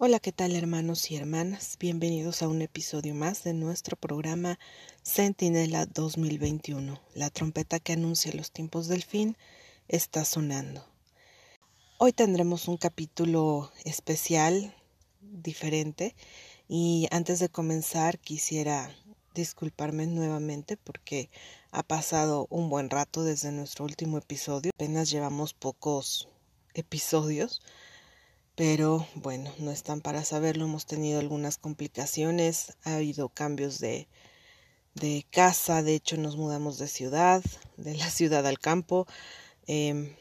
Hola, 0.00 0.20
¿qué 0.20 0.30
tal 0.30 0.54
hermanos 0.54 1.10
y 1.10 1.16
hermanas? 1.16 1.76
Bienvenidos 1.80 2.42
a 2.42 2.48
un 2.48 2.62
episodio 2.62 3.16
más 3.16 3.42
de 3.42 3.52
nuestro 3.52 3.96
programa 3.96 4.56
Centinela 5.02 5.86
2021. 5.86 7.02
La 7.14 7.30
trompeta 7.30 7.80
que 7.80 7.94
anuncia 7.94 8.32
los 8.32 8.52
tiempos 8.52 8.86
del 8.86 9.02
fin 9.02 9.36
está 9.88 10.24
sonando. 10.24 10.86
Hoy 11.98 12.12
tendremos 12.12 12.68
un 12.68 12.76
capítulo 12.76 13.72
especial, 13.84 14.72
diferente, 15.20 16.14
y 16.68 17.08
antes 17.10 17.40
de 17.40 17.48
comenzar 17.48 18.20
quisiera 18.20 18.94
disculparme 19.34 20.06
nuevamente 20.06 20.76
porque 20.76 21.28
ha 21.72 21.82
pasado 21.82 22.46
un 22.50 22.70
buen 22.70 22.88
rato 22.88 23.24
desde 23.24 23.50
nuestro 23.50 23.84
último 23.84 24.18
episodio. 24.18 24.70
Apenas 24.76 25.10
llevamos 25.10 25.54
pocos 25.54 26.28
episodios 26.74 27.62
pero 28.58 29.06
bueno, 29.14 29.52
no 29.60 29.70
están 29.70 30.00
para 30.00 30.24
saberlo, 30.24 30.64
hemos 30.64 30.84
tenido 30.84 31.20
algunas 31.20 31.58
complicaciones, 31.58 32.76
ha 32.82 32.96
habido 32.96 33.28
cambios 33.28 33.78
de, 33.78 34.08
de 34.96 35.24
casa, 35.30 35.84
de 35.84 35.94
hecho 35.94 36.16
nos 36.16 36.36
mudamos 36.36 36.76
de 36.76 36.88
ciudad, 36.88 37.40
de 37.76 37.94
la 37.94 38.10
ciudad 38.10 38.44
al 38.44 38.58
campo, 38.58 39.06
em, 39.68 40.12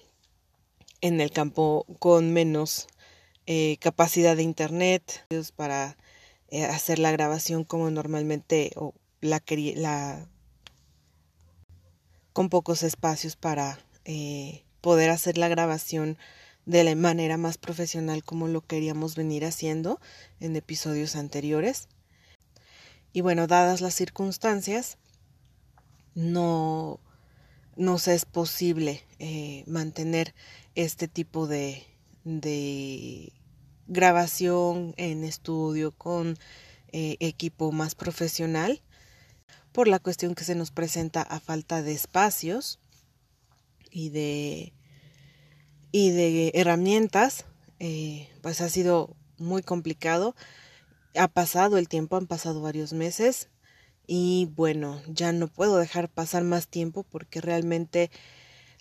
en 1.02 1.20
el 1.20 1.32
campo 1.32 1.88
con 1.98 2.32
menos 2.32 2.86
eh, 3.48 3.78
capacidad 3.80 4.36
de 4.36 4.44
internet 4.44 5.26
para 5.56 5.98
eh, 6.50 6.64
hacer 6.66 7.00
la 7.00 7.10
grabación 7.10 7.64
como 7.64 7.90
normalmente 7.90 8.72
o 8.76 8.94
la, 9.20 9.42
con 12.34 12.50
pocos 12.50 12.84
espacios 12.84 13.36
para 13.36 13.80
eh, 14.06 14.64
poder 14.82 15.10
hacer 15.10 15.40
la 15.40 15.48
grabación 15.48 16.20
de 16.68 16.84
la 16.84 16.94
manera 16.96 17.38
más 17.38 17.58
profesional 17.58 18.24
como 18.24 18.50
lo 18.50 18.60
queríamos 18.62 19.16
venir 19.16 19.46
haciendo 19.46 20.02
en 20.42 20.56
episodios 20.58 21.16
anteriores. 21.16 21.88
Y 23.14 23.22
bueno, 23.22 23.48
dadas 23.48 23.80
las 23.80 23.96
circunstancias, 23.96 24.98
no 26.14 27.00
nos 27.78 28.10
es 28.10 28.26
posible 28.26 29.04
eh, 29.20 29.64
mantener 29.66 30.36
este 30.76 31.08
tipo 31.08 31.48
de, 31.48 31.84
de 32.26 33.32
grabación 33.88 34.94
en 34.98 35.24
estudio 35.24 35.94
con 35.94 36.38
eh, 36.92 37.16
equipo 37.22 37.72
más 37.72 37.96
profesional 37.96 38.82
por 39.72 39.88
la 39.88 40.00
cuestión 40.00 40.36
que 40.36 40.44
se 40.44 40.56
nos 40.56 40.72
presenta 40.72 41.22
a 41.22 41.40
falta 41.40 41.82
de 41.82 41.94
espacios 41.94 42.80
y 43.90 44.10
de 44.10 44.74
y 45.92 46.12
de 46.12 46.52
herramientas, 46.54 47.46
eh, 47.80 48.30
pues 48.42 48.62
ha 48.62 48.70
sido 48.70 49.16
muy 49.38 49.62
complicado. 49.62 50.36
Ha 51.16 51.28
pasado 51.28 51.78
el 51.78 51.88
tiempo, 51.88 52.18
han 52.18 52.28
pasado 52.28 52.62
varios 52.62 52.94
meses 52.94 53.50
y 54.06 54.50
bueno, 54.56 55.02
ya 55.08 55.32
no 55.32 55.48
puedo 55.48 55.78
dejar 55.78 56.10
pasar 56.10 56.44
más 56.44 56.68
tiempo 56.68 57.04
porque 57.04 57.42
realmente 57.42 58.10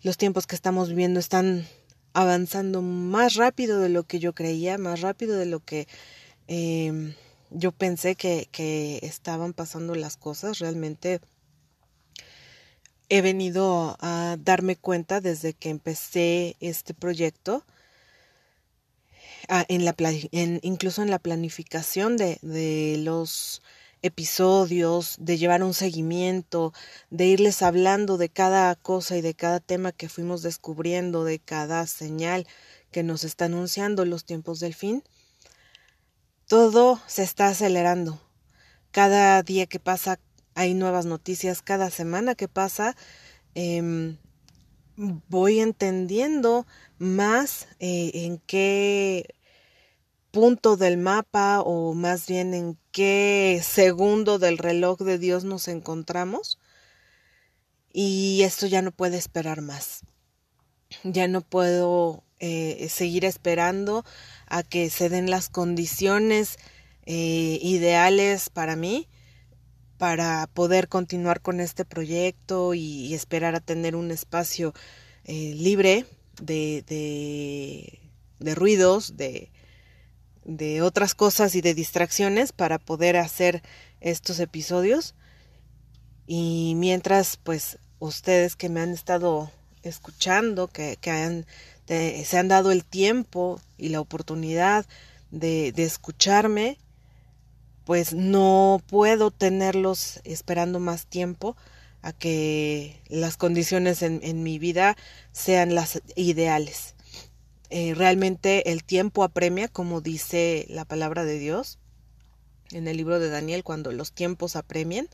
los 0.03 0.17
tiempos 0.17 0.47
que 0.47 0.55
estamos 0.55 0.89
viviendo 0.89 1.19
están 1.19 1.67
avanzando 2.13 2.83
más 2.83 3.35
rápido 3.35 3.81
de 3.81 3.89
lo 3.89 4.05
que 4.05 4.19
yo 4.19 4.35
creía, 4.35 4.79
más 4.79 5.01
rápido 5.01 5.37
de 5.37 5.47
lo 5.47 5.61
que 5.61 5.89
eh, 6.49 7.15
yo 7.51 7.73
pensé 7.73 8.15
que, 8.15 8.49
que 8.53 9.01
estaban 9.03 9.53
pasando 9.53 9.95
las 9.95 10.17
cosas. 10.17 10.59
Realmente 10.59 11.21
he 13.09 13.21
venido 13.23 13.97
a 14.01 14.37
darme 14.41 14.77
cuenta 14.77 15.21
desde 15.21 15.55
que 15.55 15.71
empecé 15.71 16.57
este 16.61 16.95
proyecto, 16.95 17.65
en, 19.49 20.61
incluso 20.63 21.03
en 21.03 21.11
la 21.11 21.19
planificación 21.19 22.17
de, 22.17 22.39
de 22.43 22.97
los 22.99 23.63
episodios, 24.03 25.17
de 25.19 25.39
llevar 25.39 25.63
un 25.63 25.75
seguimiento, 25.75 26.73
de 27.11 27.27
irles 27.27 27.63
hablando 27.63 28.19
de 28.19 28.29
cada 28.29 28.75
cosa 28.75 29.17
y 29.17 29.21
de 29.21 29.35
cada 29.35 29.61
tema 29.61 29.93
que 29.93 30.09
fuimos 30.09 30.43
descubriendo, 30.43 31.25
de 31.25 31.39
cada 31.39 31.87
señal 31.87 32.47
que 32.91 33.03
nos 33.03 33.25
está 33.25 33.47
anunciando 33.47 34.05
los 34.05 34.25
tiempos 34.25 34.61
del 34.61 34.75
fin, 34.75 35.03
todo 36.47 37.01
se 37.07 37.23
está 37.23 37.49
acelerando. 37.49 38.21
Cada 38.91 39.43
día 39.43 39.67
que 39.67 39.81
pasa 39.81 40.19
hay 40.57 40.73
nuevas 40.73 41.05
noticias 41.05 41.61
cada 41.61 41.91
semana 41.91 42.35
que 42.35 42.49
pasa. 42.49 42.97
Em, 43.55 44.17
voy 44.97 45.61
entendiendo 45.61 46.67
más 46.99 47.69
eh, 47.79 48.11
en 48.15 48.39
qué 48.39 49.35
punto 50.31 50.79
del 50.79 50.97
mapa 50.97 51.61
o 51.61 51.93
más 51.93 52.27
bien 52.27 52.55
en 52.55 52.79
qué 52.91 53.61
segundo 53.63 54.39
del 54.39 54.57
reloj 54.57 54.99
de 55.01 55.19
Dios 55.19 55.45
nos 55.45 55.69
encontramos. 55.69 56.59
Y 57.93 58.41
esto 58.43 58.67
ya 58.67 58.81
no 58.81 58.93
puede 58.93 59.19
esperar 59.19 59.61
más. 59.61 60.05
Ya 61.05 61.29
no 61.29 61.43
puedo 61.43 62.25
eh, 62.39 62.89
seguir 62.89 63.27
esperando 63.27 64.07
a 64.47 64.63
que 64.63 64.89
se 64.89 65.11
den 65.11 65.29
las 65.31 65.51
condiciones 65.51 66.57
eh, 67.05 67.59
ideales 67.61 68.49
para 68.49 68.75
mí 68.75 69.07
para 69.99 70.47
poder 70.53 70.89
continuar 70.89 71.41
con 71.41 71.61
este 71.61 71.85
proyecto 71.85 72.75
y, 72.75 73.15
esperar 73.15 73.55
a 73.55 73.61
tener 73.61 73.97
un 73.97 74.11
espacio 74.11 74.75
eh, 75.25 75.55
libre 75.57 76.07
de, 76.41 76.85
de, 78.39 78.55
ruidos, 78.55 79.17
de, 79.17 79.51
de 80.45 80.83
otras 80.83 81.15
cosas 81.15 81.55
y 81.55 81.61
de 81.61 81.75
distracciones 81.75 82.53
para 82.53 82.79
poder 82.79 83.17
hacer 83.17 83.63
estos 84.01 84.41
episodios. 84.41 85.15
Y 86.27 86.75
mientras, 86.77 87.37
pues, 87.37 87.79
ustedes 87.99 88.57
que 88.57 88.69
me 88.69 88.81
han 88.81 88.93
estado 88.93 89.51
escuchando, 89.83 90.69
que, 90.69 90.99
que 91.01 91.45
se 92.25 92.39
han 92.39 92.49
dado 92.49 92.73
el 92.73 92.85
tiempo 92.85 93.61
y 93.79 93.89
la 93.89 94.01
oportunidad 94.01 94.87
de, 95.31 95.73
de 95.73 95.85
escucharme, 95.85 96.79
pues 97.87 98.15
no 98.15 98.83
puedo 98.89 99.31
tenerlos 99.31 100.21
esperando 100.25 100.81
más 100.81 101.07
tiempo 101.07 101.57
a 102.03 102.13
que 102.13 103.01
las 103.09 103.37
condiciones 103.37 104.03
en, 104.03 104.43
mi 104.43 104.59
vida 104.59 104.97
sean 105.31 105.77
las 105.77 106.03
ideales. 106.17 106.97
Eh, 107.71 107.95
realmente 107.95 108.73
el 108.73 108.83
tiempo 108.83 109.23
apremia, 109.23 109.69
como 109.69 110.01
dice 110.01 110.67
la 110.69 110.85
palabra 110.85 111.25
de 111.25 111.39
Dios 111.39 111.79
en 112.73 112.89
el 112.89 112.97
libro 112.97 113.21
de 113.21 113.31
Daniel, 113.31 113.63
cuando 113.63 113.93
los 113.93 114.13
tiempos 114.13 114.57
apremian. 114.57 115.09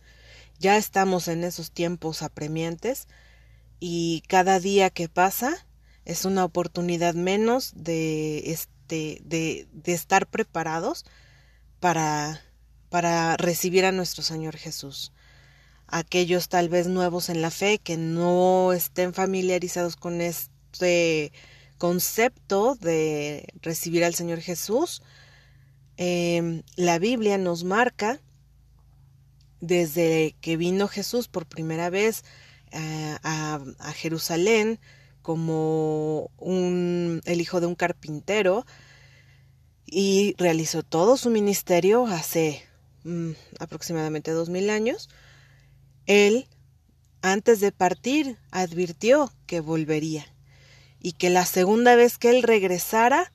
Ya 0.58 0.78
estamos 0.78 1.28
en 1.28 1.44
esos 1.44 1.72
tiempos 1.72 2.22
apremiantes 2.22 3.06
y 3.80 4.22
cada 4.28 4.60
día 4.60 4.88
que 4.88 5.10
pasa 5.10 5.66
es 6.06 6.24
una 6.24 6.42
oportunidad 6.42 7.12
menos 7.12 7.72
de, 7.76 8.50
este, 8.50 9.20
de, 9.24 9.68
de 9.72 9.92
estar 9.92 10.26
preparados 10.26 11.04
para 11.78 12.40
para 12.92 13.38
recibir 13.38 13.86
a 13.86 13.90
nuestro 13.90 14.22
Señor 14.22 14.58
Jesús. 14.58 15.12
Aquellos 15.86 16.50
tal 16.50 16.68
vez 16.68 16.88
nuevos 16.88 17.30
en 17.30 17.40
la 17.40 17.50
fe 17.50 17.78
que 17.78 17.96
no 17.96 18.74
estén 18.74 19.14
familiarizados 19.14 19.96
con 19.96 20.20
este 20.20 21.32
concepto 21.78 22.74
de 22.74 23.48
recibir 23.62 24.04
al 24.04 24.14
Señor 24.14 24.40
Jesús, 24.40 25.02
em, 25.96 26.64
la 26.76 26.98
Biblia 26.98 27.38
nos 27.38 27.64
marca 27.64 28.20
desde 29.62 30.36
que 30.42 30.58
vino 30.58 30.86
Jesús 30.86 31.28
por 31.28 31.46
primera 31.46 31.88
vez 31.88 32.24
eh, 32.72 33.16
a, 33.22 33.58
Jerusalén 33.94 34.78
como 35.22 36.30
un, 36.36 37.22
el 37.24 37.40
hijo 37.40 37.58
de 37.62 37.68
un 37.68 37.74
carpintero 37.74 38.66
y 39.86 40.34
realizó 40.36 40.82
todo 40.82 41.16
su 41.16 41.30
ministerio 41.30 42.06
hace 42.06 42.70
Mm, 43.04 43.32
aproximadamente 43.58 44.30
dos 44.30 44.48
mil 44.48 44.70
años, 44.70 45.08
él, 46.06 46.46
antes 47.20 47.58
de 47.58 47.72
partir, 47.72 48.38
advirtió 48.52 49.32
que 49.46 49.60
volvería 49.60 50.24
y 51.00 51.12
que 51.12 51.28
la 51.28 51.44
segunda 51.44 51.96
vez 51.96 52.16
que 52.16 52.30
él 52.30 52.44
regresara, 52.44 53.32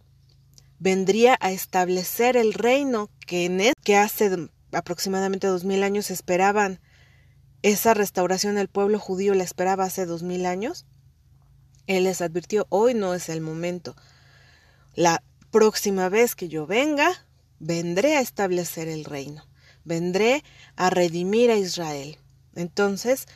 vendría 0.79 1.37
a 1.41 1.51
establecer 1.51 2.37
el 2.37 2.53
reino 2.53 3.09
que, 3.25 3.45
en 3.45 3.73
que 3.83 3.97
hace 3.97 4.49
aproximadamente 4.71 5.47
dos 5.47 5.65
mil 5.65 5.83
años 5.83 6.11
esperaban. 6.11 6.79
Esa 7.61 7.93
restauración 7.93 8.55
del 8.55 8.69
pueblo 8.69 8.99
judío 8.99 9.33
la 9.33 9.43
esperaba 9.43 9.83
hace 9.83 10.05
dos 10.05 10.23
mil 10.23 10.45
años. 10.45 10.85
Él 11.87 12.05
les 12.05 12.21
advirtió, 12.21 12.67
hoy 12.69 12.93
no 12.93 13.13
es 13.13 13.27
el 13.27 13.41
momento. 13.41 13.95
La 14.93 15.23
próxima 15.51 16.07
vez 16.07 16.35
que 16.35 16.47
yo 16.47 16.67
venga, 16.67 17.11
vendré 17.59 18.15
a 18.15 18.21
establecer 18.21 18.87
el 18.87 19.03
reino 19.03 19.46
vendré 19.87 20.43
a 20.75 20.89
redimir 20.89 21.49
a 21.51 21.57
Israel. 21.57 22.17
Entonces, 22.55 23.27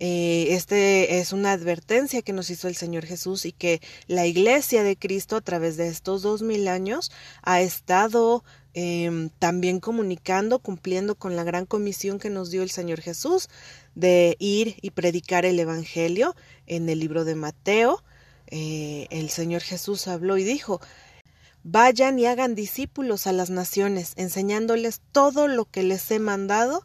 Eh, 0.00 0.48
este 0.50 1.20
es 1.20 1.32
una 1.32 1.52
advertencia 1.52 2.22
que 2.22 2.32
nos 2.32 2.50
hizo 2.50 2.66
el 2.66 2.74
Señor 2.74 3.06
Jesús 3.06 3.46
y 3.46 3.52
que 3.52 3.80
la 4.08 4.26
Iglesia 4.26 4.82
de 4.82 4.96
Cristo 4.96 5.36
a 5.36 5.40
través 5.40 5.76
de 5.76 5.86
estos 5.86 6.22
dos 6.22 6.42
mil 6.42 6.66
años 6.66 7.12
ha 7.42 7.60
estado 7.60 8.42
em, 8.74 9.30
también 9.38 9.78
comunicando, 9.78 10.58
cumpliendo 10.58 11.14
con 11.14 11.36
la 11.36 11.44
gran 11.44 11.64
comisión 11.64 12.18
que 12.18 12.28
nos 12.28 12.50
dio 12.50 12.62
el 12.64 12.70
Señor 12.70 13.00
Jesús 13.00 13.48
de 13.94 14.36
ir 14.40 14.76
y 14.82 14.90
predicar 14.90 15.44
el 15.44 15.60
Evangelio 15.60 16.34
en 16.66 16.88
el 16.88 16.98
libro 16.98 17.24
de 17.24 17.36
Mateo. 17.36 18.02
Eh, 18.48 19.06
el 19.10 19.30
Señor 19.30 19.62
Jesús 19.62 20.08
habló 20.08 20.38
y 20.38 20.44
dijo, 20.44 20.80
Vayan 21.66 22.18
y 22.18 22.26
hagan 22.26 22.54
discípulos 22.54 23.26
a 23.26 23.32
las 23.32 23.48
naciones, 23.48 24.12
enseñándoles 24.16 25.00
todo 25.12 25.48
lo 25.48 25.64
que 25.64 25.82
les 25.82 26.10
he 26.10 26.18
mandado, 26.18 26.84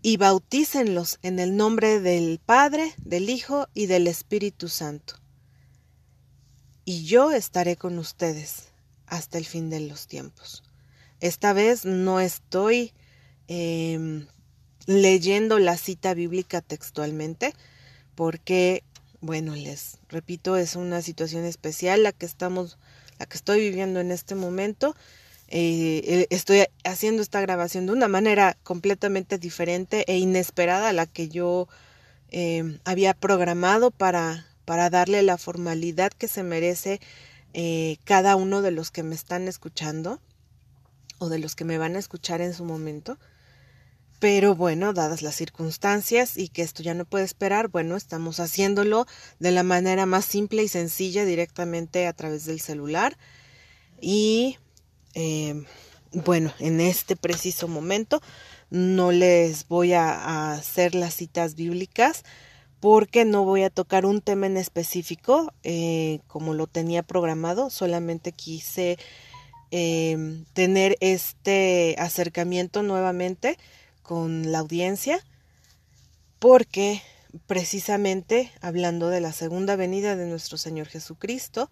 y 0.00 0.16
bautícenlos 0.16 1.18
en 1.22 1.40
el 1.40 1.56
nombre 1.56 1.98
del 1.98 2.38
Padre, 2.38 2.94
del 2.98 3.28
Hijo 3.28 3.66
y 3.74 3.86
del 3.86 4.06
Espíritu 4.06 4.68
Santo. 4.68 5.14
Y 6.84 7.04
yo 7.04 7.32
estaré 7.32 7.76
con 7.76 7.98
ustedes 7.98 8.68
hasta 9.06 9.38
el 9.38 9.44
fin 9.44 9.70
de 9.70 9.80
los 9.80 10.06
tiempos. 10.06 10.62
Esta 11.18 11.52
vez 11.52 11.84
no 11.84 12.20
estoy 12.20 12.92
em, 13.48 14.28
leyendo 14.86 15.58
la 15.58 15.76
cita 15.76 16.14
bíblica 16.14 16.60
textualmente, 16.60 17.54
porque, 18.14 18.84
bueno, 19.20 19.56
les 19.56 19.98
repito, 20.08 20.56
es 20.56 20.76
una 20.76 21.02
situación 21.02 21.44
especial 21.44 22.04
la 22.04 22.12
que 22.12 22.26
estamos 22.26 22.78
la 23.18 23.26
que 23.26 23.36
estoy 23.36 23.60
viviendo 23.60 24.00
en 24.00 24.10
este 24.10 24.34
momento. 24.34 24.94
Eh, 25.48 26.02
eh, 26.04 26.26
estoy 26.30 26.64
haciendo 26.84 27.22
esta 27.22 27.40
grabación 27.40 27.86
de 27.86 27.92
una 27.92 28.08
manera 28.08 28.56
completamente 28.64 29.38
diferente 29.38 30.04
e 30.06 30.18
inesperada 30.18 30.90
a 30.90 30.92
la 30.92 31.06
que 31.06 31.28
yo 31.28 31.68
eh, 32.30 32.78
había 32.84 33.14
programado 33.14 33.90
para, 33.90 34.46
para 34.66 34.90
darle 34.90 35.22
la 35.22 35.38
formalidad 35.38 36.12
que 36.12 36.28
se 36.28 36.42
merece 36.42 37.00
cada 38.04 38.36
uno 38.36 38.62
de 38.62 38.70
los 38.70 38.92
que 38.92 39.02
me 39.02 39.16
están 39.16 39.48
escuchando 39.48 40.20
o 41.18 41.28
de 41.28 41.40
los 41.40 41.56
que 41.56 41.64
me 41.64 41.76
van 41.76 41.96
a 41.96 41.98
escuchar 41.98 42.40
en 42.40 42.54
su 42.54 42.64
momento. 42.64 43.18
Pero 44.18 44.56
bueno, 44.56 44.92
dadas 44.92 45.22
las 45.22 45.36
circunstancias 45.36 46.36
y 46.36 46.48
que 46.48 46.62
esto 46.62 46.82
ya 46.82 46.94
no 46.94 47.04
puede 47.04 47.24
esperar, 47.24 47.68
bueno, 47.68 47.96
estamos 47.96 48.40
haciéndolo 48.40 49.06
de 49.38 49.52
la 49.52 49.62
manera 49.62 50.06
más 50.06 50.24
simple 50.24 50.64
y 50.64 50.68
sencilla 50.68 51.24
directamente 51.24 52.06
a 52.06 52.12
través 52.12 52.44
del 52.44 52.60
celular. 52.60 53.16
Y 54.00 54.58
eh, 55.14 55.64
bueno, 56.12 56.52
en 56.58 56.80
este 56.80 57.16
preciso 57.16 57.68
momento 57.68 58.20
no 58.70 59.12
les 59.12 59.68
voy 59.68 59.92
a, 59.92 60.52
hacer 60.52 60.94
las 60.94 61.14
citas 61.14 61.54
bíblicas 61.54 62.24
porque 62.80 63.24
no 63.24 63.44
voy 63.44 63.62
a 63.62 63.70
tocar 63.70 64.06
un 64.06 64.20
tema 64.20 64.46
en 64.46 64.56
específico 64.56 65.52
eh, 65.62 66.20
como 66.26 66.54
lo 66.54 66.66
tenía 66.66 67.02
programado, 67.02 67.70
solamente 67.70 68.32
quise 68.32 68.98
eh, 69.70 70.44
tener 70.54 70.96
este 71.00 71.96
acercamiento 71.98 72.82
nuevamente 72.82 73.58
con 74.08 74.52
la 74.52 74.60
audiencia 74.60 75.22
porque 76.38 77.02
precisamente 77.46 78.50
hablando 78.62 79.10
de 79.10 79.20
la 79.20 79.34
segunda 79.34 79.76
venida 79.76 80.16
de 80.16 80.24
nuestro 80.24 80.56
Señor 80.56 80.86
Jesucristo, 80.86 81.70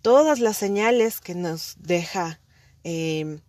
todas 0.00 0.40
las 0.40 0.56
señales 0.56 1.20
que 1.20 1.34
nos 1.34 1.76
deja 1.78 2.40
em, 2.82 3.42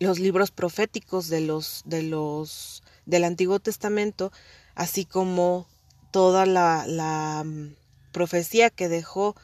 los 0.00 0.18
libros 0.18 0.50
proféticos 0.50 1.28
de 1.28 1.40
los, 1.40 1.80
de 1.86 2.02
los 2.02 2.82
del 3.06 3.24
Antiguo 3.24 3.58
Testamento, 3.58 4.32
así 4.74 5.06
como 5.06 5.66
toda 6.10 6.44
la, 6.44 7.42
mm, 7.42 7.74
profecía 8.12 8.68
que 8.68 8.90
dejó 8.90 9.34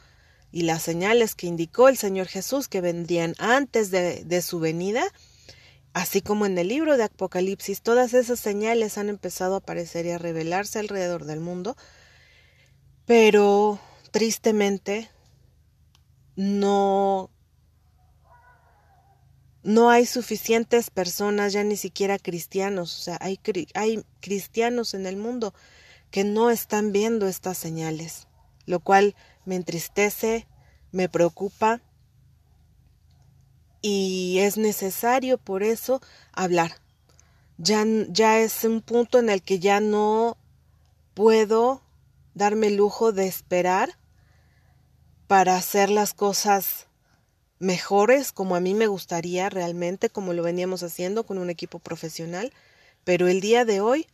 y 0.51 0.61
las 0.63 0.83
señales 0.83 1.33
que 1.33 1.47
indicó 1.47 1.89
el 1.89 1.97
Señor 1.97 2.27
Jesús 2.27 2.67
que 2.67 2.79
vendrían 2.79 3.33
antes 3.39 3.89
de, 3.89 4.23
de 4.23 4.41
su 4.43 4.59
venida, 4.59 5.03
Así 5.93 6.21
como 6.21 6.47
en 6.47 6.57
el 6.57 6.69
libro 6.69 6.97
de 6.97 7.03
Apocalipsis, 7.03 7.81
todas 7.81 8.15
esas 8.15 8.39
señales 8.39 8.97
han 8.97 9.09
empezado 9.09 9.53
a 9.53 9.57
aparecer 9.59 10.07
y 10.07 10.11
a 10.11 10.17
revelarse 10.17 10.79
alrededor 10.79 11.25
del 11.25 11.39
mundo, 11.39 11.77
pero 13.05 13.79
tristemente 14.11 15.09
no 16.35 17.29
no 19.63 19.89
hay 19.89 20.05
suficientes 20.05 20.89
personas, 20.89 21.53
ya 21.53 21.63
ni 21.63 21.77
siquiera 21.77 22.19
cristianos, 22.19 22.99
o 22.99 23.01
sea, 23.01 23.17
hay, 23.21 23.39
hay 23.75 24.03
cristianos 24.19 24.93
en 24.93 25.05
el 25.05 25.15
mundo 25.15 25.53
que 26.11 26.25
no 26.25 26.49
están 26.49 26.91
viendo 26.91 27.27
estas 27.27 27.57
señales, 27.57 28.27
lo 28.65 28.81
cual 28.81 29.15
me 29.45 29.55
entristece, 29.55 30.47
me 30.91 31.07
preocupa 31.07 31.81
y 33.83 34.39
es 34.39 34.57
necesario 34.57 35.37
por 35.37 35.61
eso 35.61 36.01
hablar. 36.31 36.77
Ya, 37.57 37.85
ya 38.07 38.39
es 38.39 38.63
un 38.63 38.81
punto 38.81 39.19
en 39.19 39.29
el 39.29 39.43
que 39.43 39.59
ya 39.59 39.81
no 39.81 40.37
puedo 41.13 41.83
darme 42.33 42.67
el 42.67 42.77
lujo 42.77 43.11
de 43.11 43.27
esperar 43.27 43.99
para 45.27 45.57
hacer 45.57 45.89
las 45.89 46.13
cosas 46.13 46.87
mejores 47.59 48.31
como 48.31 48.55
a 48.55 48.61
mí 48.61 48.73
me 48.73 48.87
gustaría 48.87 49.49
realmente, 49.49 50.09
como 50.09 50.33
lo 50.33 50.43
veníamos 50.43 50.81
haciendo 50.81 51.25
con 51.25 51.37
un 51.37 51.49
equipo 51.49 51.79
profesional, 51.79 52.53
pero 53.03 53.27
el 53.27 53.41
día 53.41 53.65
de 53.65 53.81
hoy 53.81 54.07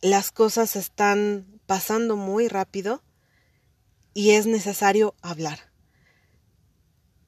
las 0.00 0.32
cosas 0.32 0.74
están 0.74 1.46
pasando 1.66 2.16
muy 2.16 2.48
rápido 2.48 3.02
y 4.14 4.30
es 4.30 4.46
necesario 4.46 5.14
hablar. 5.20 5.75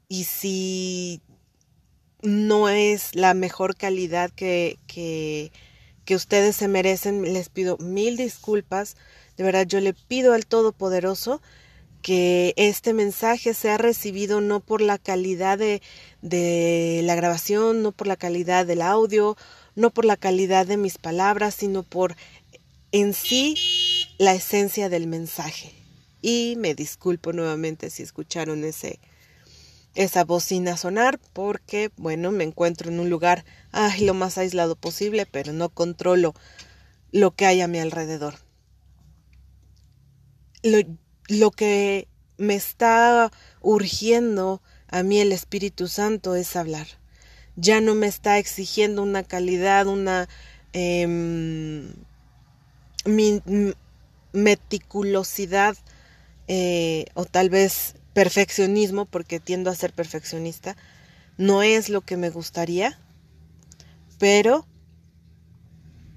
Y 0.08 0.24
si 0.24 1.20
no 2.22 2.68
es 2.68 3.14
la 3.14 3.34
mejor 3.34 3.76
calidad 3.76 4.30
que, 4.30 4.78
que, 4.86 5.52
que 6.04 6.14
ustedes 6.14 6.56
se 6.56 6.68
merecen, 6.68 7.22
les 7.22 7.48
pido 7.48 7.76
mil 7.78 8.16
disculpas. 8.16 8.96
De 9.36 9.44
verdad, 9.44 9.66
yo 9.66 9.80
le 9.80 9.94
pido 9.94 10.32
al 10.32 10.46
Todopoderoso 10.46 11.40
que 12.02 12.54
este 12.56 12.94
mensaje 12.94 13.54
sea 13.54 13.76
recibido 13.76 14.40
no 14.40 14.60
por 14.60 14.80
la 14.80 14.98
calidad 14.98 15.58
de, 15.58 15.82
de, 16.22 17.00
la 17.04 17.14
grabación, 17.14 17.82
no 17.82 17.92
por 17.92 18.06
la 18.06 18.16
calidad 18.16 18.66
del 18.66 18.82
audio, 18.82 19.36
no 19.74 19.90
por 19.90 20.04
la 20.04 20.16
calidad 20.16 20.66
de 20.66 20.76
mis 20.76 20.98
palabras, 20.98 21.54
sino 21.54 21.82
por 21.82 22.16
en 22.92 23.14
sí 23.14 23.56
la 24.18 24.34
esencia 24.34 24.88
del 24.88 25.06
mensaje. 25.06 25.72
Y 26.22 26.54
me 26.58 26.74
disculpo 26.74 27.32
nuevamente 27.32 27.90
si 27.90 28.02
escucharon 28.02 28.64
ese, 28.64 28.98
esa 29.98 30.24
bocina 30.24 30.76
sonar 30.76 31.18
porque, 31.32 31.90
bueno, 31.96 32.30
me 32.30 32.44
encuentro 32.44 32.88
en 32.88 33.00
un 33.00 33.10
lugar 33.10 33.44
ay, 33.72 34.04
lo 34.04 34.14
más 34.14 34.38
aislado 34.38 34.76
posible, 34.76 35.26
pero 35.26 35.52
no 35.52 35.70
controlo 35.70 36.34
lo 37.10 37.32
que 37.32 37.46
hay 37.46 37.60
a 37.60 37.66
mi 37.66 37.80
alrededor. 37.80 38.34
Lo, 40.62 40.78
lo 41.26 41.50
que 41.50 42.06
me 42.36 42.54
está 42.54 43.32
urgiendo 43.60 44.62
a 44.86 45.02
mí 45.02 45.18
el 45.18 45.32
Espíritu 45.32 45.88
Santo 45.88 46.36
es 46.36 46.54
hablar. 46.54 46.86
Ya 47.56 47.80
no 47.80 47.96
me 47.96 48.06
está 48.06 48.38
exigiendo 48.38 49.02
una 49.02 49.24
calidad, 49.24 49.88
una 49.88 50.28
eh, 50.74 51.92
meticulosidad 54.32 55.76
eh, 56.46 57.06
o 57.14 57.24
tal 57.24 57.50
vez 57.50 57.96
perfeccionismo, 58.18 59.04
porque 59.04 59.38
tiendo 59.38 59.70
a 59.70 59.76
ser 59.76 59.92
perfeccionista, 59.92 60.76
no 61.36 61.62
es 61.62 61.88
lo 61.88 62.00
que 62.00 62.16
me 62.16 62.30
gustaría, 62.30 62.98
pero 64.18 64.66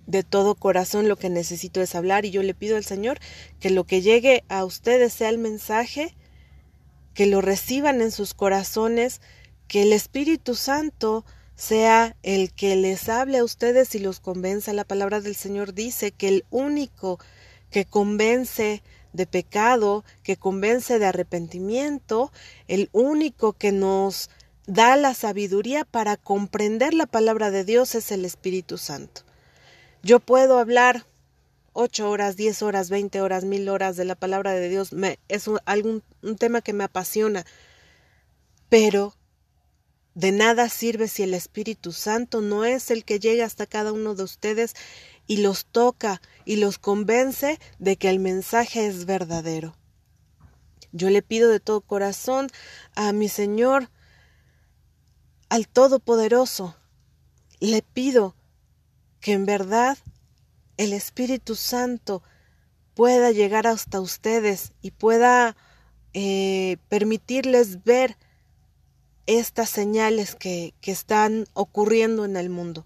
de 0.08 0.24
todo 0.24 0.55
corazón 0.55 1.08
lo 1.08 1.15
que 1.15 1.29
necesito 1.29 1.79
es 1.79 1.93
hablar 1.93 2.25
y 2.25 2.31
yo 2.31 2.41
le 2.41 2.55
pido 2.55 2.75
al 2.75 2.86
Señor 2.86 3.20
que 3.60 3.70
lo 3.70 3.84
que 3.84 4.01
llegue 4.01 4.43
a 4.50 4.65
ustedes 4.65 5.13
sea 5.13 5.29
el 5.29 5.38
mensaje, 5.38 6.15
que 7.13 7.27
lo 7.27 7.39
reciban 7.39 8.01
en 8.01 8.10
sus 8.10 8.34
corazones, 8.34 9.22
que 9.67 9.84
el 9.84 9.93
Espíritu 9.93 10.55
Santo 10.55 11.24
sea 11.55 12.17
el 12.24 12.51
que 12.51 12.75
les 12.77 13.10
hable 13.10 13.38
a 13.38 13.43
ustedes 13.43 13.93
y 13.93 14.00
los 14.00 14.20
convenza. 14.20 14.74
La 14.74 14.86
palabra 14.86 15.22
del 15.22 15.36
Señor 15.36 15.75
dice 15.75 16.12
que 16.12 16.29
el 16.29 16.46
único 16.50 17.20
que 17.70 17.86
convence 17.86 18.81
de 19.13 19.25
pecado, 19.25 20.03
que 20.24 20.38
convence 20.38 21.00
de 21.00 21.06
arrepentimiento, 21.06 22.32
el 22.68 22.89
único 22.94 23.53
que 23.53 23.72
nos 23.72 24.30
da 24.68 24.96
la 24.96 25.13
sabiduría 25.13 25.86
para 25.86 26.18
comprender 26.18 26.94
la 26.94 27.06
palabra 27.06 27.51
de 27.51 27.63
Dios 27.65 27.96
es 27.96 28.12
el 28.12 28.25
Espíritu 28.25 28.77
Santo. 28.77 29.22
Yo 30.03 30.20
puedo 30.20 30.60
hablar 30.60 31.06
ocho 31.74 32.10
horas, 32.10 32.36
diez 32.38 32.62
horas, 32.62 32.89
veinte 32.89 33.22
horas, 33.22 33.44
mil 33.44 33.70
horas 33.70 33.96
de 33.96 34.06
la 34.06 34.15
palabra 34.15 34.53
de 34.53 34.70
Dios, 34.70 34.94
me, 34.94 35.20
es 35.27 35.50
algún, 35.65 36.03
un 36.22 36.38
tema 36.38 36.62
que 36.62 36.74
me 36.74 36.84
apasiona, 36.84 37.46
pero 38.70 39.15
de 40.13 40.32
nada 40.32 40.68
sirve 40.70 41.08
si 41.08 41.24
el 41.24 41.34
Espíritu 41.34 41.94
Santo 41.94 42.41
no 42.41 42.65
es 42.65 42.91
el 42.91 43.06
que 43.06 43.20
llega 43.20 43.46
hasta 43.46 43.65
cada 43.65 43.94
uno 43.94 44.15
de 44.15 44.24
ustedes 44.24 44.75
y 45.32 45.38
los 45.38 45.64
toca 45.64 46.22
y 46.44 46.58
los 46.58 46.78
convence 46.78 47.58
de 47.80 47.96
que 47.96 48.10
el 48.10 48.20
mensaje 48.20 48.86
es 48.86 49.06
verdadero. 49.06 49.78
Yo 50.92 51.10
le 51.10 51.22
pido 51.22 51.50
de 51.50 51.62
todo 51.62 51.80
corazón 51.80 52.50
a 52.98 53.14
mi 53.14 53.30
Señor, 53.30 53.90
al 55.48 55.70
Todopoderoso, 55.70 56.76
le 57.62 57.82
pido 57.82 58.36
que 59.22 59.32
en 59.32 59.46
verdad 59.46 59.98
el 60.76 60.92
Espíritu 60.92 61.56
Santo 61.56 62.24
pueda 62.94 63.32
llegar 63.32 63.68
hasta 63.68 64.02
ustedes 64.02 64.74
y 64.82 64.92
pueda 64.92 65.56
eh, 66.12 66.76
permitirles 66.90 67.86
ver 67.86 68.18
estas 69.28 69.70
señales 69.70 70.36
que, 70.36 70.74
que 70.82 70.92
están 70.92 71.46
ocurriendo 71.54 72.26
en 72.26 72.36
el 72.36 72.50
mundo. 72.50 72.86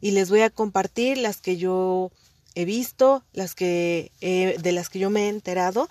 Y 0.00 0.12
les 0.12 0.30
voy 0.30 0.40
a 0.42 0.50
compartir 0.50 1.18
las 1.18 1.40
que 1.40 1.56
yo 1.56 2.10
he 2.54 2.64
visto, 2.64 3.24
las 3.32 3.54
que 3.54 4.12
de 4.20 4.72
las 4.72 4.88
que 4.88 4.98
yo 4.98 5.10
me 5.10 5.26
he 5.26 5.28
enterado. 5.28 5.88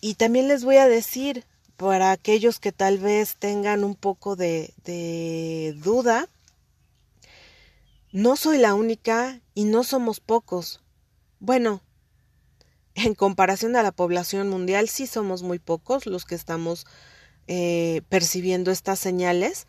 Y 0.00 0.14
también 0.14 0.48
les 0.48 0.64
voy 0.64 0.76
a 0.76 0.88
decir, 0.88 1.44
para 1.76 2.12
aquellos 2.12 2.60
que 2.60 2.72
tal 2.72 2.98
vez 2.98 3.36
tengan 3.36 3.84
un 3.84 3.94
poco 3.94 4.36
de, 4.36 4.72
de 4.84 5.74
duda, 5.82 6.28
no 8.12 8.36
soy 8.36 8.58
la 8.58 8.74
única 8.74 9.40
y 9.54 9.64
no 9.64 9.84
somos 9.84 10.20
pocos. 10.20 10.80
Bueno, 11.40 11.82
en 12.94 13.14
comparación 13.14 13.74
a 13.76 13.82
la 13.82 13.92
población 13.92 14.48
mundial, 14.48 14.88
sí 14.88 15.06
somos 15.06 15.42
muy 15.42 15.58
pocos 15.58 16.06
los 16.06 16.24
que 16.24 16.34
estamos 16.34 16.86
eh, 17.48 18.02
percibiendo 18.08 18.70
estas 18.70 18.98
señales, 18.98 19.66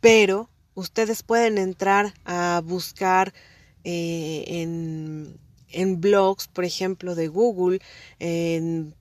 pero 0.00 0.48
ustedes 0.76 1.24
pueden 1.24 1.58
entrar 1.58 2.14
a 2.24 2.62
buscar 2.64 3.34
eh, 3.82 4.44
en, 4.46 5.40
en, 5.70 6.00
blogs, 6.00 6.46
por 6.46 6.64
ejemplo, 6.64 7.14
de 7.16 7.26
Google, 7.28 7.80
en, 8.20 8.94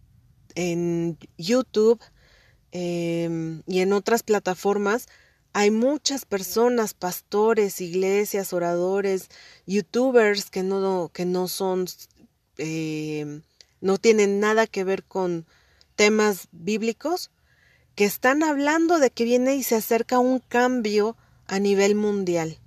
YouTube 1.38 2.02
em, 2.72 3.62
y 3.68 3.82
en 3.82 3.94
otras 3.94 4.24
plataformas. 4.24 5.08
Hay 5.54 5.70
muchas 5.70 6.26
personas, 6.26 6.94
pastores, 6.94 7.82
iglesias, 7.82 8.54
oradores, 8.54 9.30
youtubers 9.66 10.50
que 10.50 10.64
no, 10.64 11.12
que 11.14 11.26
no 11.26 11.48
son, 11.48 11.86
eh, 12.58 13.42
no 13.82 13.98
tienen 13.98 14.40
nada 14.40 14.66
que 14.66 14.84
ver 14.84 15.04
con 15.04 15.46
temas 15.96 16.48
bíblicos, 16.52 17.32
que 17.96 18.06
están 18.06 18.44
hablando 18.44 19.00
de 19.00 19.10
que 19.10 19.26
viene 19.26 19.56
y 19.56 19.64
se 19.64 19.76
acerca 19.76 20.20
un 20.20 20.40
cambio 20.40 21.18
a 21.48 21.60
nivel 21.60 21.96
mundial. 21.96 22.58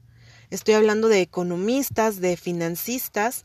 Estoy 0.50 0.74
hablando 0.74 1.08
de 1.08 1.20
economistas, 1.20 2.20
de 2.20 2.36
financistas, 2.36 3.44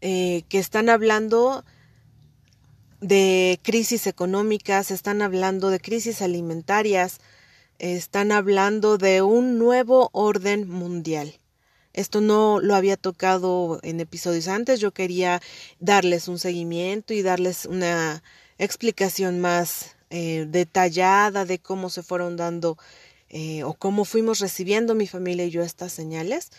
eh, 0.00 0.42
que 0.48 0.58
están 0.58 0.88
hablando 0.88 1.64
de 3.00 3.60
crisis 3.62 4.06
económicas, 4.06 4.90
están 4.90 5.22
hablando 5.22 5.70
de 5.70 5.80
crisis 5.80 6.22
alimentarias, 6.22 7.18
están 7.78 8.32
hablando 8.32 8.98
de 8.98 9.22
un 9.22 9.58
nuevo 9.58 10.10
orden 10.12 10.68
mundial. 10.68 11.40
Esto 11.92 12.20
no 12.20 12.60
lo 12.60 12.76
había 12.76 12.96
tocado 12.96 13.80
en 13.82 14.00
episodios 14.00 14.48
antes, 14.48 14.80
yo 14.80 14.92
quería 14.92 15.40
darles 15.80 16.28
un 16.28 16.38
seguimiento 16.38 17.14
y 17.14 17.22
darles 17.22 17.66
una 17.66 18.22
explicación 18.58 19.40
más 19.40 19.96
eh, 20.10 20.46
detallada 20.48 21.44
de 21.44 21.58
cómo 21.58 21.90
se 21.90 22.02
fueron 22.02 22.36
dando 22.36 22.78
eh, 23.30 23.62
o 23.64 23.74
cómo 23.74 24.04
fuimos 24.04 24.40
recibiendo 24.40 24.94
mi 24.94 25.06
familia 25.06 25.44
y 25.44 25.50
yo 25.50 25.62
estas 25.62 25.92
señales, 25.92 26.50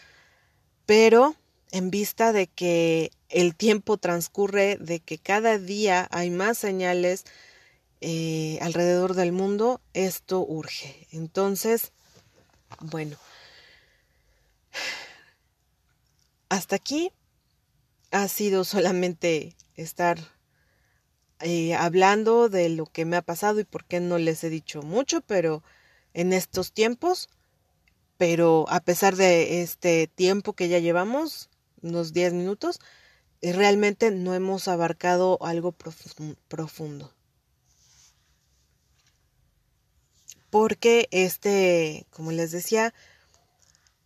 pero 0.85 1.35
en 1.71 1.91
vista 1.91 2.33
de 2.33 2.47
que 2.47 3.11
el 3.29 3.55
tiempo 3.55 3.97
transcurre, 3.97 4.77
de 4.77 4.99
que 4.99 5.17
cada 5.17 5.57
día 5.57 6.07
hay 6.11 6.29
más 6.29 6.57
señales 6.57 7.25
eh, 8.01 8.57
alrededor 8.61 9.13
del 9.13 9.31
mundo, 9.31 9.81
esto 9.93 10.39
urge. 10.39 11.07
Entonces, 11.11 11.91
bueno, 12.79 13.17
hasta 16.49 16.77
aquí 16.77 17.11
ha 18.11 18.27
sido 18.27 18.63
solamente 18.63 19.55
estar 19.75 20.19
eh, 21.41 21.73
hablando 21.75 22.49
de 22.49 22.69
lo 22.69 22.85
que 22.85 23.05
me 23.05 23.17
ha 23.17 23.21
pasado 23.21 23.59
y 23.59 23.63
por 23.65 23.85
qué 23.85 23.99
no 23.99 24.17
les 24.17 24.43
he 24.43 24.49
dicho 24.49 24.81
mucho, 24.81 25.21
pero 25.21 25.63
en 26.13 26.33
estos 26.33 26.71
tiempos, 26.71 27.29
pero 28.17 28.65
a 28.69 28.79
pesar 28.81 29.15
de 29.15 29.61
este 29.61 30.07
tiempo 30.07 30.53
que 30.53 30.69
ya 30.69 30.79
llevamos, 30.79 31.49
unos 31.81 32.13
10 32.13 32.33
minutos, 32.33 32.79
eh, 33.41 33.53
realmente 33.53 34.11
no 34.11 34.33
hemos 34.33 34.67
abarcado 34.67 35.39
algo 35.41 35.73
profundo. 36.47 37.13
Porque 40.49 41.07
este, 41.11 42.05
como 42.11 42.31
les 42.31 42.51
decía, 42.51 42.93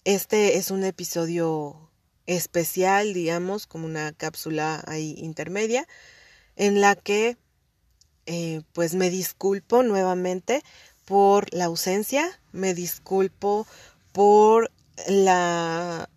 este 0.06 0.58
es 0.58 0.72
un 0.72 0.84
episodio 0.84 1.92
especial, 2.28 3.14
digamos, 3.14 3.68
como 3.68 3.86
una 3.86 4.14
cápsula 4.14 4.84
ahí 4.88 5.16
intermedia, 5.18 5.88
en 6.56 6.80
la 6.82 6.96
que 6.96 7.38
eh, 8.28 8.62
pues 8.74 8.96
me 8.96 9.10
disculpo 9.10 9.84
nuevamente 9.84 10.64
por 11.06 11.54
la 11.54 11.66
ausencia, 11.66 12.28
me 12.52 12.74
disculpo 12.74 13.68
por 14.12 14.72
la 15.08 16.10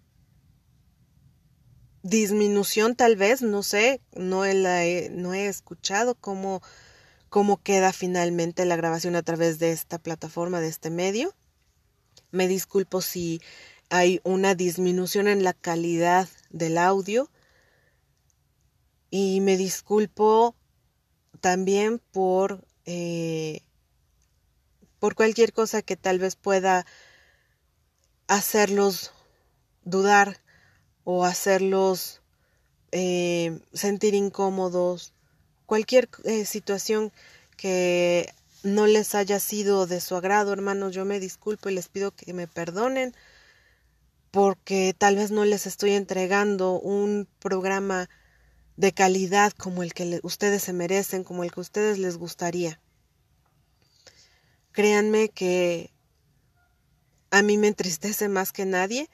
disminución 2.02 2.96
tal 2.96 3.16
vez, 3.16 3.42
no 3.42 3.62
sé, 3.62 4.00
no 4.14 4.44
he, 4.44 5.10
no 5.10 5.34
he 5.34 5.46
escuchado 5.46 6.14
cómo, 6.14 6.62
cómo 7.28 7.62
queda 7.62 7.92
finalmente 7.92 8.64
la 8.64 8.76
grabación 8.76 9.14
a 9.14 9.22
través 9.22 9.58
de 9.58 9.72
esta 9.72 9.98
plataforma, 9.98 10.60
de 10.60 10.68
este 10.68 10.90
medio. 10.90 11.34
Me 12.30 12.48
disculpo 12.48 13.02
si 13.02 13.40
hay 13.90 14.20
una 14.24 14.54
disminución 14.54 15.28
en 15.28 15.44
la 15.44 15.52
calidad 15.52 16.28
del 16.50 16.78
audio 16.78 17.30
y 19.10 19.40
me 19.40 19.56
disculpo 19.56 20.54
también 21.40 22.00
por, 22.10 22.66
eh, 22.84 23.62
por 24.98 25.14
cualquier 25.14 25.52
cosa 25.52 25.82
que 25.82 25.96
tal 25.96 26.18
vez 26.18 26.36
pueda 26.36 26.86
hacerlos 28.26 29.12
dudar 29.84 30.40
o 31.04 31.24
hacerlos 31.24 32.20
eh, 32.92 33.60
sentir 33.72 34.14
incómodos, 34.14 35.12
cualquier 35.66 36.08
eh, 36.24 36.44
situación 36.44 37.12
que 37.56 38.32
no 38.62 38.86
les 38.86 39.14
haya 39.14 39.40
sido 39.40 39.86
de 39.86 40.00
su 40.00 40.16
agrado, 40.16 40.52
hermanos, 40.52 40.94
yo 40.94 41.04
me 41.04 41.20
disculpo 41.20 41.68
y 41.68 41.74
les 41.74 41.88
pido 41.88 42.10
que 42.10 42.32
me 42.32 42.46
perdonen 42.46 43.14
porque 44.30 44.94
tal 44.96 45.16
vez 45.16 45.30
no 45.30 45.44
les 45.44 45.66
estoy 45.66 45.92
entregando 45.92 46.78
un 46.78 47.26
programa 47.38 48.08
de 48.76 48.92
calidad 48.92 49.52
como 49.52 49.82
el 49.82 49.94
que 49.94 50.20
ustedes 50.22 50.62
se 50.62 50.72
merecen, 50.72 51.24
como 51.24 51.44
el 51.44 51.52
que 51.52 51.60
ustedes 51.60 51.98
les 51.98 52.16
gustaría. 52.16 52.80
Créanme 54.78 55.28
que 55.28 55.90
a 57.32 57.42
mí 57.42 57.58
me 57.58 57.66
entristece 57.66 58.28
más 58.28 58.52
que 58.52 58.64
nadie, 58.64 59.10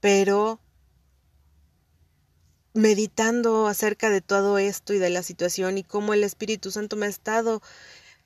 pero 0.00 0.58
meditando 2.72 3.66
acerca 3.66 4.08
de 4.08 4.22
todo 4.22 4.56
esto 4.56 4.94
y 4.94 4.98
de 4.98 5.10
la 5.10 5.22
situación 5.22 5.76
y 5.76 5.84
cómo 5.84 6.14
el 6.14 6.24
Espíritu 6.24 6.70
Santo 6.70 6.96
me 6.96 7.04
ha 7.04 7.10
estado 7.10 7.60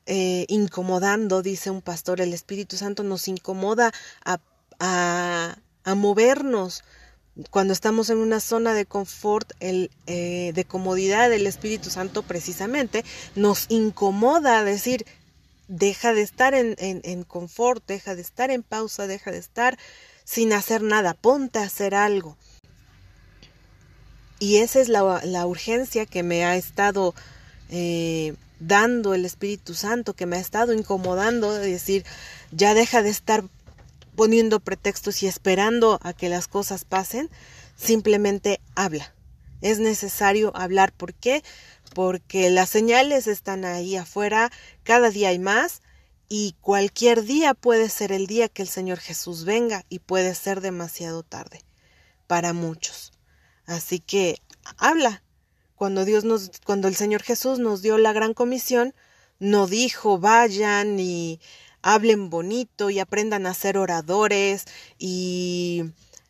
eh, 0.06 0.44
incomodando, 0.46 1.42
dice 1.42 1.70
un 1.72 1.82
pastor, 1.82 2.20
el 2.20 2.32
Espíritu 2.32 2.76
Santo 2.76 3.02
nos 3.02 3.26
incomoda 3.26 3.90
a, 4.24 4.38
a, 4.78 5.58
a 5.82 5.94
movernos, 5.96 6.84
cuando 7.50 7.72
estamos 7.72 8.10
en 8.10 8.18
una 8.18 8.38
zona 8.38 8.74
de 8.74 8.86
confort, 8.86 9.52
el, 9.58 9.90
eh, 10.06 10.52
de 10.54 10.64
comodidad, 10.64 11.32
el 11.32 11.48
Espíritu 11.48 11.90
Santo 11.90 12.22
precisamente 12.22 13.04
nos 13.34 13.66
incomoda 13.70 14.62
decir, 14.62 15.04
deja 15.68 16.14
de 16.14 16.22
estar 16.22 16.54
en, 16.54 16.74
en, 16.78 17.22
confort, 17.22 17.86
deja 17.86 18.14
de 18.14 18.22
estar 18.22 18.50
en 18.50 18.62
pausa, 18.62 19.06
deja 19.06 19.30
de 19.30 19.38
estar 19.38 19.78
sin 20.24 20.52
hacer 20.52 20.82
nada, 20.82 21.14
ponte 21.14 21.58
a 21.58 21.64
hacer 21.64 21.94
algo. 21.94 22.36
Y 24.40 24.56
esa 24.56 24.80
es 24.80 24.88
la, 24.88 25.20
la 25.24 25.46
urgencia 25.46 26.06
que 26.06 26.22
me 26.22 26.44
ha 26.44 26.56
estado 26.56 27.14
eh, 27.70 28.34
dando 28.60 29.14
el 29.14 29.24
Espíritu 29.24 29.74
Santo, 29.74 30.14
que 30.14 30.26
me 30.26 30.36
ha 30.36 30.40
estado 30.40 30.72
incomodando 30.72 31.52
de 31.52 31.70
decir, 31.70 32.04
ya 32.50 32.74
deja 32.74 33.02
de 33.02 33.10
estar 33.10 33.44
poniendo 34.16 34.60
pretextos 34.60 35.22
y 35.22 35.26
esperando 35.26 36.00
a 36.02 36.12
que 36.12 36.28
las 36.28 36.48
cosas 36.48 36.84
pasen, 36.84 37.30
simplemente 37.76 38.60
habla. 38.74 39.14
Es 39.60 39.78
necesario 39.78 40.56
hablar. 40.56 40.92
¿Por 40.92 41.14
qué? 41.14 41.42
Porque 41.98 42.48
las 42.48 42.68
señales 42.68 43.26
están 43.26 43.64
ahí 43.64 43.96
afuera, 43.96 44.52
cada 44.84 45.10
día 45.10 45.30
hay 45.30 45.40
más 45.40 45.82
y 46.28 46.54
cualquier 46.60 47.24
día 47.24 47.54
puede 47.54 47.88
ser 47.88 48.12
el 48.12 48.28
día 48.28 48.48
que 48.48 48.62
el 48.62 48.68
Señor 48.68 49.00
Jesús 49.00 49.44
venga 49.44 49.84
y 49.88 49.98
puede 49.98 50.36
ser 50.36 50.60
demasiado 50.60 51.24
tarde. 51.24 51.64
para 52.28 52.52
muchos. 52.52 53.10
Así 53.66 53.98
que 53.98 54.40
habla. 54.76 55.24
Cuando 55.74 56.04
Dios 56.04 56.22
nos, 56.22 56.52
cuando 56.64 56.86
el 56.86 56.94
Señor 56.94 57.24
Jesús 57.24 57.58
nos 57.58 57.82
dio 57.82 57.98
la 57.98 58.12
gran 58.12 58.32
comisión, 58.32 58.94
no 59.40 59.66
dijo 59.66 60.20
vayan 60.20 61.00
y 61.00 61.40
hablen 61.82 62.30
bonito 62.30 62.90
y 62.90 63.00
aprendan 63.00 63.44
a 63.44 63.54
ser 63.54 63.76
oradores 63.76 64.66
y 65.00 65.82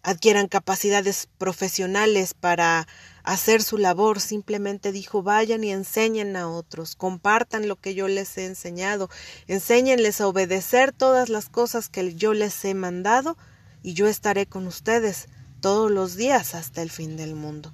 adquieran 0.02 0.48
capacidades 0.48 1.28
profesionales 1.36 2.32
para 2.32 2.88
hacer 3.22 3.62
su 3.62 3.78
labor, 3.78 4.20
simplemente 4.20 4.92
dijo 4.92 5.22
vayan 5.22 5.64
y 5.64 5.70
enseñen 5.70 6.36
a 6.36 6.48
otros, 6.48 6.96
compartan 6.96 7.68
lo 7.68 7.76
que 7.76 7.94
yo 7.94 8.08
les 8.08 8.36
he 8.38 8.46
enseñado, 8.46 9.10
enséñenles 9.46 10.20
a 10.20 10.28
obedecer 10.28 10.92
todas 10.92 11.28
las 11.28 11.48
cosas 11.48 11.88
que 11.88 12.14
yo 12.14 12.34
les 12.34 12.64
he 12.64 12.74
mandado 12.74 13.36
y 13.82 13.94
yo 13.94 14.06
estaré 14.06 14.46
con 14.46 14.66
ustedes 14.66 15.28
todos 15.60 15.90
los 15.90 16.16
días 16.16 16.54
hasta 16.54 16.82
el 16.82 16.90
fin 16.90 17.16
del 17.16 17.34
mundo. 17.34 17.72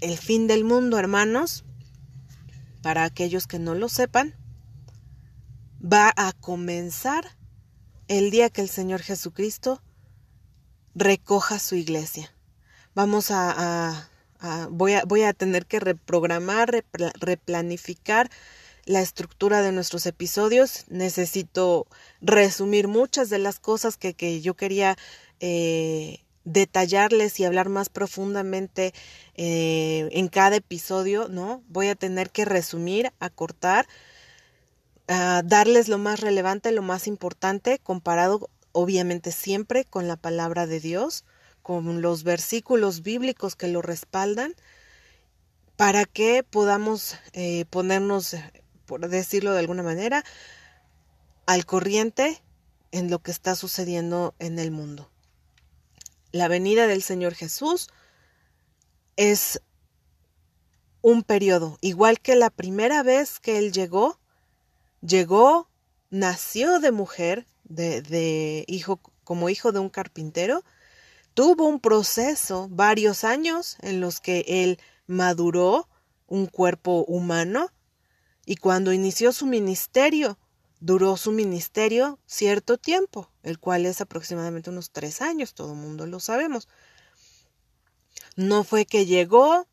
El 0.00 0.18
fin 0.18 0.46
del 0.46 0.64
mundo, 0.64 0.98
hermanos, 0.98 1.64
para 2.82 3.04
aquellos 3.04 3.46
que 3.46 3.58
no 3.58 3.74
lo 3.74 3.88
sepan, 3.88 4.34
va 5.80 6.12
a 6.16 6.32
comenzar 6.32 7.36
el 8.08 8.30
día 8.30 8.50
que 8.50 8.60
el 8.60 8.68
Señor 8.68 9.00
Jesucristo 9.00 9.80
recoja 10.94 11.58
su 11.58 11.76
iglesia. 11.76 12.34
Vamos 12.94 13.30
a, 13.30 14.10
voy, 14.70 14.92
a 14.92 15.04
voy 15.06 15.22
a 15.22 15.32
tener 15.32 15.64
que 15.64 15.80
reprogramar, 15.80 16.84
replanificar 17.20 18.30
la 18.84 19.00
estructura 19.00 19.62
de 19.62 19.72
nuestros 19.72 20.04
episodios. 20.04 20.84
Necesito 20.88 21.86
resumir 22.20 22.88
muchas 22.88 23.30
de 23.30 23.38
las 23.38 23.60
cosas 23.60 23.96
que, 23.96 24.12
que 24.12 24.42
yo 24.42 24.54
quería 24.54 24.98
eh, 25.40 26.20
detallarles 26.44 27.40
y 27.40 27.44
hablar 27.44 27.70
más 27.70 27.88
profundamente 27.88 28.92
eh, 29.36 30.08
en 30.12 30.28
cada 30.28 30.56
episodio, 30.56 31.28
¿no? 31.28 31.62
Voy 31.68 31.88
a 31.88 31.94
tener 31.94 32.30
que 32.30 32.44
resumir, 32.44 33.10
acortar, 33.20 33.86
a 35.08 35.42
darles 35.42 35.88
lo 35.88 35.96
más 35.96 36.20
relevante, 36.20 36.72
lo 36.72 36.82
más 36.82 37.06
importante, 37.06 37.78
comparado 37.78 38.50
obviamente 38.72 39.32
siempre 39.32 39.84
con 39.84 40.08
la 40.08 40.16
palabra 40.16 40.66
de 40.66 40.80
Dios, 40.80 41.24
con 41.62 42.02
los 42.02 42.24
versículos 42.24 43.02
bíblicos 43.02 43.56
que 43.56 43.68
lo 43.68 43.82
respaldan, 43.82 44.54
para 45.76 46.04
que 46.04 46.42
podamos 46.42 47.16
eh, 47.32 47.64
ponernos, 47.70 48.36
por 48.86 49.08
decirlo 49.08 49.52
de 49.52 49.60
alguna 49.60 49.82
manera, 49.82 50.24
al 51.46 51.66
corriente 51.66 52.42
en 52.90 53.10
lo 53.10 53.20
que 53.20 53.30
está 53.30 53.56
sucediendo 53.56 54.34
en 54.38 54.58
el 54.58 54.70
mundo. 54.70 55.10
La 56.30 56.48
venida 56.48 56.86
del 56.86 57.02
Señor 57.02 57.34
Jesús 57.34 57.88
es 59.16 59.60
un 61.00 61.22
periodo, 61.22 61.78
igual 61.80 62.20
que 62.20 62.36
la 62.36 62.50
primera 62.50 63.02
vez 63.02 63.40
que 63.40 63.58
Él 63.58 63.72
llegó, 63.72 64.18
llegó, 65.00 65.68
nació 66.10 66.78
de 66.78 66.92
mujer, 66.92 67.46
de, 67.64 68.02
de 68.02 68.64
hijo, 68.68 69.00
como 69.24 69.48
hijo 69.48 69.72
de 69.72 69.80
un 69.80 69.88
carpintero, 69.88 70.62
tuvo 71.34 71.66
un 71.66 71.80
proceso, 71.80 72.68
varios 72.70 73.24
años 73.24 73.76
en 73.80 74.00
los 74.00 74.20
que 74.20 74.44
Él 74.46 74.78
maduró 75.06 75.88
un 76.26 76.46
cuerpo 76.46 77.04
humano, 77.06 77.70
y 78.44 78.56
cuando 78.56 78.92
inició 78.92 79.32
su 79.32 79.46
ministerio, 79.46 80.38
Duró 80.82 81.16
su 81.16 81.30
ministerio 81.30 82.18
cierto 82.26 82.76
tiempo, 82.76 83.30
el 83.44 83.60
cual 83.60 83.86
es 83.86 84.00
aproximadamente 84.00 84.68
unos 84.68 84.90
tres 84.90 85.22
años, 85.22 85.54
todo 85.54 85.74
el 85.74 85.78
mundo 85.78 86.06
lo 86.06 86.18
sabemos. 86.18 86.66
No 88.34 88.64
fue 88.64 88.84
que 88.84 89.06
llegó, 89.06 89.68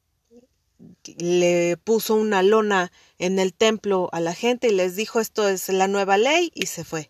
le 1.17 1.77
puso 1.77 2.13
una 2.13 2.43
lona 2.43 2.91
en 3.17 3.39
el 3.39 3.55
templo 3.55 4.09
a 4.11 4.19
la 4.19 4.35
gente 4.35 4.67
y 4.67 4.71
les 4.71 4.95
dijo 4.95 5.19
esto 5.19 5.47
es 5.49 5.67
la 5.69 5.87
nueva 5.87 6.19
ley 6.19 6.51
y 6.53 6.67
se 6.67 6.83
fue. 6.83 7.09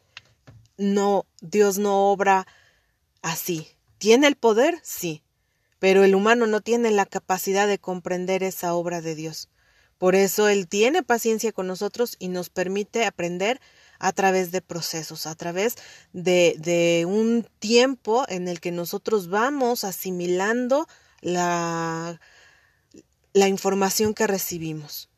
No, 0.78 1.26
Dios 1.42 1.78
no 1.78 2.10
obra 2.10 2.48
así. 3.22 3.68
¿Tiene 4.00 4.28
el 4.28 4.38
poder? 4.38 4.80
Sí, 4.82 5.24
pero 5.78 6.04
el 6.04 6.16
humano 6.16 6.48
no 6.48 6.62
tiene 6.62 6.90
la 6.90 7.06
capacidad 7.06 7.68
de 7.68 7.80
comprender 7.80 8.44
esa 8.44 8.74
obra 8.74 9.02
de 9.02 9.14
Dios. 9.14 9.50
Por 9.98 10.16
eso 10.16 10.48
Él 10.48 10.70
tiene 10.70 11.04
paciencia 11.04 11.52
con 11.52 11.68
nosotros 11.68 12.16
y 12.18 12.30
nos 12.30 12.50
permite 12.50 13.06
aprender 13.06 13.60
a 14.00 14.14
través 14.14 14.52
de 14.52 14.62
procesos, 14.62 15.28
a 15.28 15.36
través 15.36 15.76
de, 16.14 17.06
un 17.06 17.46
tiempo 17.60 18.24
en 18.30 18.48
el 18.48 18.62
que 18.62 18.72
nosotros 18.72 19.28
vamos 19.28 19.84
asimilando 19.84 20.88
la, 21.20 22.22
la 23.34 23.48
información 23.50 24.14
que 24.14 24.28
recibimos. 24.28 25.10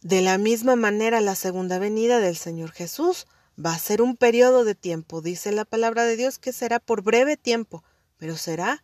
De 0.00 0.22
la 0.22 0.38
misma 0.38 0.76
manera, 0.76 1.20
la 1.20 1.34
segunda 1.34 1.78
venida 1.78 2.20
del 2.20 2.36
Señor 2.36 2.72
Jesús 2.72 3.26
va 3.62 3.74
a 3.74 3.78
ser 3.78 4.00
un 4.00 4.16
periodo 4.16 4.64
de 4.64 4.74
tiempo. 4.74 5.20
Dice 5.20 5.52
la 5.52 5.66
palabra 5.66 6.04
de 6.04 6.16
Dios 6.16 6.38
que 6.38 6.54
será 6.54 6.80
por 6.80 7.02
breve 7.02 7.36
tiempo, 7.36 7.84
pero 8.24 8.38
será 8.38 8.82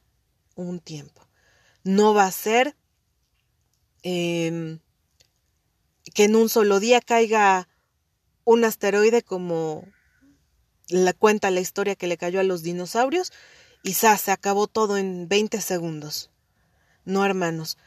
un 0.55 0.81
tiempo. 0.81 1.27
No 1.83 2.13
va 2.13 2.27
a 2.27 2.31
ser 2.31 2.77
em, 4.03 4.81
que 6.15 6.25
en 6.25 6.37
un 6.37 6.51
solo 6.51 6.79
día 6.79 7.01
caiga 7.01 7.67
un 8.45 8.65
asteroide 8.65 9.23
como 9.23 9.89
la 10.91 11.15
cuenta 11.15 11.51
la 11.51 11.61
historia 11.61 11.97
que 11.97 12.07
le 12.07 12.19
cayó 12.19 12.39
a 12.39 12.43
los 12.43 12.63
dinosaurios 12.63 13.33
y 13.83 13.95
se 13.95 14.09
acabó 14.09 14.67
todo 14.67 14.99
en 14.99 15.27
20 15.27 15.59
segundos. 15.63 16.31
No, 17.07 17.25
hermanos. 17.25 17.79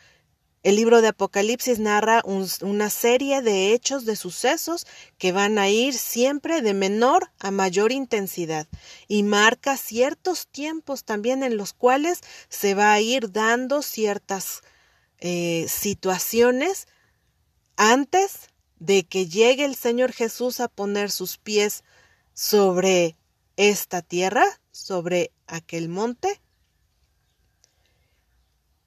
El 0.64 0.78
libro 0.78 1.02
de 1.02 1.10
Apocalipsis 1.10 1.80
narra 1.80 2.24
una 2.26 2.90
serie 2.90 3.42
de 3.42 3.74
hechos, 3.74 4.06
de 4.06 4.16
sucesos 4.16 4.88
que 5.18 5.34
van 5.34 5.60
a 5.60 5.68
ir 5.68 5.94
siempre 5.94 6.62
de 6.62 6.74
menor 6.74 7.32
a 7.40 7.52
mayor 7.52 7.92
intensidad 7.92 8.66
y 9.10 9.24
marca 9.24 9.76
ciertos 9.76 10.48
tiempos 10.48 11.04
también 11.04 11.44
en 11.44 11.58
los 11.58 11.74
cuales 11.74 12.22
se 12.48 12.76
va 12.76 12.94
a 12.94 13.02
ir 13.02 13.34
dando 13.34 13.82
ciertas 13.82 14.62
eh, 15.20 15.66
situaciones 15.68 16.88
antes 17.76 18.50
de 18.80 19.04
que 19.04 19.28
llegue 19.28 19.66
el 19.66 19.76
Señor 19.76 20.14
Jesús 20.14 20.62
a 20.62 20.70
poner 20.70 21.12
sus 21.12 21.38
pies 21.38 21.84
sobre 22.34 23.18
esta 23.58 24.02
tierra, 24.02 24.46
sobre 24.72 25.32
aquel 25.46 25.90
monte. 25.90 26.40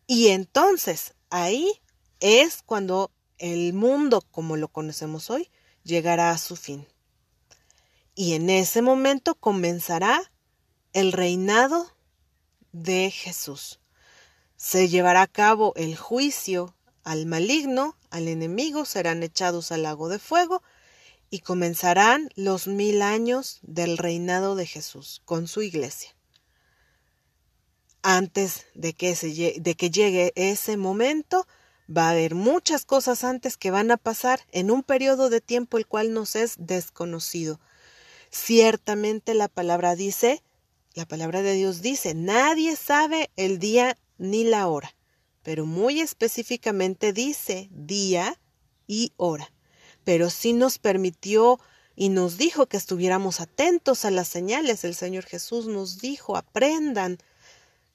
Y 0.07 0.29
entonces 0.29 1.15
ahí 1.31 1.81
es 2.21 2.62
cuando 2.65 3.11
el 3.39 3.73
mundo 3.73 4.23
como 4.31 4.57
lo 4.57 4.69
conocemos 4.69 5.31
hoy 5.31 5.51
llegará 5.83 6.31
a 6.31 6.39
su 6.39 6.57
fin. 6.57 6.87
Y 8.15 8.35
en 8.35 8.49
ese 8.49 8.83
momento 8.83 9.35
comenzará 9.35 10.33
el 10.93 11.12
reinado 11.12 11.95
de 12.73 13.11
Jesús. 13.11 13.81
Se 14.57 14.89
llevará 14.89 15.23
a 15.23 15.27
cabo 15.27 15.75
el 15.77 15.97
juicio 15.97 16.75
al 17.05 17.27
maligno, 17.27 17.97
al 18.11 18.27
enemigo, 18.27 18.85
serán 18.85 19.23
echados 19.23 19.71
al 19.71 19.83
lago 19.83 20.09
de 20.09 20.19
fuego 20.19 20.62
y 21.31 21.41
comenzarán 21.41 22.31
los 22.35 22.67
mil 22.67 23.03
años 23.03 23.61
del 23.62 23.99
reinado 23.99 24.57
de 24.57 24.67
Jesús 24.67 25.21
con 25.25 25.47
su 25.47 25.62
iglesia. 25.62 26.15
Antes 28.09 28.66
de 28.75 28.92
que, 28.92 29.14
de 29.59 29.75
que 29.75 29.90
llegue 29.90 30.33
ese 30.37 30.77
momento, 30.77 31.47
va 31.95 32.07
a 32.07 32.11
haber 32.11 32.35
muchas 32.35 32.85
cosas 32.85 33.25
antes 33.25 33.57
que 33.57 33.71
van 33.73 33.90
a 33.90 33.97
pasar 33.97 34.40
en 34.53 34.71
un 34.71 34.83
periodo 34.83 35.29
de 35.29 35.40
tiempo 35.40 35.77
el 35.77 35.87
cual 35.87 36.12
nos 36.12 36.37
es 36.37 36.55
desconocido. 36.59 37.59
Ciertamente 38.31 39.35
la 39.35 39.49
palabra 39.49 39.97
dice, 39.97 40.42
la 40.95 41.07
palabra 41.07 41.42
de 41.42 41.55
Dios 41.55 41.83
dice, 41.83 42.14
nadie 42.14 42.77
sabe 42.77 43.31
el 43.37 43.59
día 43.59 43.99
ni 44.19 44.45
la 44.45 44.69
hora 44.69 44.97
pero 45.47 45.64
muy 45.64 46.01
específicamente 46.01 47.12
dice 47.12 47.69
día 47.71 48.37
y 48.88 49.12
hora. 49.16 49.53
Pero 50.03 50.29
sí 50.29 50.53
nos 50.53 50.81
permitió 50.81 51.61
y 51.95 52.09
nos 52.09 52.37
dijo 52.37 52.66
que 52.66 52.77
estuviéramos 52.77 53.40
atentos 53.40 54.05
a 54.05 54.11
las 54.11 54.27
señales. 54.27 54.83
El 54.83 54.97
Señor 54.97 55.23
Jesús 55.23 55.69
nos 55.69 56.01
dijo, 56.01 56.37
aprendan 56.37 57.19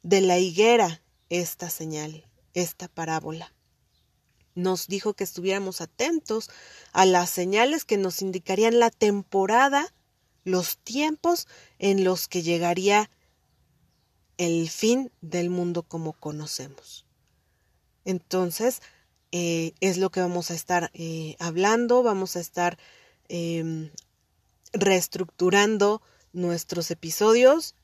de 0.04 0.22
la 0.22 0.40
higuera 0.40 1.02
esta 1.30 1.70
señal, 1.70 2.28
esta 2.54 2.88
parábola. 2.88 3.54
Nos 4.54 4.88
dijo 4.88 5.14
que 5.14 5.24
estuviéramos 5.24 5.80
atentos 5.80 6.50
a 6.92 7.06
las 7.06 7.30
señales 7.30 7.86
que 7.86 7.98
nos 7.98 8.22
indicarían 8.22 8.80
la 8.80 8.90
temporada, 8.90 9.94
los 10.44 10.78
tiempos 10.78 11.48
en 11.80 12.04
los 12.04 12.28
que 12.28 12.42
llegaría 12.42 13.10
el 14.38 14.70
fin 14.70 15.12
del 15.22 15.50
mundo 15.50 15.84
como 15.84 16.14
conocemos. 16.14 17.06
Entonces, 18.06 18.82
eh, 19.32 19.74
es 19.80 19.98
lo 19.98 20.10
que 20.10 20.20
vamos 20.20 20.52
a 20.52 20.56
estar 20.56 20.90
eh, 20.94 21.36
hablando, 21.40 22.04
vamos 22.04 22.36
a 22.36 22.42
estar 22.42 22.78
em, 23.30 23.92
reestructurando 24.74 26.02
nuestros 26.34 26.92
episodios 26.92 27.76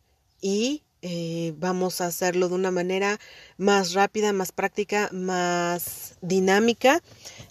y 0.41 0.84
eh, 1.02 1.54
vamos 1.58 2.02
a 2.02 2.08
hacerlo 2.08 2.50
de 2.50 2.56
una 2.56 2.72
manera 2.72 3.20
más 3.58 3.94
rápida, 3.94 4.34
más 4.34 4.52
práctica, 4.52 5.10
más 5.12 6.16
dinámica, 6.22 7.02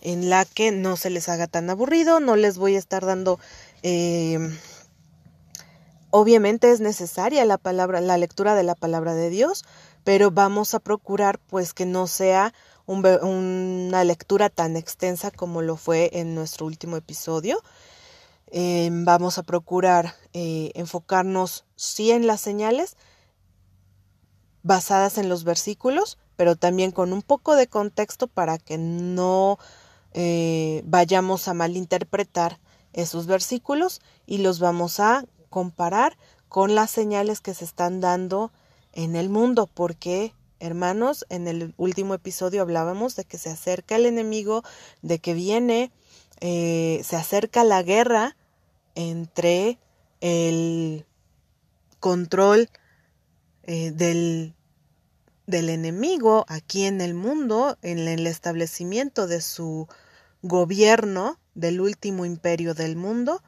en 0.01 0.29
la 0.31 0.45
que 0.45 0.73
no 0.73 0.97
se 0.97 1.11
les 1.11 1.29
haga 1.29 1.47
tan 1.47 1.71
aburrido, 1.71 2.21
no 2.21 2.37
les 2.37 2.59
voy 2.59 2.77
a 2.77 2.79
estar 2.79 3.05
dando... 3.05 3.39
Eh, 3.83 4.39
obviamente 6.11 6.73
es 6.73 6.81
necesaria 6.81 7.45
la 7.45 7.59
palabra, 7.59 8.01
la 8.01 8.19
lectura 8.19 8.55
de 8.55 8.63
la 8.63 8.75
palabra 8.75 9.15
de 9.15 9.31
Dios, 9.31 9.65
pero 10.03 10.31
vamos 10.31 10.75
a 10.75 10.81
procurar 10.81 11.39
pues 11.39 11.75
que 11.75 11.87
no 11.87 12.07
sea 12.07 12.53
una 12.87 14.05
lectura 14.05 14.49
tan 14.49 14.77
extensa 14.77 15.31
como 15.31 15.61
lo 15.61 15.77
fue 15.77 16.11
en 16.13 16.35
nuestro 16.35 16.67
último 16.67 16.97
episodio. 16.97 17.61
Em, 18.49 19.05
vamos 19.05 19.39
a 19.39 19.43
procurar 19.43 20.15
eh, 20.33 20.71
enfocarnos 20.75 21.65
sí 21.75 22.13
en 22.13 22.29
las 22.29 22.41
señales 22.41 22.97
basadas 24.67 25.17
en 25.17 25.29
los 25.29 25.45
versículos, 25.45 26.19
pero 26.35 26.57
también 26.57 26.91
con 26.91 27.13
un 27.13 27.23
poco 27.23 27.55
de 27.55 27.69
contexto 27.69 28.27
para 28.27 28.59
que 28.59 28.79
no 28.79 29.59
eh, 30.13 30.83
vayamos 30.85 31.47
a 31.47 31.55
malinterpretar 31.55 32.59
esos 32.93 33.27
versículos 33.27 34.01
y 34.27 34.39
los 34.39 34.59
vamos 34.59 34.99
a 34.99 35.25
comparar 35.51 36.17
con 36.49 36.75
las 36.75 36.91
señales 36.91 37.41
que 37.41 37.55
se 37.55 37.65
están 37.65 38.01
dando 38.01 38.51
en 38.93 39.15
el 39.15 39.29
mundo, 39.29 39.69
porque 39.73 40.35
hermanos, 40.59 41.27
en 41.29 41.47
el 41.47 41.75
último 41.77 42.15
episodio 42.15 42.63
hablábamos 42.63 43.15
de 43.15 43.25
que 43.25 43.39
se 43.39 43.51
acerca 43.51 43.95
el 43.95 44.07
enemigo, 44.07 44.65
de 45.03 45.21
que 45.21 45.35
viene, 45.35 45.93
eh, 46.41 47.03
se 47.05 47.15
acerca 47.15 47.63
la 47.63 47.83
guerra 47.83 48.37
entre 48.97 49.79
el 50.21 51.07
control 52.01 52.69
eh, 53.69 53.91
del, 53.91 54.56
del 55.47 55.69
enemigo 55.69 56.45
aquí 56.49 56.85
en 56.85 57.01
el 57.01 57.15
mundo, 57.15 57.79
en 57.83 57.99
el 57.99 58.27
establecimiento 58.27 59.27
de 59.27 59.41
su 59.41 59.89
gobierno 60.43 61.39
del 61.55 61.81
último 61.81 62.25
imperio 62.25 62.75
del 62.75 62.97
mundo, 62.97 63.43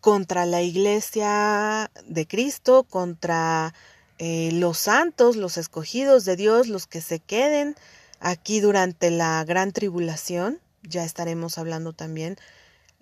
contra 0.00 0.46
la 0.46 0.62
iglesia 0.62 1.90
de 2.06 2.26
Cristo, 2.26 2.84
contra 2.84 3.74
eh, 4.18 4.50
los 4.52 4.78
santos, 4.78 5.36
los 5.36 5.56
escogidos 5.56 6.24
de 6.24 6.36
Dios, 6.36 6.68
los 6.68 6.86
que 6.86 7.00
se 7.00 7.20
queden 7.20 7.74
aquí 8.20 8.60
durante 8.60 9.10
la 9.10 9.42
gran 9.44 9.72
tribulación. 9.72 10.60
Ya 10.82 11.04
estaremos 11.04 11.56
hablando 11.58 11.94
también 11.94 12.36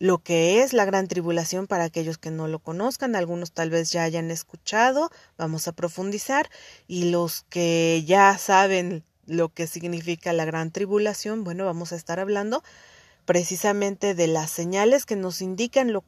lo 0.03 0.19
que 0.19 0.65
es 0.65 0.73
la 0.73 0.85
gran 0.85 1.07
tribulación 1.07 1.69
para 1.69 1.85
aquellos 1.85 2.19
que 2.19 2.33
no 2.33 2.49
lo 2.49 2.59
conozcan, 2.59 3.15
algunos 3.15 3.53
tal 3.53 3.71
vez 3.71 3.93
ya 3.93 4.03
hayan 4.03 4.33
escuchado, 4.33 5.13
vamos 5.39 5.69
a 5.69 5.73
profundizar, 5.73 6.51
y 6.89 7.13
los 7.13 7.45
que 7.49 8.03
ya 8.05 8.37
saben 8.37 9.05
lo 9.27 9.51
que 9.51 9.69
significa 9.69 10.33
la 10.33 10.45
gran 10.45 10.73
tribulación, 10.73 11.45
bueno, 11.45 11.65
vamos 11.67 11.93
a 11.93 11.95
estar 11.95 12.19
hablando 12.19 12.65
precisamente 13.27 14.17
de 14.17 14.27
las 14.27 14.51
señales 14.51 15.07
que 15.07 15.15
nos 15.15 15.41
indican 15.41 15.93
lo 15.93 16.03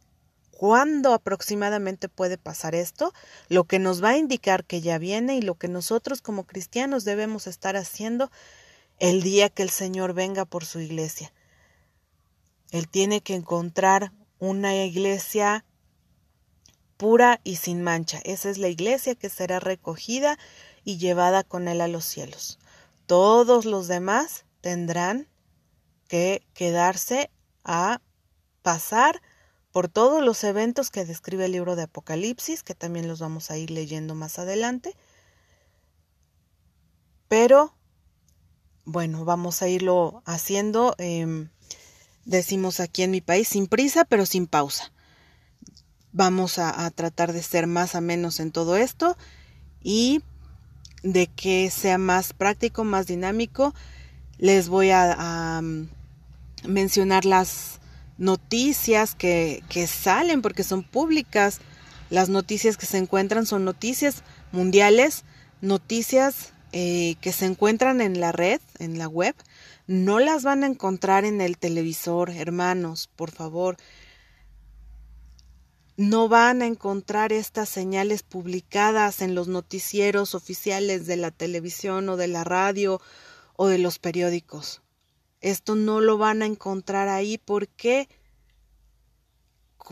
cuándo 0.50 1.12
aproximadamente 1.12 2.08
puede 2.08 2.36
pasar 2.36 2.74
esto, 2.74 3.14
lo 3.48 3.62
que 3.62 3.78
nos 3.78 4.02
va 4.02 4.08
a 4.08 4.18
indicar 4.18 4.64
que 4.64 4.80
ya 4.80 4.98
viene 4.98 5.36
y 5.36 5.40
lo 5.40 5.54
que 5.54 5.68
nosotros 5.68 6.20
como 6.20 6.48
cristianos 6.48 7.04
debemos 7.04 7.46
estar 7.46 7.76
haciendo 7.76 8.32
el 8.98 9.22
día 9.22 9.50
que 9.50 9.62
el 9.62 9.70
Señor 9.70 10.14
venga 10.14 10.44
por 10.46 10.64
su 10.64 10.80
iglesia. 10.80 11.32
Él 12.74 12.88
tiene 12.88 13.20
que 13.20 13.36
encontrar 13.36 14.10
una 14.40 14.74
iglesia 14.84 15.64
pura 16.96 17.40
y 17.44 17.54
sin 17.54 17.84
mancha. 17.84 18.20
Esa 18.24 18.50
es 18.50 18.58
la 18.58 18.66
iglesia 18.66 19.14
que 19.14 19.28
será 19.28 19.60
recogida 19.60 20.40
y 20.82 20.98
llevada 20.98 21.44
con 21.44 21.68
él 21.68 21.80
a 21.80 21.86
los 21.86 22.04
cielos. 22.04 22.58
Todos 23.06 23.64
los 23.64 23.86
demás 23.86 24.44
tendrán 24.60 25.28
que 26.08 26.44
quedarse 26.52 27.30
a 27.62 28.00
pasar 28.62 29.22
por 29.70 29.86
todos 29.86 30.20
los 30.20 30.42
eventos 30.42 30.90
que 30.90 31.04
describe 31.04 31.44
el 31.44 31.52
libro 31.52 31.76
de 31.76 31.84
Apocalipsis, 31.84 32.64
que 32.64 32.74
también 32.74 33.06
los 33.06 33.20
vamos 33.20 33.52
a 33.52 33.56
ir 33.56 33.70
leyendo 33.70 34.16
más 34.16 34.40
adelante. 34.40 34.96
Pero, 37.28 37.72
bueno, 38.84 39.24
vamos 39.24 39.62
a 39.62 39.68
irlo 39.68 40.24
haciendo, 40.26 40.96
em, 40.98 41.50
decimos 42.24 42.80
aquí 42.80 43.02
en 43.02 43.10
mi 43.10 43.20
país, 43.20 43.48
sin 43.48 43.66
prisa, 43.66 44.04
pero 44.04 44.26
sin 44.26 44.46
pausa. 44.46 44.92
Vamos 46.12 46.58
a, 46.58 46.90
tratar 46.90 47.32
de 47.32 47.42
ser 47.42 47.66
más 47.66 47.94
a 47.94 48.00
menos 48.00 48.38
en 48.38 48.52
todo 48.52 48.76
esto 48.76 49.16
y 49.82 50.22
de 51.02 51.26
que 51.26 51.70
sea 51.70 51.98
más 51.98 52.32
práctico, 52.32 52.84
más 52.84 53.06
dinámico. 53.06 53.74
Les 54.38 54.68
voy 54.68 54.90
a, 54.90 55.14
a 55.18 55.62
mencionar 56.66 57.24
las 57.24 57.80
noticias 58.16 59.14
que, 59.14 59.62
que 59.68 59.86
salen 59.86 60.40
porque 60.40 60.62
son 60.62 60.84
públicas. 60.84 61.60
Las 62.10 62.28
noticias 62.28 62.76
que 62.76 62.86
se 62.86 62.98
encuentran 62.98 63.44
son 63.44 63.64
noticias 63.64 64.22
mundiales, 64.52 65.24
noticias 65.60 66.52
eh, 66.76 67.14
que 67.20 67.32
se 67.32 67.46
encuentran 67.46 68.00
en 68.00 68.18
la 68.18 68.32
red, 68.32 68.60
en 68.80 68.98
la 68.98 69.06
web. 69.06 69.34
No 69.86 70.18
las 70.18 70.44
van 70.44 70.64
a 70.64 70.66
encontrar 70.66 71.26
en 71.26 71.42
el 71.42 71.58
televisor, 71.58 72.30
hermanos, 72.30 73.10
por 73.14 73.30
favor. 73.30 73.76
No 75.98 76.28
van 76.28 76.62
a 76.62 76.66
encontrar 76.66 77.34
estas 77.34 77.68
señales 77.68 78.22
publicadas 78.22 79.20
en 79.20 79.34
los 79.34 79.46
noticieros 79.46 80.34
oficiales 80.34 81.06
de 81.06 81.18
la 81.18 81.30
televisión 81.30 82.08
o 82.08 82.16
de 82.16 82.28
la 82.28 82.44
radio 82.44 83.00
o 83.56 83.66
de 83.66 83.76
los 83.76 83.98
periódicos. 83.98 84.80
Esto 85.42 85.74
no 85.74 86.00
lo 86.00 86.16
van 86.16 86.40
a 86.40 86.46
encontrar 86.46 87.08
ahí 87.08 87.36
porque 87.36 88.08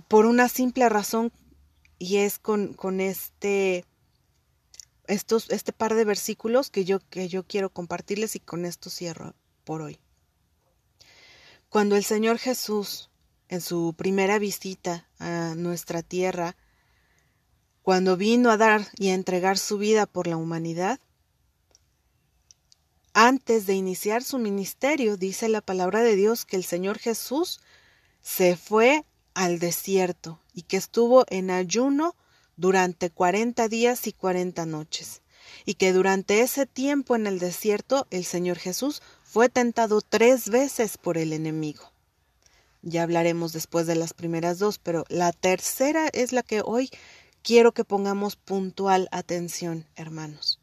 por 0.08 0.24
una 0.24 0.48
simple 0.48 0.88
razón 0.88 1.30
y 1.98 2.16
es 2.16 2.38
con, 2.38 2.72
con 2.72 3.02
este 3.02 3.84
estos, 5.06 5.50
este 5.50 5.74
par 5.74 5.94
de 5.94 6.06
versículos 6.06 6.70
que 6.70 6.86
yo, 6.86 6.98
que 7.10 7.28
yo 7.28 7.44
quiero 7.44 7.68
compartirles 7.68 8.34
y 8.34 8.40
con 8.40 8.64
esto 8.64 8.88
cierro 8.88 9.34
por 9.64 9.82
hoy. 9.82 9.98
Cuando 11.68 11.96
el 11.96 12.04
Señor 12.04 12.38
Jesús, 12.38 13.10
en 13.48 13.60
su 13.60 13.94
primera 13.96 14.38
visita 14.38 15.08
a 15.18 15.54
nuestra 15.56 16.02
tierra, 16.02 16.56
cuando 17.82 18.16
vino 18.16 18.50
a 18.50 18.56
dar 18.56 18.86
y 18.96 19.08
a 19.08 19.14
entregar 19.14 19.58
su 19.58 19.78
vida 19.78 20.06
por 20.06 20.26
la 20.26 20.36
humanidad, 20.36 21.00
antes 23.14 23.66
de 23.66 23.74
iniciar 23.74 24.22
su 24.22 24.38
ministerio, 24.38 25.16
dice 25.16 25.48
la 25.48 25.60
palabra 25.60 26.02
de 26.02 26.16
Dios 26.16 26.46
que 26.46 26.56
el 26.56 26.64
Señor 26.64 26.98
Jesús 26.98 27.60
se 28.22 28.56
fue 28.56 29.04
al 29.34 29.58
desierto 29.58 30.40
y 30.54 30.62
que 30.62 30.76
estuvo 30.76 31.24
en 31.28 31.50
ayuno 31.50 32.14
durante 32.56 33.10
cuarenta 33.10 33.68
días 33.68 34.06
y 34.06 34.12
cuarenta 34.12 34.64
noches, 34.64 35.20
y 35.64 35.74
que 35.74 35.92
durante 35.92 36.40
ese 36.40 36.66
tiempo 36.66 37.16
en 37.16 37.26
el 37.26 37.38
desierto 37.38 38.06
el 38.10 38.24
Señor 38.24 38.58
Jesús 38.58 39.02
fue 39.32 39.48
tentado 39.48 40.00
tres 40.00 40.48
veces 40.48 40.98
por 40.98 41.16
el 41.16 41.32
enemigo. 41.32 41.90
Ya 42.82 43.02
hablaremos 43.02 43.52
después 43.52 43.86
de 43.86 43.94
las 43.94 44.12
primeras 44.12 44.58
dos, 44.58 44.78
pero 44.78 45.04
la 45.08 45.32
tercera 45.32 46.08
es 46.12 46.32
la 46.32 46.42
que 46.42 46.62
hoy 46.64 46.90
quiero 47.42 47.72
que 47.72 47.84
pongamos 47.84 48.36
puntual 48.36 49.08
atención, 49.10 49.86
hermanos 49.96 50.62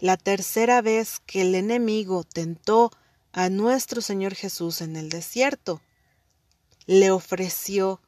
la 0.00 0.16
tercera 0.16 0.80
vez 0.80 1.20
que 1.26 1.42
el 1.42 1.54
enemigo 1.54 2.24
tentó 2.24 2.90
a 3.32 3.48
nuestro 3.50 4.00
Señor 4.00 4.34
Jesús 4.34 4.80
en 4.80 4.96
el 4.96 5.10
desierto. 5.10 5.80
Le 6.86 7.10
ofreció, 7.10 8.00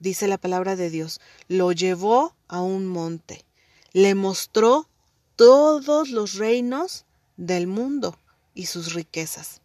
dice 0.00 0.26
la 0.28 0.38
palabra 0.38 0.76
de 0.76 0.90
Dios, 0.90 1.20
lo 1.48 1.72
llevó 1.72 2.34
a 2.48 2.60
un 2.60 2.86
monte, 2.86 3.44
le 3.92 4.14
mostró 4.14 4.88
todos 5.36 6.10
los 6.10 6.34
reinos 6.34 7.04
del 7.36 7.66
mundo 7.66 8.18
y 8.56 8.66
sus 8.66 8.94
riquezas, 8.94 9.60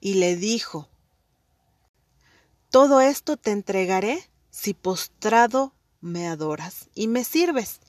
y 0.00 0.14
le 0.14 0.36
dijo, 0.36 0.90
todo 2.68 3.00
esto 3.00 3.38
te 3.38 3.52
entregaré 3.52 4.28
si 4.50 4.74
postrado 4.74 5.74
me 6.00 6.26
adoras 6.26 6.90
y 6.94 7.06
me 7.06 7.24
sirves. 7.24 7.80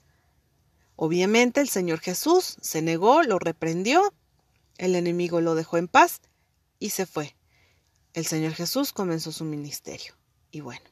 Obviamente 0.96 1.60
el 1.60 1.68
Señor 1.68 2.00
Jesús 2.00 2.58
se 2.62 2.82
negó, 2.82 3.24
lo 3.24 3.40
reprendió, 3.40 4.14
el 4.78 4.96
enemigo 4.96 5.42
lo 5.42 5.56
dejó 5.56 5.78
en 5.78 5.88
paz 5.88 6.22
y 6.80 6.92
se 6.92 7.06
fue. 7.06 7.36
El 8.14 8.26
Señor 8.26 8.54
Jesús 8.54 8.94
comenzó 8.94 9.32
su 9.32 9.44
ministerio. 9.44 10.14
Y 10.52 10.62
bueno, 10.62 10.86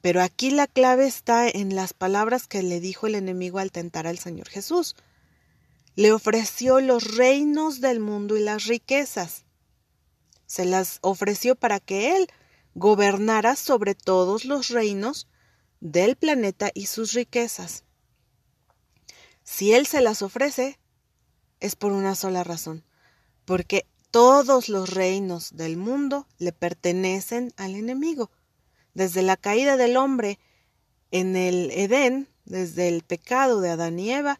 pero 0.00 0.20
aquí 0.20 0.50
la 0.50 0.66
clave 0.66 1.06
está 1.06 1.48
en 1.48 1.76
las 1.76 1.92
palabras 1.92 2.48
que 2.48 2.62
le 2.62 2.80
dijo 2.80 3.06
el 3.06 3.14
enemigo 3.14 3.60
al 3.60 3.70
tentar 3.70 4.06
al 4.06 4.18
Señor 4.18 4.48
Jesús. 4.48 4.96
Le 5.96 6.12
ofreció 6.12 6.80
los 6.80 7.16
reinos 7.16 7.80
del 7.80 8.00
mundo 8.00 8.36
y 8.36 8.40
las 8.40 8.64
riquezas. 8.66 9.44
Se 10.46 10.64
las 10.64 10.98
ofreció 11.02 11.54
para 11.54 11.80
que 11.80 12.16
él 12.16 12.28
gobernara 12.74 13.56
sobre 13.56 13.94
todos 13.94 14.44
los 14.44 14.68
reinos 14.68 15.28
del 15.80 16.16
planeta 16.16 16.70
y 16.74 16.86
sus 16.86 17.12
riquezas. 17.12 17.84
si 19.42 19.72
Él 19.72 19.86
se 19.86 20.00
las 20.00 20.22
ofrece, 20.22 20.78
es 21.58 21.74
por 21.74 21.92
una 21.92 22.14
sola 22.14 22.44
razón, 22.44 22.84
porque 23.44 23.86
todos 24.10 24.68
los 24.68 24.90
reinos 24.90 25.56
del 25.56 25.76
mundo 25.76 26.26
le 26.38 26.52
pertenecen 26.52 27.52
al 27.56 27.74
enemigo. 27.74 28.30
Desde 28.94 29.22
la 29.22 29.36
caída 29.36 29.76
del 29.76 29.96
hombre 29.96 30.38
en 31.10 31.36
el 31.36 31.70
Edén, 31.72 32.28
desde 32.44 32.88
el 32.88 33.02
pecado 33.02 33.60
de 33.60 33.70
Adán 33.70 33.98
y 33.98 34.12
Eva, 34.12 34.38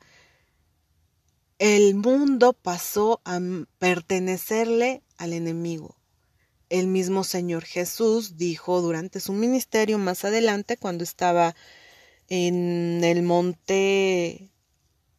el 1.60 1.94
mundo 1.94 2.54
pasó 2.54 3.20
a 3.26 3.38
pertenecerle 3.78 5.02
al 5.18 5.34
enemigo. 5.34 5.94
El 6.70 6.86
mismo 6.86 7.22
Señor 7.22 7.64
Jesús 7.64 8.38
dijo 8.38 8.80
durante 8.80 9.20
su 9.20 9.34
ministerio 9.34 9.98
más 9.98 10.24
adelante, 10.24 10.78
cuando 10.78 11.04
estaba 11.04 11.54
en 12.28 13.04
el 13.04 13.22
monte 13.22 14.48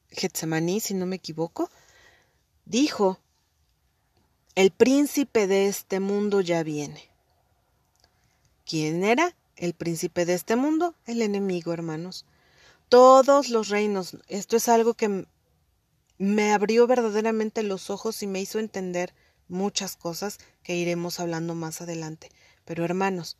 Getsemaní, 0.10 0.80
si 0.80 0.96
no 0.96 1.06
me 1.06 1.18
equivoco, 1.18 1.70
dijo, 2.66 3.20
el 4.56 4.72
príncipe 4.72 5.46
de 5.46 5.68
este 5.68 6.00
mundo 6.00 6.42
ya 6.42 6.64
viene. 6.64 7.08
¿Quién 8.66 9.04
era 9.04 9.36
el 9.58 9.76
príncipe 9.76 10.26
de 10.26 10.34
este 10.34 10.56
mundo? 10.56 10.96
El 11.06 11.22
enemigo, 11.22 11.72
hermanos. 11.72 12.26
Todos 12.90 13.50
los 13.50 13.70
reinos, 13.70 14.18
esto 14.28 14.58
es 14.58 14.68
algo 14.70 14.96
que 14.96 15.28
me 16.22 16.54
abrió 16.54 16.86
verdaderamente 16.86 17.64
los 17.64 17.90
ojos 17.90 18.22
y 18.22 18.28
me 18.28 18.40
hizo 18.40 18.60
entender 18.60 19.16
muchas 19.48 19.96
cosas 19.96 20.38
que 20.62 20.76
iremos 20.76 21.20
hablando 21.20 21.56
más 21.56 21.82
adelante. 21.82 22.30
Pero 22.64 22.86
hermanos, 22.86 23.38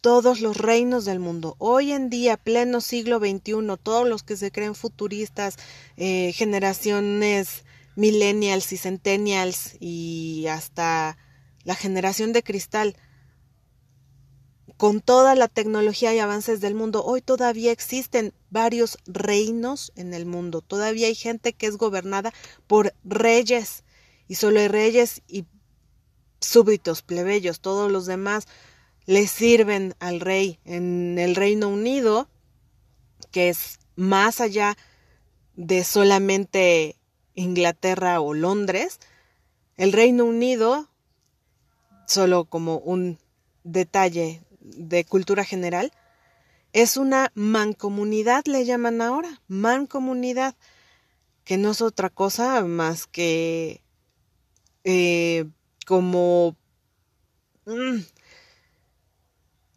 todos 0.00 0.40
los 0.40 0.56
reinos 0.56 1.04
del 1.04 1.18
mundo, 1.18 1.54
hoy 1.58 1.92
en 1.92 2.08
día, 2.08 2.38
pleno 2.38 2.80
siglo 2.80 3.18
XXI, 3.18 3.76
todos 3.82 4.08
los 4.08 4.22
que 4.22 4.38
se 4.38 4.50
creen 4.50 4.74
futuristas, 4.74 5.58
eh, 5.98 6.32
generaciones 6.32 7.64
millennials 7.94 8.72
y 8.72 8.78
centennials 8.78 9.76
y 9.80 10.46
hasta 10.48 11.18
la 11.64 11.74
generación 11.74 12.32
de 12.32 12.42
cristal, 12.42 12.96
con 14.76 15.00
toda 15.00 15.34
la 15.34 15.48
tecnología 15.48 16.14
y 16.14 16.18
avances 16.18 16.60
del 16.60 16.74
mundo, 16.74 17.04
hoy 17.04 17.22
todavía 17.22 17.70
existen 17.70 18.34
varios 18.50 18.98
reinos 19.06 19.92
en 19.96 20.14
el 20.14 20.26
mundo. 20.26 20.60
Todavía 20.62 21.06
hay 21.06 21.14
gente 21.14 21.52
que 21.52 21.66
es 21.66 21.76
gobernada 21.76 22.32
por 22.66 22.94
reyes 23.04 23.84
y 24.26 24.34
solo 24.34 24.60
hay 24.60 24.68
reyes 24.68 25.22
y 25.28 25.44
súbditos, 26.40 27.02
plebeyos, 27.02 27.60
todos 27.60 27.90
los 27.90 28.06
demás 28.06 28.46
le 29.06 29.26
sirven 29.26 29.94
al 29.98 30.20
rey. 30.20 30.58
En 30.64 31.18
el 31.18 31.34
Reino 31.34 31.68
Unido, 31.68 32.28
que 33.30 33.48
es 33.48 33.78
más 33.96 34.40
allá 34.40 34.76
de 35.56 35.84
solamente 35.84 36.96
Inglaterra 37.34 38.20
o 38.20 38.34
Londres, 38.34 38.98
el 39.76 39.92
Reino 39.92 40.24
Unido, 40.24 40.88
solo 42.06 42.44
como 42.44 42.78
un 42.78 43.18
detalle 43.62 44.42
de 44.64 45.04
cultura 45.04 45.44
general, 45.44 45.92
es 46.72 46.96
una 46.96 47.30
mancomunidad, 47.34 48.46
le 48.46 48.64
llaman 48.64 49.00
ahora, 49.00 49.40
mancomunidad, 49.46 50.56
que 51.44 51.56
no 51.56 51.70
es 51.70 51.80
otra 51.80 52.10
cosa 52.10 52.64
más 52.64 53.06
que 53.06 53.82
eh, 54.82 55.46
como 55.86 56.56
mm, 57.66 58.00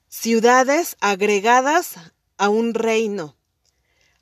ciudades 0.08 0.98
agregadas 1.00 1.96
a 2.38 2.50
un 2.50 2.74
reino. 2.74 3.36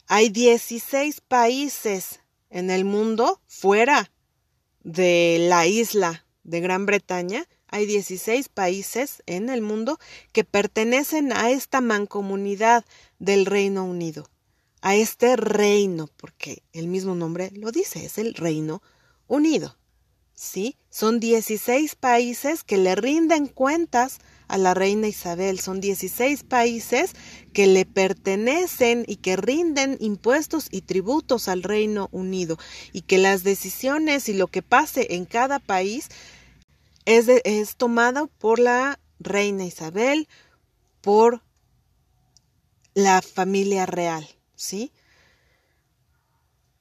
Hay 0.07 0.29
16 0.29 1.21
países 1.21 2.19
en 2.49 2.69
el 2.71 2.83
mundo 2.83 3.41
fuera 3.47 4.11
de 4.83 5.37
la 5.47 5.65
isla 5.65 6.25
de 6.43 6.59
Gran 6.59 6.85
Bretaña 6.85 7.47
hay 7.67 7.85
16 7.85 8.49
países 8.49 9.23
en 9.25 9.49
el 9.49 9.61
mundo 9.61 9.99
que 10.31 10.43
pertenecen 10.43 11.33
a 11.33 11.49
esta 11.49 11.81
mancomunidad 11.81 12.85
del 13.19 13.45
Reino 13.45 13.85
Unido, 13.85 14.29
a 14.81 14.95
este 14.95 15.35
reino, 15.35 16.09
porque 16.17 16.63
el 16.73 16.87
mismo 16.87 17.15
nombre 17.15 17.51
lo 17.53 17.71
dice, 17.71 18.05
es 18.05 18.17
el 18.17 18.33
Reino 18.33 18.81
Unido. 19.27 19.77
¿Sí? 20.33 20.75
Son 20.89 21.21
16 21.21 21.95
países 21.95 22.65
que 22.65 22.77
le 22.77 22.95
rinden 22.95 23.47
cuentas 23.47 24.19
a 24.47 24.57
la 24.57 24.73
reina 24.73 25.07
Isabel. 25.07 25.59
Son 25.59 25.79
16 25.79 26.43
países 26.43 27.11
que 27.53 27.67
le 27.67 27.85
pertenecen 27.85 29.05
y 29.07 29.17
que 29.17 29.37
rinden 29.37 29.97
impuestos 29.99 30.67
y 30.71 30.81
tributos 30.81 31.47
al 31.47 31.63
Reino 31.63 32.09
Unido 32.11 32.57
y 32.91 33.01
que 33.01 33.17
las 33.17 33.43
decisiones 33.43 34.29
y 34.29 34.33
lo 34.33 34.47
que 34.47 34.61
pase 34.61 35.15
en 35.15 35.25
cada 35.25 35.59
país 35.59 36.09
es, 37.05 37.27
es 37.27 37.75
tomada 37.75 38.27
por 38.27 38.59
la 38.59 38.99
reina 39.19 39.65
Isabel, 39.65 40.27
por 41.01 41.41
la 42.93 43.21
familia 43.21 43.85
real, 43.85 44.27
¿sí? 44.55 44.91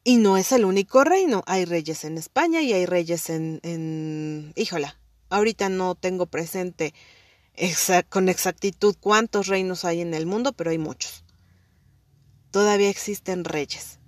Y 0.03 0.17
no 0.19 0.37
es 0.37 0.53
el 0.53 0.65
único 0.65 1.03
reino, 1.05 1.43
hay 1.47 1.65
reyes 1.65 2.05
en 2.05 2.19
España 2.19 2.61
y 2.61 2.73
hay 2.73 2.87
reyes 2.87 3.31
en, 3.31 3.61
en 3.63 4.53
híjola, 4.55 4.99
ahorita 5.31 5.69
no 5.69 5.95
tengo 5.95 6.27
presente 6.27 6.95
con 8.09 8.29
exactitud 8.29 8.97
cuántos 8.99 9.47
reinos 9.47 9.85
hay 9.85 10.01
en 10.01 10.15
el 10.15 10.27
mundo, 10.27 10.53
pero 10.53 10.71
hay 10.71 10.79
muchos. 10.79 11.25
Todavía 12.51 12.91
existen 12.91 13.45
reyes. 13.45 13.99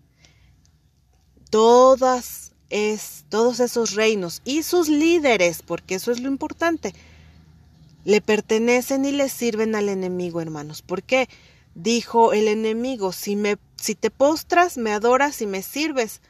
Todas 1.51 2.46
es 2.71 3.25
todos 3.29 3.61
esos 3.61 3.95
reinos 3.95 4.43
y 4.45 4.63
sus 4.63 4.89
líderes, 4.89 5.63
porque 5.63 5.97
eso 5.97 6.11
es 6.13 6.21
lo 6.21 6.29
importante, 6.29 6.95
le 8.05 8.21
pertenecen 8.21 9.05
y 9.05 9.13
le 9.13 9.29
sirven 9.29 9.75
al 9.75 9.89
enemigo, 9.89 10.41
hermanos. 10.41 10.83
¿Por 10.83 11.03
qué? 11.03 11.29
Dijo 11.75 12.33
el 12.33 12.49
enemigo, 12.49 13.13
si 13.13 13.37
me 13.37 13.59
si 13.81 13.95
te 13.95 14.11
postras, 14.11 14.79
me 14.79 14.93
adoras 14.93 15.43
y 15.43 15.47
me 15.47 15.63
sirves, 15.63 16.21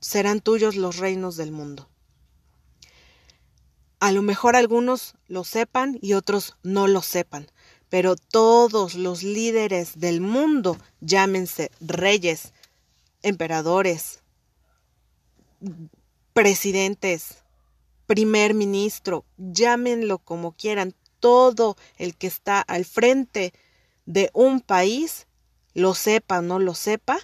serán 0.00 0.40
tuyos 0.40 0.76
los 0.76 0.96
reinos 0.96 1.36
del 1.36 1.52
mundo. 1.52 1.88
A 4.00 4.12
lo 4.12 4.22
mejor 4.22 4.56
algunos 4.56 5.14
lo 5.28 5.44
sepan 5.44 5.98
y 6.02 6.14
otros 6.14 6.56
no 6.62 6.86
lo 6.88 7.00
sepan, 7.00 7.46
pero 7.88 8.16
todos 8.16 8.94
los 8.94 9.22
líderes 9.22 9.98
del 9.98 10.20
mundo, 10.20 10.78
llámense 11.00 11.70
reyes, 11.80 12.52
emperadores, 13.22 14.20
presidentes, 16.32 17.44
primer 18.06 18.54
ministro, 18.54 19.24
llámenlo 19.36 20.18
como 20.18 20.52
quieran, 20.52 20.94
todo 21.20 21.76
el 21.96 22.16
que 22.16 22.26
está 22.26 22.60
al 22.60 22.84
frente 22.84 23.54
de 24.04 24.30
un 24.34 24.60
país, 24.60 25.26
lo 25.72 25.94
sepa 25.94 26.40
o 26.40 26.42
no 26.42 26.58
lo 26.58 26.74
sepa, 26.74 27.18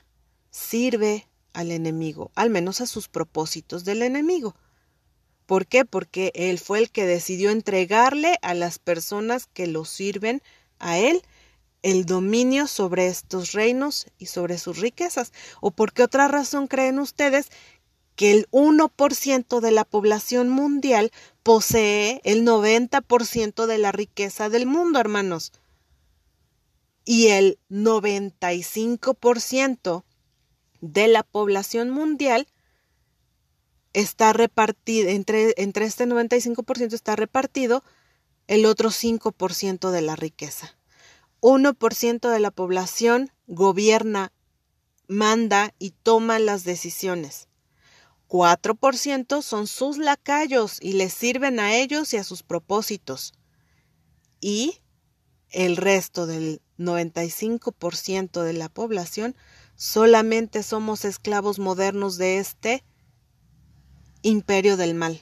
sirve 0.51 1.29
al 1.53 1.71
enemigo, 1.71 2.31
al 2.35 2.51
menos 2.51 2.81
a 2.81 2.87
sus 2.87 3.09
propósitos 3.09 3.85
del 3.85 4.03
enemigo. 4.03 4.55
¿Por 5.47 5.67
qué? 5.67 5.85
Porque 5.85 6.31
él 6.35 6.59
fue 6.59 6.79
el 6.79 6.91
que 6.91 7.07
decidió 7.07 7.51
entregarle 7.51 8.37
a 8.41 8.55
las 8.55 8.79
personas 8.79 9.47
que 9.47 9.67
lo 9.67 9.85
sirven 9.85 10.43
a 10.79 10.99
él 10.99 11.23
el 11.83 12.05
dominio 12.05 12.67
sobre 12.67 13.09
estos 13.09 13.53
reinos 13.53 14.07
y 14.19 14.27
sobre 14.27 14.59
sus 14.59 14.79
riquezas. 14.79 15.33
¿O 15.61 15.71
por 15.71 15.93
qué 15.93 16.03
otra 16.03 16.29
razón 16.29 16.69
creen 16.69 16.99
ustedes 16.99 17.49
que 18.21 18.31
el 18.33 18.49
1% 18.51 19.61
de 19.61 19.71
la 19.71 19.87
población 19.87 20.51
mundial 20.51 21.11
posee 21.43 22.21
el 22.25 22.45
90% 22.45 23.65
de 23.65 23.79
la 23.79 23.93
riqueza 23.93 24.51
del 24.51 24.67
mundo, 24.67 25.01
hermanos. 25.01 25.53
Y 27.07 27.29
el 27.29 27.59
95% 27.71 30.05
de 30.83 31.09
la 31.09 31.23
población 31.23 31.89
mundial 31.89 32.47
está 33.95 34.35
repartido, 34.35 35.09
entre, 35.09 35.55
entre 35.57 35.87
este 35.87 36.05
95% 36.05 36.93
está 36.93 37.17
repartido 37.17 37.83
el 38.49 38.67
otro 38.67 38.91
5% 38.91 39.91
de 39.91 40.03
la 40.03 40.15
riqueza. 40.15 40.77
1% 41.41 42.29
de 42.29 42.39
la 42.39 42.51
población 42.51 43.31
gobierna, 43.47 44.31
manda 45.09 45.73
y 45.79 45.95
toma 46.03 46.39
las 46.39 46.65
decisiones. 46.65 47.49
4% 48.31 49.43
son 49.43 49.67
sus 49.67 49.99
lacayos 49.99 50.79
y 50.81 50.93
les 50.93 51.13
sirven 51.13 51.59
a 51.59 51.75
ellos 51.75 52.15
y 52.15 52.17
a 52.17 52.25
sus 52.25 52.45
propósitos. 52.45 53.35
Y 54.41 54.81
el 55.51 55.77
resto 55.77 56.27
del 56.27 56.63
95% 56.79 58.43
de 58.43 58.53
la 58.53 58.69
población 58.69 59.35
solamente 59.75 60.63
somos 60.63 61.05
esclavos 61.05 61.59
modernos 61.59 62.19
de 62.19 62.39
este 62.39 62.85
imperio 64.23 64.77
del 64.77 64.95
mal, 64.95 65.21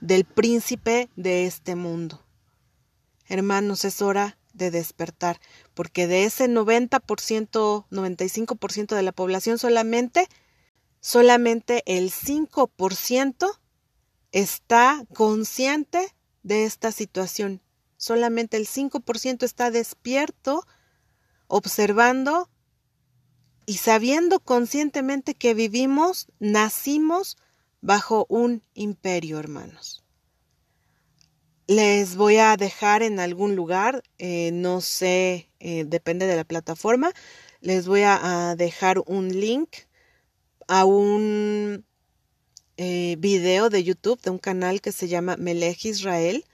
del 0.00 0.24
príncipe 0.24 1.10
de 1.16 1.44
este 1.44 1.76
mundo. 1.76 2.24
Hermanos, 3.26 3.84
es 3.84 4.00
hora 4.00 4.38
de 4.54 4.70
despertar, 4.70 5.40
porque 5.74 6.06
de 6.06 6.24
ese 6.24 6.48
90%, 6.48 7.86
95% 7.90 8.94
de 8.96 9.02
la 9.02 9.12
población 9.12 9.58
solamente, 9.58 10.26
solamente 11.04 11.82
el 11.84 12.10
5% 12.10 13.60
está 14.32 15.04
consciente 15.12 16.08
de 16.42 16.64
esta 16.64 16.92
situación. 16.92 17.60
Solamente 17.98 18.56
el 18.56 18.66
5% 18.66 19.42
está 19.42 19.70
despierto, 19.70 20.66
observando 21.46 22.48
y 23.66 23.74
sabiendo 23.74 24.40
conscientemente 24.40 25.34
que 25.34 25.52
vivimos, 25.52 26.28
nacimos 26.38 27.36
bajo 27.82 28.24
un 28.30 28.62
imperio, 28.72 29.38
hermanos. 29.38 30.06
Les 31.66 32.16
voy 32.16 32.38
a 32.38 32.56
dejar 32.56 33.02
en 33.02 33.20
algún 33.20 33.56
lugar, 33.56 34.02
eh, 34.16 34.52
no 34.54 34.80
sé, 34.80 35.50
eh, 35.60 35.84
depende 35.86 36.26
de 36.26 36.36
la 36.36 36.44
plataforma, 36.44 37.12
les 37.60 37.86
voy 37.86 38.04
a, 38.04 38.54
dejar 38.56 39.02
un 39.04 39.28
link 39.38 39.68
a 40.68 40.84
un 40.84 41.84
eh, 42.76 43.16
video 43.18 43.70
de 43.70 43.84
YouTube 43.84 44.20
de 44.20 44.30
un 44.30 44.38
canal 44.38 44.80
que 44.80 44.92
se 44.92 45.08
llama 45.08 45.36
Melech 45.36 45.84
Israel. 45.84 46.44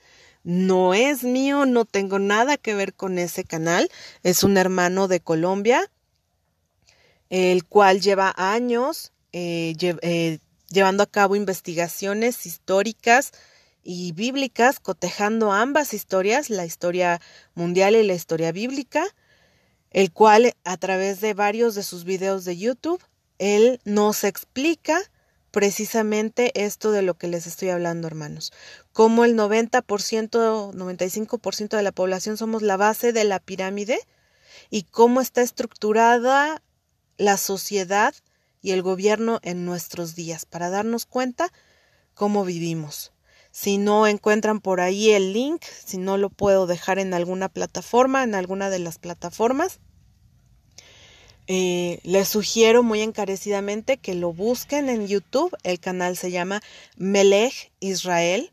No 0.42 0.94
es 0.94 1.23
mío, 1.23 1.66
no 1.66 1.85
tengo 1.85 2.18
nada 2.18 2.57
que 2.57 2.75
ver 2.75 2.94
con 2.94 3.18
ese 3.18 3.44
canal. 3.44 3.90
Es 4.23 4.42
un 4.42 4.57
hermano 4.57 5.09
de 5.09 5.20
Colombia, 5.20 5.90
el 7.29 7.64
cual 7.64 8.01
lleva 8.01 8.35
años 8.37 9.12
llevando 10.70 11.03
a 11.03 11.07
cabo 11.07 11.37
investigaciones 11.37 12.46
históricas 12.46 13.33
y 13.83 14.12
bíblicas, 14.12 14.81
cotejando 14.81 15.53
ambas 15.53 15.94
historias, 15.94 16.51
la 16.51 16.64
historia 16.64 17.20
mundial 17.55 17.96
y 17.96 18.07
la 18.07 18.14
historia 18.14 18.53
bíblica, 18.53 19.05
el 19.90 20.12
cual 20.12 20.55
a 20.64 20.77
través 20.77 21.20
de 21.20 21.35
varios 21.35 21.75
de 21.75 21.83
sus 21.83 22.05
videos 22.05 22.44
de 22.44 22.57
YouTube, 22.57 23.03
él 23.40 23.81
nos 23.85 24.22
explica 24.24 25.00
precisamente 25.50 26.53
esto 26.62 26.92
de 26.92 27.00
lo 27.00 27.14
que 27.14 27.26
les 27.26 27.46
estoy 27.46 27.70
hablando, 27.70 28.07
hermanos. 28.07 28.53
Cómo 28.92 29.24
el 29.24 29.35
90%, 29.35 29.83
95% 29.83 31.76
de 31.76 31.83
la 31.83 31.90
población 31.90 32.37
somos 32.37 32.61
la 32.61 32.76
base 32.76 33.14
de 33.14 33.24
la 33.24 33.40
pirámide 33.40 33.98
y 34.68 34.83
cómo 34.83 35.22
está 35.22 35.40
estructurada 35.40 36.62
la 37.16 37.38
sociedad 37.38 38.14
y 38.61 38.72
el 38.72 38.83
gobierno 38.83 39.40
en 39.42 39.64
nuestros 39.64 40.14
días 40.14 40.44
para 40.44 40.68
darnos 40.68 41.07
cuenta 41.07 41.50
cómo 42.12 42.44
vivimos. 42.44 43.12
Si 43.53 43.79
no 43.79 44.07
encuentran 44.07 44.61
por 44.61 44.83
ahí 44.83 45.12
el 45.12 45.33
link, 45.33 45.62
si 45.64 45.96
no 45.96 46.18
lo 46.18 46.29
puedo 46.29 46.66
dejar 46.66 46.98
en 46.98 47.14
alguna 47.14 47.48
plataforma, 47.48 48.22
en 48.22 48.35
alguna 48.35 48.68
de 48.68 48.81
las 48.81 48.98
plataformas, 48.98 49.81
eh, 51.52 51.98
les 52.04 52.28
sugiero 52.28 52.84
muy 52.84 53.00
encarecidamente 53.00 53.96
que 53.96 54.14
lo 54.14 54.32
busquen 54.32 54.88
en 54.88 55.08
YouTube. 55.08 55.50
El 55.64 55.80
canal 55.80 56.16
se 56.16 56.30
llama 56.30 56.62
Melech 56.96 57.72
Israel. 57.80 58.52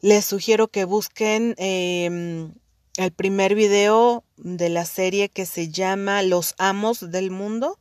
Les 0.00 0.24
sugiero 0.24 0.66
que 0.66 0.82
busquen 0.82 1.54
em, 1.58 2.54
el 2.96 3.12
primer 3.12 3.54
video 3.54 4.24
de 4.36 4.68
la 4.68 4.84
serie 4.84 5.28
que 5.28 5.46
se 5.46 5.68
llama 5.68 6.24
Los 6.24 6.56
Amos 6.58 7.12
del 7.12 7.30
Mundo. 7.30 7.78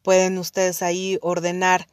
Pueden 0.00 0.38
ustedes 0.38 0.80
ahí 0.80 1.18
ordenar 1.20 1.86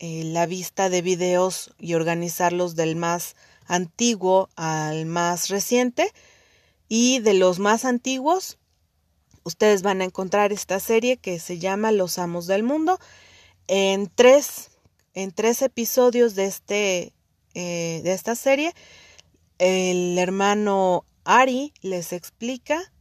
eh, 0.00 0.24
la 0.24 0.46
vista 0.46 0.90
de 0.90 1.02
videos 1.02 1.72
y 1.78 1.94
organizarlos 1.94 2.74
del 2.74 2.96
más 2.96 3.36
antiguo 3.68 4.48
al 4.56 5.06
más 5.06 5.50
reciente. 5.50 6.12
Y 6.88 7.20
de 7.20 7.34
los 7.34 7.60
más 7.60 7.84
antiguos, 7.84 8.58
ustedes 9.46 9.82
van 9.82 10.00
a 10.00 10.04
encontrar 10.04 10.52
esta 10.52 10.80
serie 10.80 11.18
que 11.18 11.38
se 11.38 11.60
llama 11.60 11.92
Los 11.92 12.18
Amos 12.18 12.48
del 12.48 12.64
Mundo. 12.64 12.98
En 13.68 14.10
tres, 14.12 14.70
en 15.14 15.30
tres 15.30 15.62
episodios 15.62 16.34
de, 16.34 16.46
este, 16.46 17.14
eh, 17.54 18.00
de 18.02 18.12
esta 18.12 18.34
serie, 18.34 18.74
el 19.58 20.18
hermano 20.18 21.04
Ari 21.24 21.72
les 21.80 22.12
explica 22.12 22.92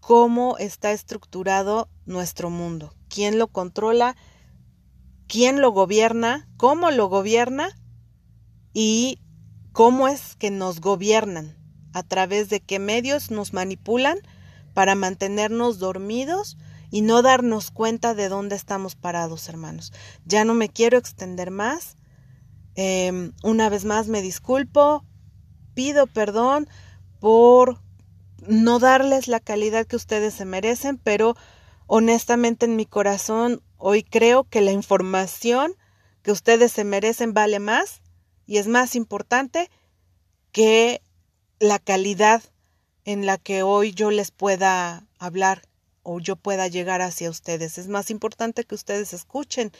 cómo 0.00 0.58
está 0.58 0.90
estructurado 0.90 1.88
nuestro 2.04 2.50
mundo, 2.50 2.92
quién 3.08 3.38
lo 3.38 3.46
controla, 3.46 4.16
quién 5.28 5.60
lo 5.60 5.70
gobierna, 5.70 6.48
cómo 6.56 6.90
lo 6.90 7.08
gobierna 7.08 7.78
y 8.72 9.20
cómo 9.70 10.08
es 10.08 10.34
que 10.34 10.50
nos 10.50 10.80
gobiernan, 10.80 11.56
a 11.92 12.02
través 12.02 12.48
de 12.48 12.58
qué 12.58 12.80
medios 12.80 13.30
nos 13.30 13.52
manipulan 13.52 14.18
para 14.76 14.94
mantenernos 14.94 15.78
dormidos 15.78 16.58
y 16.90 17.00
no 17.00 17.22
darnos 17.22 17.70
cuenta 17.70 18.14
de 18.14 18.28
dónde 18.28 18.54
estamos 18.54 18.94
parados, 18.94 19.48
hermanos. 19.48 19.92
Ya 20.26 20.44
no 20.44 20.52
me 20.52 20.68
quiero 20.68 20.98
extender 20.98 21.50
más. 21.50 21.96
Em, 22.74 23.32
una 23.42 23.70
vez 23.70 23.86
más 23.86 24.06
me 24.06 24.20
disculpo, 24.20 25.02
pido 25.72 26.06
perdón 26.06 26.68
por 27.18 27.80
no 28.46 28.78
darles 28.78 29.28
la 29.28 29.40
calidad 29.40 29.86
que 29.86 29.96
ustedes 29.96 30.34
se 30.34 30.44
merecen, 30.44 30.98
pero 30.98 31.36
honestamente 31.86 32.66
en 32.66 32.76
mi 32.76 32.84
corazón 32.84 33.62
Hoy 33.78 34.02
creo 34.02 34.44
que 34.44 34.60
la 34.60 34.72
información 34.72 35.74
que 36.22 36.32
ustedes 36.32 36.72
se 36.72 36.84
merecen 36.84 37.34
vale 37.34 37.58
más 37.60 38.00
y 38.46 38.56
es 38.56 38.68
más 38.68 38.96
importante 38.96 39.70
que 40.50 41.02
la 41.58 41.78
calidad 41.78 42.42
en 43.06 43.24
la 43.24 43.38
que 43.38 43.62
hoy 43.62 43.92
yo 43.92 44.10
les 44.10 44.30
pueda 44.30 45.06
hablar 45.18 45.62
o 46.02 46.20
yo 46.20 46.36
pueda 46.36 46.68
llegar 46.68 47.00
hacia 47.00 47.30
ustedes. 47.30 47.78
Es 47.78 47.88
más 47.88 48.10
importante 48.10 48.64
que 48.64 48.74
ustedes 48.74 49.14
escuchen 49.14 49.72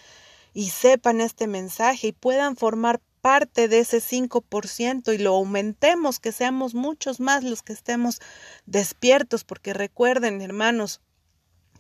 y 0.55 0.71
sepan 0.71 1.21
este 1.21 1.47
mensaje 1.47 2.09
y 2.09 2.12
puedan 2.12 2.57
formar 2.57 3.03
parte 3.21 3.67
de 3.67 3.81
ese 3.81 3.99
5% 3.99 5.12
y 5.12 5.19
lo 5.19 5.35
aumentemos, 5.35 6.21
que 6.21 6.31
seamos 6.31 6.75
muchos 6.75 7.19
más 7.19 7.43
los 7.43 7.62
que 7.62 7.73
estemos 7.73 8.21
despiertos, 8.65 9.43
porque 9.43 9.75
recuerden, 9.75 10.41
hermanos, 10.41 11.01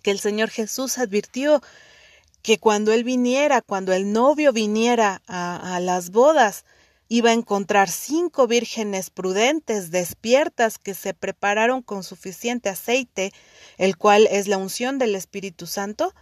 que 0.02 0.10
el 0.10 0.18
Señor 0.18 0.50
Jesús 0.50 0.98
advirtió 0.98 1.62
que 2.42 2.58
cuando 2.58 2.92
él 2.92 3.04
viniera, 3.04 3.62
cuando 3.62 3.92
el 3.92 4.12
novio 4.12 4.52
viniera 4.52 5.22
a, 5.26 5.78
las 5.80 6.10
bodas, 6.10 6.64
iba 7.08 7.30
a 7.30 7.34
encontrar 7.34 7.88
cinco 7.88 8.46
vírgenes 8.46 9.10
prudentes, 9.10 9.90
despiertas, 9.90 10.78
que 10.78 10.94
se 10.94 11.14
prepararon 11.14 11.82
con 11.82 12.02
suficiente 12.02 12.68
aceite, 12.68 13.32
el 13.78 13.96
cual 13.96 14.26
es 14.30 14.48
la 14.48 14.58
unción 14.58 14.98
del 14.98 15.14
Espíritu 15.14 15.66
Santo, 15.66 16.14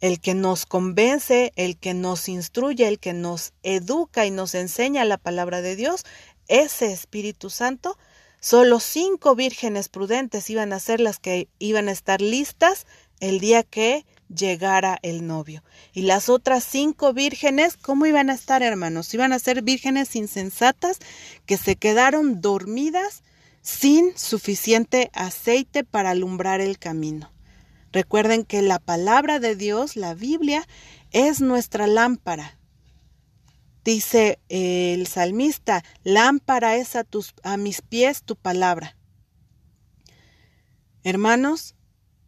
el 0.00 0.20
que 0.20 0.34
nos 0.34 0.66
convence, 0.66 1.52
el 1.56 1.78
que 1.78 1.94
nos 1.94 2.28
instruye, 2.28 2.88
el 2.88 2.98
que 2.98 3.12
nos 3.12 3.52
educa 3.62 4.26
y 4.26 4.30
nos 4.30 4.54
enseña 4.54 5.04
la 5.04 5.18
palabra 5.18 5.62
de 5.62 5.76
Dios, 5.76 6.04
ese 6.48 6.92
Espíritu 6.92 7.50
Santo, 7.50 7.96
solo 8.40 8.80
cinco 8.80 9.36
vírgenes 9.36 9.88
prudentes 9.88 10.50
iban 10.50 10.72
a 10.72 10.80
ser 10.80 11.00
las 11.00 11.18
que 11.18 11.48
iban 11.58 11.88
a 11.88 11.92
estar 11.92 12.20
listas 12.20 12.86
el 13.20 13.38
día 13.38 13.62
que 13.62 14.04
llegara 14.34 14.98
el 15.02 15.26
novio. 15.26 15.62
Y 15.92 16.02
las 16.02 16.28
otras 16.28 16.64
cinco 16.64 17.12
vírgenes, 17.12 17.76
¿cómo 17.76 18.06
iban 18.06 18.30
a 18.30 18.34
estar, 18.34 18.62
hermanos? 18.62 19.12
Iban 19.14 19.32
a 19.32 19.38
ser 19.38 19.62
vírgenes 19.62 20.16
insensatas 20.16 20.98
que 21.46 21.56
se 21.56 21.76
quedaron 21.76 22.40
dormidas 22.40 23.22
sin 23.60 24.16
suficiente 24.16 25.10
aceite 25.14 25.84
para 25.84 26.10
alumbrar 26.10 26.60
el 26.60 26.78
camino. 26.78 27.32
Recuerden 27.92 28.44
que 28.44 28.62
la 28.62 28.78
palabra 28.78 29.38
de 29.38 29.54
Dios, 29.54 29.96
la 29.96 30.14
Biblia, 30.14 30.66
es 31.10 31.40
nuestra 31.40 31.86
lámpara. 31.86 32.58
Dice 33.84 34.38
el 34.48 35.06
salmista, 35.06 35.84
lámpara 36.02 36.76
es 36.76 36.96
a, 36.96 37.04
tus, 37.04 37.34
a 37.42 37.56
mis 37.56 37.82
pies 37.82 38.22
tu 38.22 38.36
palabra. 38.36 38.96
Hermanos, 41.04 41.74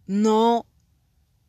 no 0.07 0.67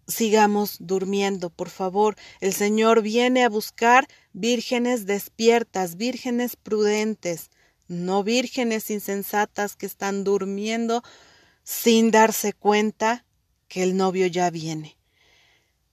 sigamos 0.08 0.78
durmiendo, 0.80 1.50
por 1.50 1.70
favor. 1.70 2.16
El 2.40 2.54
Señor 2.54 3.02
viene 3.02 3.44
a 3.44 3.50
buscar 3.50 4.08
vírgenes 4.34 5.06
despiertas, 5.06 5.96
vírgenes 5.96 6.56
prudentes, 6.56 7.50
no 7.88 8.24
vírgenes 8.24 8.90
insensatas 8.90 9.76
que 9.76 9.86
están 9.86 10.24
durmiendo 10.24 11.04
sin 11.64 12.12
darse 12.12 12.54
cuenta 12.54 13.26
que 13.68 13.84
el 13.84 13.98
novio 13.98 14.28
ya 14.28 14.50
viene. 14.50 14.98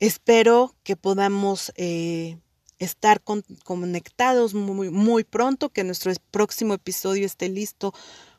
Espero 0.01 0.75
que 0.83 0.97
podamos 0.97 1.73
eh, 1.77 2.39
estar 2.79 3.23
conectados 3.23 4.55
muy, 4.55 4.91
muy 4.91 5.25
pronto, 5.25 5.71
que 5.71 5.85
nuestro 5.85 6.13
próximo 6.31 6.75
episodio 6.75 7.25
esté 7.25 7.49
listo 7.49 7.95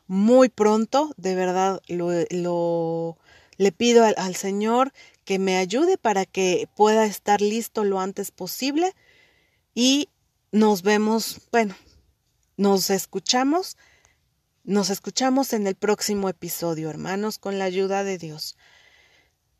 muy 0.06 0.48
pronto. 0.48 1.10
De 1.16 1.34
verdad, 1.34 1.80
lo, 1.88 3.16
le 3.56 3.72
pido 3.72 4.04
al 4.04 4.36
Señor 4.36 4.92
que 5.24 5.38
me 5.38 5.56
ayude 5.56 5.98
para 5.98 6.26
que 6.26 6.68
pueda 6.76 7.06
estar 7.06 7.40
listo 7.40 7.84
lo 7.84 8.00
antes 8.00 8.30
posible 8.30 8.92
y 9.74 10.08
nos 10.52 10.82
vemos, 10.82 11.40
bueno, 11.50 11.74
nos 12.56 12.90
escuchamos 12.90 13.76
Nos 14.66 14.88
escuchamos 14.88 15.52
en 15.52 15.66
el 15.66 15.74
próximo 15.74 16.30
episodio, 16.30 16.88
hermanos, 16.88 17.38
con 17.38 17.58
la 17.58 17.66
ayuda 17.66 18.02
de 18.02 18.16
Dios. 18.16 18.56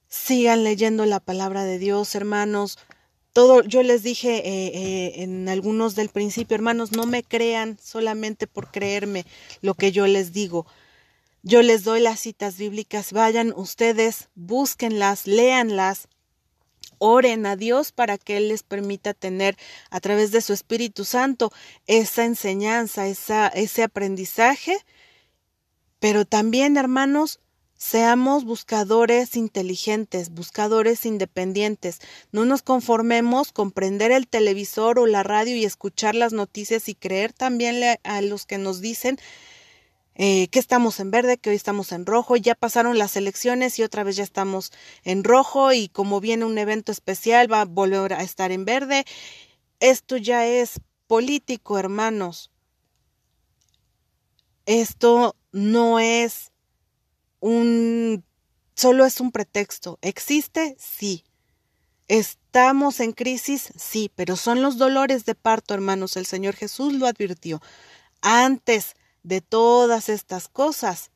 Sigan 0.09 0.65
leyendo 0.65 1.05
la 1.05 1.21
palabra 1.21 1.65
de 1.65 1.79
Dios, 1.79 2.15
hermanos. 2.15 2.79
Todo, 3.35 3.62
yo 3.65 3.83
les 3.83 4.03
dije 4.03 4.37
eh, 4.37 4.71
eh, 4.75 5.23
en 5.23 5.47
algunos 5.51 5.95
del 5.95 6.09
principio, 6.09 6.55
hermanos, 6.55 6.93
no 6.93 7.05
me 7.05 7.23
crean 7.23 7.77
solamente 7.83 8.47
por 8.47 8.71
creerme 8.71 9.27
lo 9.61 9.75
que 9.75 9.93
yo 9.93 10.07
les 10.07 10.33
digo. 10.33 10.65
Yo 11.47 11.61
les 11.61 11.84
doy 11.84 12.01
las 12.01 12.20
citas 12.20 12.57
bíblicas, 12.57 13.12
vayan 13.12 13.53
ustedes, 13.55 14.30
búsquenlas, 14.34 15.26
léanlas, 15.26 16.09
oren 16.97 17.45
a 17.45 17.55
Dios 17.55 17.92
para 17.92 18.16
que 18.16 18.38
Él 18.38 18.49
les 18.49 18.62
permita 18.62 19.12
tener 19.12 19.59
a 19.90 20.01
través 20.01 20.30
de 20.30 20.40
su 20.40 20.55
Espíritu 20.55 21.05
Santo 21.05 21.53
esa 21.86 22.24
enseñanza, 22.24 23.09
esa, 23.09 23.49
ese 23.49 23.82
aprendizaje. 23.82 24.78
Pero 25.99 26.24
también, 26.24 26.78
hermanos, 26.78 27.40
seamos 27.76 28.47
buscadores 28.47 29.36
inteligentes, 29.36 30.30
buscadores 30.30 31.05
independientes. 31.05 31.99
No 32.32 32.47
nos 32.47 32.62
conformemos 32.62 33.53
con 33.53 33.70
prender 33.70 34.12
el 34.12 34.28
televisor 34.28 34.99
o 34.99 35.07
la 35.07 35.22
radio 35.22 35.55
y 35.55 35.66
escuchar 35.66 36.14
las 36.14 36.32
noticias 36.32 36.88
y 36.88 36.95
creer 36.95 37.34
también 37.34 37.82
a 38.03 38.22
los 38.22 38.47
que 38.47 38.57
nos 38.57 38.80
dicen 38.80 39.18
eh, 40.17 40.49
que 40.49 40.59
estamos 40.59 41.01
en 41.01 41.11
verde, 41.11 41.39
que 41.39 41.51
hoy 41.51 41.57
estamos 41.57 41.91
en 41.93 42.07
rojo, 42.07 42.37
ya 42.37 42.55
pasaron 42.55 42.99
las 42.99 43.17
elecciones 43.17 43.79
y 43.79 43.83
otra 43.83 44.05
vez 44.05 44.17
ya 44.17 44.23
estamos 44.23 44.73
en 45.03 45.25
rojo 45.25 45.73
y 45.73 45.89
como 45.89 46.21
viene 46.21 46.45
un 46.45 46.57
evento 46.59 46.93
especial 46.93 47.53
va 47.53 47.62
a 47.62 47.65
volver 47.65 48.12
a 48.12 48.23
estar 48.23 48.53
en 48.53 48.65
verde. 48.65 49.05
Esto 49.81 50.17
ya 50.17 50.47
es 50.47 50.81
político, 51.07 51.79
hermanos. 51.79 52.51
Esto 54.67 55.37
no 55.53 55.99
es 55.99 56.53
un... 57.41 58.25
solo 58.75 59.05
es 59.05 59.21
un 59.21 59.31
pretexto. 59.33 59.99
¿Existe? 60.01 60.77
Sí. 60.79 61.25
¿Estamos 62.09 63.01
en 63.01 63.12
crisis? 63.12 63.73
Sí, 63.77 64.11
pero 64.15 64.37
son 64.37 64.62
los 64.62 64.79
dolores 64.79 65.25
de 65.25 65.35
parto, 65.35 65.75
hermanos. 65.75 66.17
El 66.17 66.27
Señor 66.27 66.55
Jesús 66.55 66.95
lo 66.95 67.07
advirtió. 67.07 67.61
Antes 68.23 68.95
de 69.25 69.41
todas 69.41 70.09
estas 70.09 70.47
cosas, 70.47 71.11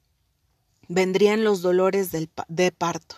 vendrían 0.88 1.44
los 1.44 1.62
dolores 1.62 2.11
del, 2.11 2.28
de 2.48 2.72
parto. 2.72 3.16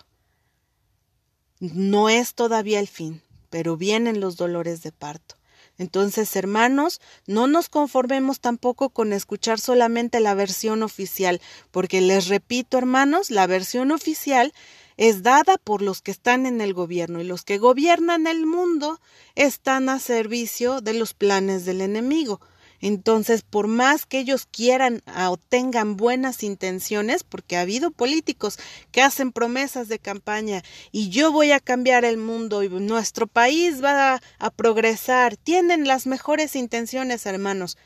No 1.61 2.09
es 2.09 2.35
todavía 2.35 2.81
el 2.81 2.89
fin, 2.89 3.23
pero 3.49 3.77
vienen 3.77 4.21
los 4.21 4.37
dolores 4.37 4.83
de 4.83 4.93
parto. 4.93 5.37
Entonces, 5.79 6.37
hermanos, 6.37 7.01
no 7.27 7.47
nos 7.47 7.71
conformemos 7.71 8.41
tampoco 8.41 8.91
con 8.91 9.15
escuchar 9.15 9.59
solamente 9.59 10.21
la 10.21 10.35
versión 10.35 10.83
oficial, 10.83 11.41
porque 11.71 12.03
les 12.03 12.29
repito, 12.29 12.77
hermanos, 12.77 13.31
la 13.31 13.47
versión 13.47 13.91
oficial 13.91 14.53
es 14.99 15.23
dada 15.23 15.57
por 15.57 15.81
los 15.81 16.03
que 16.03 16.11
están 16.11 16.45
en 16.45 16.61
el 16.61 16.75
gobierno 16.75 17.23
y 17.23 17.25
los 17.25 17.45
que 17.45 17.57
gobiernan 17.57 18.27
el 18.27 18.45
mundo 18.45 19.01
están 19.37 19.89
a 19.89 19.99
servicio 19.99 20.83
de 20.83 20.93
los 20.93 21.15
planes 21.15 21.65
del 21.65 21.81
enemigo. 21.81 22.43
Entonces, 22.81 23.43
por 23.43 23.67
más 23.67 24.07
que 24.07 24.19
ellos 24.19 24.47
quieran 24.47 25.03
o 25.29 25.37
tengan 25.37 25.97
buenas 25.97 26.43
intenciones, 26.43 27.25
porque 27.25 27.57
ha 27.57 27.61
habido 27.61 27.91
políticos 27.91 28.59
que 28.91 29.03
hacen 29.03 29.33
promesas 29.33 29.89
de 29.89 29.99
campaña 29.99 30.63
y 30.91 31.11
yo 31.11 31.31
voy 31.31 31.53
a 31.53 31.61
cambiar 31.61 32.05
el 32.05 32.17
mundo 32.17 32.63
y 32.63 32.69
nuestro 32.69 33.27
país 33.27 33.85
va 33.85 34.15
a, 34.15 34.23
a 34.39 34.51
progresar, 34.51 35.37
tienen 35.37 35.87
las 35.87 36.07
mejores 36.07 36.57
intenciones, 36.57 37.27
hermanos. 37.27 37.77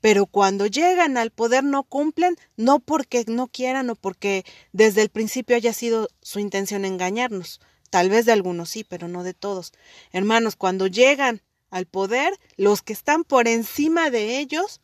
Pero 0.00 0.26
cuando 0.26 0.66
llegan 0.66 1.16
al 1.16 1.30
poder 1.30 1.62
no 1.62 1.84
cumplen, 1.84 2.36
no 2.56 2.80
porque 2.80 3.24
no 3.28 3.46
quieran 3.46 3.88
o 3.90 3.94
porque 3.94 4.44
desde 4.72 5.02
el 5.02 5.10
principio 5.10 5.54
haya 5.54 5.72
sido 5.72 6.08
su 6.20 6.40
intención 6.40 6.84
engañarnos. 6.84 7.60
Tal 7.88 8.08
vez 8.08 8.26
de 8.26 8.32
algunos 8.32 8.70
sí, 8.70 8.84
pero 8.84 9.06
no 9.06 9.22
de 9.22 9.34
todos. 9.34 9.72
Hermanos, 10.12 10.56
cuando 10.56 10.86
llegan 10.86 11.42
al 11.72 11.86
poder, 11.86 12.38
los 12.56 12.82
que 12.82 12.92
están 12.92 13.24
por 13.24 13.48
encima 13.48 14.10
de 14.10 14.38
ellos 14.38 14.80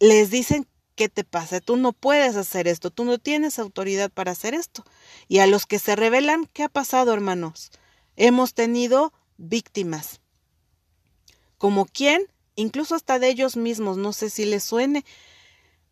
les 0.00 0.28
dicen 0.28 0.66
¿qué 0.94 1.08
te 1.08 1.24
pasa? 1.24 1.60
Tú 1.60 1.76
no 1.76 1.92
puedes 1.92 2.36
hacer 2.36 2.68
esto, 2.68 2.90
tú 2.90 3.04
no 3.04 3.18
tienes 3.18 3.58
autoridad 3.58 4.10
para 4.10 4.32
hacer 4.32 4.54
esto. 4.54 4.84
Y 5.28 5.38
a 5.38 5.46
los 5.46 5.66
que 5.66 5.78
se 5.78 5.96
rebelan, 5.96 6.48
¿qué 6.52 6.64
ha 6.64 6.68
pasado, 6.68 7.12
hermanos? 7.12 7.70
Hemos 8.16 8.54
tenido 8.54 9.12
víctimas. 9.36 10.20
Como 11.58 11.86
quién, 11.86 12.26
incluso 12.56 12.94
hasta 12.94 13.18
de 13.18 13.28
ellos 13.28 13.56
mismos, 13.56 13.96
no 13.96 14.12
sé 14.12 14.30
si 14.30 14.44
les 14.44 14.62
suene, 14.62 15.04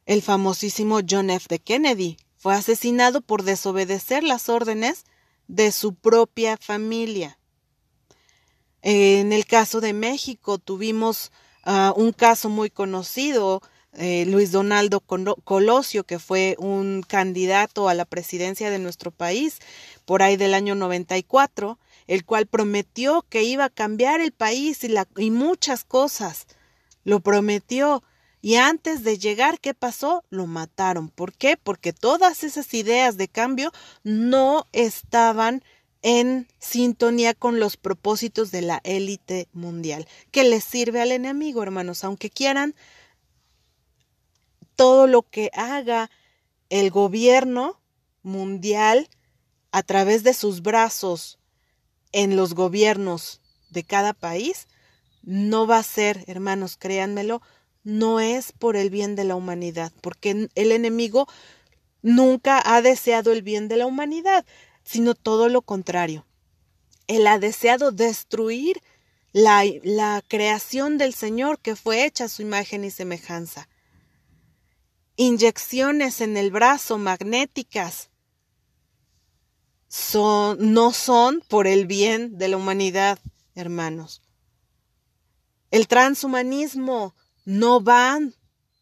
el 0.07 0.23
famosísimo 0.23 1.01
John 1.09 1.31
F. 1.31 1.47
de 1.49 1.59
Kennedy 1.59 2.17
fue 2.37 2.55
asesinado 2.55 3.21
por 3.21 3.45
desobedecer 3.45 4.25
las 4.25 4.49
órdenes 4.49 5.05
de 5.47 5.71
su 5.73 5.95
propia 5.95 6.57
familia. 6.57 7.39
En 8.83 9.33
el 9.33 9.47
caso 9.47 9.81
de 9.81 9.93
México 9.93 10.59
tuvimos 10.59 11.31
uh, 11.65 11.99
un 11.99 12.13
caso 12.13 12.49
muy 12.49 12.69
conocido, 12.69 13.63
eh, 13.95 14.25
Luis 14.27 14.51
Donaldo 14.53 15.01
Colosio, 15.01 16.05
que 16.05 16.19
fue 16.19 16.57
un 16.59 17.05
candidato 17.07 17.89
a 17.89 17.95
la 17.95 18.07
presidencia 18.07 18.71
de 18.71 18.79
nuestro 18.79 19.11
país 19.11 19.59
por 20.07 20.23
ahí 20.23 20.37
del 20.37 20.55
año 20.55 20.75
94, 20.75 21.79
el 22.07 22.25
cual 22.25 22.47
prometió 22.47 23.25
que 23.29 23.43
iba 23.43 23.67
a 23.67 23.71
cambiar 23.71 24.21
el 24.21 24.33
país 24.33 24.83
y, 24.83 24.89
la, 24.89 25.07
y 25.17 25.31
muchas 25.31 25.85
cosas. 25.85 26.47
Lo 27.05 27.21
prometió. 27.21 28.03
Y 28.41 28.57
antes 28.57 29.05
de 29.05 29.19
llegar, 29.19 29.61
¿qué 29.61 29.73
pasó? 29.73 30.25
Lo 30.29 30.47
mataron. 30.47 31.09
¿Por 31.09 31.33
qué? 31.33 31.57
Porque 31.57 31.93
todas 31.93 32.43
esas 32.43 32.75
ideas 32.75 33.17
de 33.17 33.29
cambio 33.29 33.71
no 34.03 34.67
estaban 34.73 35.63
en 36.03 36.49
sintonía 36.59 37.33
con 37.33 37.61
los 37.61 37.77
propósitos 37.77 38.51
de 38.51 38.63
la 38.63 38.81
élite 38.85 39.49
mundial, 39.53 40.07
que 40.31 40.45
les 40.45 40.65
sirve 40.65 41.01
al 41.01 41.13
enemigo, 41.13 41.63
hermanos, 41.63 42.03
aunque 42.05 42.29
quieran 42.29 42.75
todo 44.75 45.07
lo 45.07 45.23
que 45.23 45.51
haga 45.55 46.11
el 46.71 46.91
gobierno 46.91 47.81
mundial 48.23 49.09
a 49.71 49.83
través 49.83 50.25
de 50.25 50.35
sus 50.35 50.63
brazos 50.63 51.39
en 52.11 52.37
los 52.37 52.55
gobiernos 52.55 53.41
de 53.71 53.85
cada 53.85 54.13
país, 54.13 54.67
no 55.23 55.67
va 55.67 55.79
a 55.79 55.85
ser, 55.85 56.25
hermanos, 56.27 56.77
créanmelo, 56.77 57.43
no 57.85 58.21
es 58.21 58.53
por 58.53 58.77
el 58.77 58.91
bien 58.91 59.15
de 59.15 59.25
la 59.25 59.37
humanidad, 59.37 59.93
porque 60.01 60.49
el 60.55 60.73
enemigo 60.73 61.29
nunca 62.03 62.61
ha 62.65 62.83
deseado 62.83 63.33
el 63.33 63.43
bien 63.43 63.69
de 63.69 63.77
la 63.77 63.87
humanidad 63.87 64.45
sino 64.85 65.15
todo 65.15 65.49
lo 65.49 65.63
contrario. 65.63 66.27
Él 67.07 67.27
ha 67.27 67.39
deseado 67.39 67.93
destruir 67.93 68.81
la, 69.33 69.65
la, 69.83 70.23
creación 70.27 70.99
del 70.99 71.15
Señor 71.15 71.59
que 71.59 71.77
fue 71.77 72.05
hecha 72.05 72.25
a 72.25 72.29
su 72.29 72.43
imagen 72.43 72.85
y 72.85 72.91
semejanza. 72.91 73.69
Inyecciones 75.17 76.21
en 76.21 76.37
el 76.37 76.51
brazo 76.51 76.99
magnéticas 76.99 78.11
son, 79.89 80.73
no 80.73 80.93
son 80.93 81.43
por 81.49 81.67
el 81.67 81.87
bien 81.87 82.39
de 82.39 82.49
la 82.49 82.57
humanidad, 82.57 83.19
hermanos. 83.55 84.23
El 85.71 85.89
transhumanismo 85.89 87.15
no 87.45 87.81
van 87.81 88.35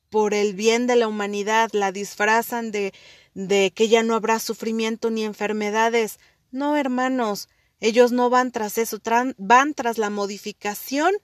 por 0.09 0.35
el 0.35 0.55
bien 0.55 0.87
de 0.87 0.97
la 0.97 1.09
humanidad, 1.09 1.71
la 1.73 1.93
disfrazan 1.93 2.73
de 2.73 2.93
de 3.35 3.73
que 3.75 3.89
ya 3.89 4.03
no 4.03 4.15
habrá 4.15 4.39
sufrimiento 4.39 5.11
ni 5.11 5.25
enfermedades. 5.25 6.19
No, 6.51 6.77
hermanos, 6.77 7.49
ellos 7.81 8.13
no 8.13 8.31
van 8.31 8.53
tras 8.53 8.79
eso, 8.79 8.99
van 9.39 9.75
tras 9.75 9.99
la 9.99 10.11
modificación 10.11 11.15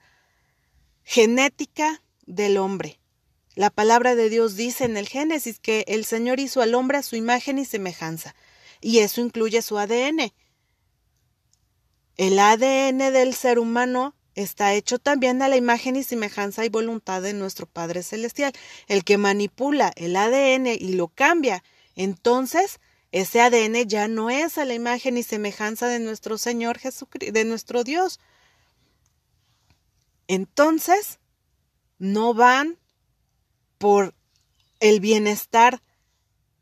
genética 1.03 2.01
del 2.25 2.57
hombre. 2.57 2.99
La 3.55 3.69
palabra 3.69 4.15
de 4.15 4.29
Dios 4.29 4.55
dice 4.55 4.85
en 4.85 4.97
el 4.97 5.07
Génesis 5.07 5.59
que 5.59 5.83
el 5.87 6.05
Señor 6.05 6.39
hizo 6.39 6.61
al 6.61 6.75
hombre 6.75 6.97
a 6.97 7.03
su 7.03 7.15
imagen 7.15 7.57
y 7.57 7.65
semejanza, 7.65 8.35
y 8.81 8.99
eso 8.99 9.21
incluye 9.21 9.61
su 9.61 9.77
ADN. 9.77 10.31
El 12.17 12.39
ADN 12.39 12.97
del 13.13 13.33
ser 13.33 13.59
humano 13.59 14.15
está 14.35 14.73
hecho 14.73 14.99
también 14.99 15.41
a 15.41 15.47
la 15.47 15.57
imagen 15.57 15.95
y 15.95 16.03
semejanza 16.03 16.65
y 16.65 16.69
voluntad 16.69 17.21
de 17.21 17.33
nuestro 17.33 17.65
Padre 17.65 18.03
Celestial. 18.03 18.53
El 18.87 19.03
que 19.03 19.17
manipula 19.17 19.91
el 19.95 20.15
ADN 20.15 20.67
y 20.67 20.93
lo 20.93 21.07
cambia 21.07 21.63
entonces, 21.97 22.79
ese 23.11 23.41
ADN 23.41 23.87
ya 23.87 24.07
no 24.07 24.29
es 24.29 24.59
a 24.59 24.65
la 24.65 24.75
imagen 24.75 25.17
y 25.17 25.23
semejanza 25.23 25.87
de 25.87 25.99
nuestro 25.99 26.37
Señor 26.37 26.77
Jesucristo, 26.77 27.33
de 27.33 27.43
nuestro 27.43 27.83
Dios. 27.83 28.19
Entonces, 30.27 31.17
no 31.97 32.35
van 32.35 32.77
por 33.79 34.13
el 34.79 34.99
bienestar 34.99 35.81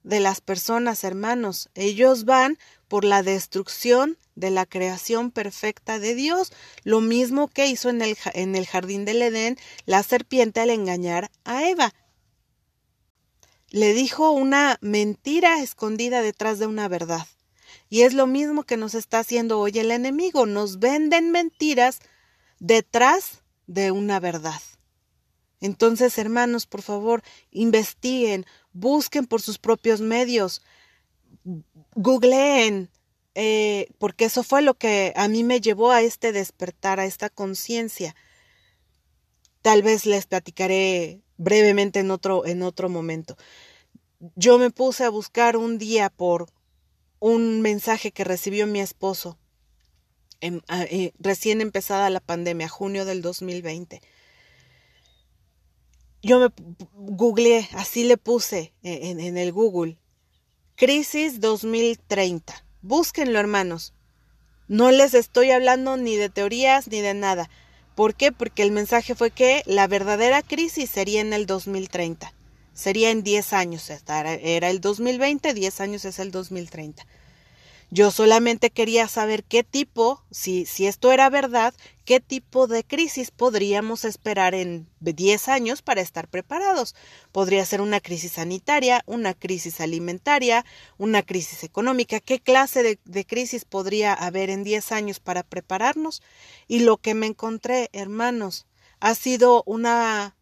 de 0.03 0.21
las 0.21 0.39
personas, 0.39 1.03
hermanos. 1.03 1.69
Ellos 1.75 2.23
van 2.23 2.57
por 2.87 3.03
la 3.03 3.21
destrucción 3.21 4.17
de 4.35 4.51
la 4.51 4.65
creación 4.65 5.31
perfecta 5.31 5.99
de 5.99 6.15
Dios, 6.15 6.53
lo 6.83 7.01
mismo 7.01 7.49
que 7.49 7.67
hizo 7.67 7.89
en 7.89 8.01
el, 8.01 8.17
en 8.33 8.55
el 8.55 8.67
jardín 8.67 9.03
del 9.03 9.21
Edén 9.21 9.57
la 9.85 10.01
serpiente 10.01 10.61
al 10.61 10.69
engañar 10.69 11.29
a 11.43 11.67
Eva. 11.67 11.93
Le 13.75 13.93
dijo 13.93 14.31
una 14.31 14.77
mentira 14.79 15.61
escondida 15.61 16.21
detrás 16.21 16.59
de 16.59 16.65
una 16.65 16.87
verdad. 16.87 17.27
Y 17.89 18.03
es 18.03 18.13
lo 18.13 18.25
mismo 18.25 18.63
que 18.63 18.77
nos 18.77 18.95
está 18.95 19.19
haciendo 19.19 19.59
hoy 19.59 19.77
el 19.77 19.91
enemigo. 19.91 20.45
Nos 20.45 20.79
venden 20.79 21.29
mentiras 21.29 21.99
detrás 22.57 23.41
de 23.67 23.91
una 23.91 24.21
verdad. 24.21 24.61
Entonces, 25.59 26.17
hermanos, 26.17 26.67
por 26.67 26.83
favor, 26.83 27.21
investiguen, 27.51 28.45
busquen 28.71 29.25
por 29.25 29.41
sus 29.41 29.57
propios 29.57 29.99
medios, 29.99 30.61
googleen, 31.95 32.89
eh, 33.33 33.89
porque 33.97 34.23
eso 34.23 34.43
fue 34.43 34.61
lo 34.61 34.75
que 34.75 35.11
a 35.17 35.27
mí 35.27 35.43
me 35.43 35.59
llevó 35.59 35.91
a 35.91 36.01
este 36.01 36.31
despertar, 36.31 37.01
a 37.01 37.05
esta 37.05 37.29
conciencia. 37.29 38.15
Tal 39.61 39.81
vez 39.81 40.05
les 40.05 40.27
platicaré 40.27 41.25
brevemente 41.37 41.99
en 41.99 42.11
otro, 42.11 42.45
en 42.45 42.61
otro 42.63 42.87
momento. 42.87 43.35
Yo 44.35 44.57
me 44.57 44.71
puse 44.71 45.03
a 45.03 45.09
buscar 45.09 45.57
un 45.57 45.77
día 45.77 46.09
por 46.09 46.47
un 47.19 47.61
mensaje 47.61 48.11
que 48.11 48.23
recibió 48.23 48.67
mi 48.67 48.79
esposo 48.79 49.37
eh, 50.41 51.13
recién 51.19 51.61
empezada 51.61 52.09
la 52.09 52.19
pandemia, 52.19 52.69
junio 52.69 53.05
del 53.05 53.21
2020. 53.21 54.01
Yo 56.21 56.39
me 56.39 56.49
googleé, 56.93 57.67
así 57.73 58.03
le 58.03 58.17
puse 58.17 58.73
en, 58.83 59.19
en 59.19 59.37
el 59.37 59.51
Google, 59.51 59.97
Crisis 60.75 61.39
2030. 61.39 62.65
Búsquenlo, 62.81 63.39
hermanos. 63.39 63.93
No 64.67 64.91
les 64.91 65.13
estoy 65.13 65.51
hablando 65.51 65.97
ni 65.97 66.15
de 66.15 66.29
teorías 66.29 66.87
ni 66.87 67.01
de 67.01 67.13
nada. 67.13 67.49
¿Por 67.95 68.13
qué? 68.13 68.31
Porque 68.31 68.61
el 68.61 68.71
mensaje 68.71 69.15
fue 69.15 69.31
que 69.31 69.63
la 69.65 69.87
verdadera 69.87 70.41
crisis 70.41 70.89
sería 70.89 71.21
en 71.21 71.33
el 71.33 71.45
2030. 71.45 72.34
Sería 72.75 73.09
en 73.09 73.23
10 73.23 73.53
años. 73.53 73.89
Era 73.89 74.69
el 74.69 74.81
2020, 74.81 75.53
10 75.53 75.81
años 75.81 76.05
es 76.05 76.19
el 76.19 76.29
2030. 76.31 77.07
Yo 77.89 78.11
solamente 78.11 78.71
quería 78.71 79.07
saber 79.07 79.45
qué 79.45 79.63
tipo, 79.63 80.21
si, 80.29 80.65
si 80.65 80.85
esto 80.85 81.13
era 81.13 81.29
verdad, 81.29 81.73
qué 82.03 82.19
tipo 82.19 82.67
de 82.67 82.83
crisis 82.83 83.31
podríamos 83.31 84.03
esperar 84.03 84.53
en 84.55 84.89
10 84.99 85.47
años 85.47 85.81
para 85.81 86.01
estar 86.01 86.27
preparados. 86.27 86.95
Podría 87.31 87.63
ser 87.65 87.79
una 87.79 88.01
crisis 88.01 88.33
sanitaria, 88.33 89.03
una 89.05 89.33
crisis 89.33 89.79
alimentaria, 89.79 90.65
una 90.97 91.21
crisis 91.21 91.63
económica. 91.63 92.19
¿Qué 92.19 92.41
clase 92.41 92.83
de, 92.83 92.99
de 93.05 93.25
crisis 93.25 93.63
podría 93.63 94.13
haber 94.13 94.49
en 94.49 94.65
10 94.65 94.91
años 94.91 95.21
para 95.21 95.43
prepararnos? 95.43 96.21
Y 96.67 96.79
lo 96.79 96.97
que 96.97 97.13
me 97.13 97.27
encontré, 97.27 97.89
hermanos, 97.93 98.65
ha 98.99 99.15
sido 99.15 99.63
una 99.65 100.34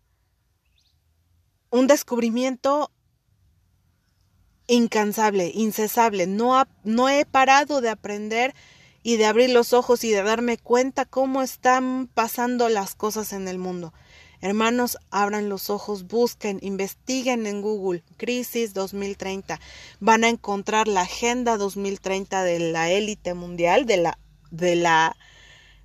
un 1.74 1.88
descubrimiento 1.88 2.91
incansable, 4.67 5.51
incesable. 5.55 6.28
No, 6.28 6.67
no 6.84 7.09
he 7.09 7.26
parado 7.26 7.82
de 7.82 7.89
aprender 7.89 8.53
y 9.01 9.17
de 9.17 9.26
abrir 9.26 9.49
los 9.49 9.74
ojos 9.74 10.03
y 10.03 10.11
de 10.11 10.21
darme 10.21 10.59
cuenta 10.59 11.05
cómo 11.05 11.41
están 11.41 12.07
pasando 12.13 12.69
las 12.69 12.93
cosas 12.93 13.34
en 13.34 13.47
el 13.47 13.57
mundo. 13.57 13.91
Hermanos, 14.39 14.99
abran 15.09 15.49
los 15.49 15.71
ojos, 15.71 16.05
busquen, 16.05 16.59
investiguen 16.61 17.47
en 17.47 17.63
Google 17.63 18.03
Crisis 18.17 18.76
2030. 18.76 19.59
Van 19.99 20.24
a 20.26 20.30
encontrar 20.30 20.88
la 20.88 21.01
Agenda 21.01 21.57
2030 21.57 22.43
de 22.43 22.59
la 22.59 22.91
élite 22.91 23.34
mundial, 23.34 23.88
de 23.88 23.97
la, 23.97 24.19
de 24.51 24.76
la 24.76 25.17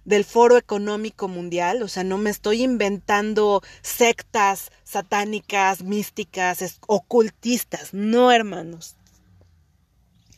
del 0.09 0.25
Foro 0.25 0.57
Económico 0.57 1.29
Mundial, 1.29 1.83
o 1.83 1.89
sea, 1.89 2.03
no 2.03 2.17
me 2.17 2.31
estoy 2.31 2.63
inventando 2.63 3.63
sectas 3.83 4.73
satánicas, 4.83 5.83
místicas, 5.83 6.79
ocultistas, 6.87 7.93
no 7.93 8.33
hermanos. 8.33 8.97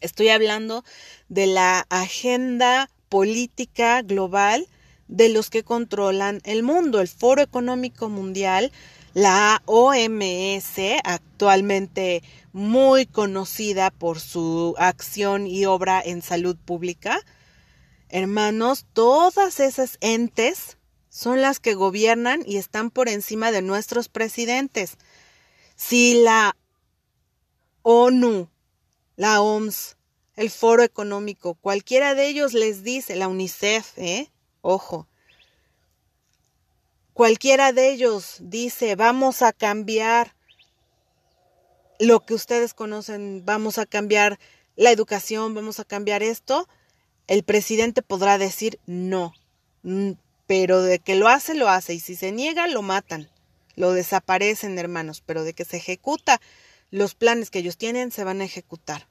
Estoy 0.01 0.31
hablando 0.31 0.83
de 1.29 1.47
la 1.47 1.87
agenda 1.89 2.91
política 3.09 4.03
global 4.03 4.67
de 5.07 5.29
los 5.29 5.51
que 5.51 5.63
controlan 5.63 6.41
el 6.43 6.65
mundo, 6.65 7.01
el 7.01 7.07
Foro 7.07 7.41
Económico 7.41 8.09
Mundial, 8.09 8.73
la 9.15 9.63
OMS, 9.67 10.81
actualmente 11.05 12.25
muy 12.53 13.07
conocida 13.07 13.93
por 13.93 14.19
su 14.19 14.75
acción 14.79 15.47
y 15.47 15.65
obra 15.67 16.03
en 16.05 16.23
salud 16.23 16.57
pública, 16.57 17.21
Hermanos, 18.13 18.87
todas 18.93 19.61
esas 19.61 19.97
entes 20.01 20.79
son 21.09 21.41
las 21.41 21.61
que 21.61 21.75
gobiernan 21.75 22.43
y 22.45 22.57
están 22.57 22.91
por 22.91 23.09
encima 23.09 23.53
de 23.53 23.63
nuestros 23.63 24.09
presidentes. 24.09 24.97
Si 25.77 26.23
la 26.23 26.57
ONU, 27.83 28.49
la 29.17 29.41
OMS, 29.41 29.97
el 30.35 30.51
Foro 30.51 30.83
Económico, 30.83 31.55
cualquiera 31.55 32.15
de 32.15 32.27
ellos 32.27 32.53
les 32.53 32.83
dice, 32.83 33.15
la 33.15 33.29
UNICEF, 33.29 33.97
¿eh? 33.99 34.31
Ojo. 34.61 35.07
Cualquiera 37.13 37.73
de 37.73 37.93
ellos 37.93 38.39
dice, 38.41 38.97
vamos 38.97 39.43
a 39.43 39.53
cambiar 39.53 40.35
lo 42.01 42.21
que 42.21 42.35
ustedes 42.35 42.75
conocen, 42.75 43.45
vamos 43.45 43.79
a 43.79 43.87
cambiar 43.87 44.41
la 44.75 44.91
educación, 44.91 45.55
vamos 45.55 45.79
a 45.79 45.85
cambiar 45.85 46.23
esto, 46.23 46.67
el 47.31 47.45
presidente 47.45 48.03
podrá 48.03 48.39
decir 48.39 48.81
no, 48.87 49.33
mm, 49.85 50.15
pero 50.49 50.83
de 50.83 50.99
que 50.99 51.15
lo 51.15 51.29
hace, 51.29 51.55
lo 51.55 51.69
hace, 51.69 51.95
y 51.95 52.01
si 52.01 52.17
se 52.17 52.33
niega, 52.33 52.67
lo 52.67 52.83
matan, 52.83 53.31
lo 53.77 53.93
desaparecen, 53.93 54.77
hermanos, 54.81 55.23
pero 55.25 55.45
de 55.45 55.55
que 55.55 55.65
se 55.65 55.77
ejecuta, 55.77 56.41
los 56.91 57.15
planes 57.15 57.51
que 57.51 57.61
ellos 57.61 57.77
tienen 57.77 58.11
se 58.11 58.25
van 58.25 58.41
a 58.41 58.45
ejecutar. 58.45 59.07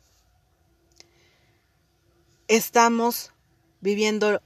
Estamos 2.49 3.32
viviendo 3.80 4.41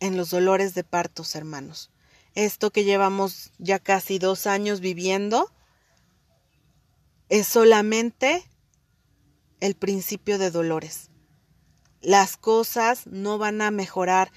en 0.00 0.18
los 0.18 0.28
dolores 0.28 0.74
de 0.74 0.84
partos, 0.84 1.34
hermanos. 1.34 1.90
Esto 2.34 2.70
que 2.72 2.84
llevamos 2.84 3.52
ya 3.56 3.78
casi 3.78 4.18
dos 4.18 4.46
años 4.46 4.80
viviendo 4.80 5.50
es 7.30 7.48
solamente 7.48 8.46
el 9.60 9.76
principio 9.76 10.36
de 10.36 10.50
dolores 10.50 11.08
las 12.02 12.36
cosas 12.36 13.06
no 13.06 13.38
van 13.38 13.62
a 13.62 13.70
mejorar. 13.70 14.30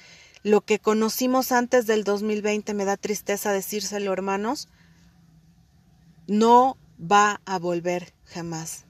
Lo 0.43 0.61
que 0.61 0.79
conocimos 0.79 1.51
antes 1.51 1.87
del 1.87 2.03
2020, 2.03 2.73
me 2.73 2.85
da 2.85 2.97
tristeza 2.97 3.51
decírselo, 3.51 4.13
hermanos, 4.13 4.69
no 6.27 6.77
va 6.99 7.41
a 7.45 7.59
volver 7.59 8.13
jamás. 8.25 8.85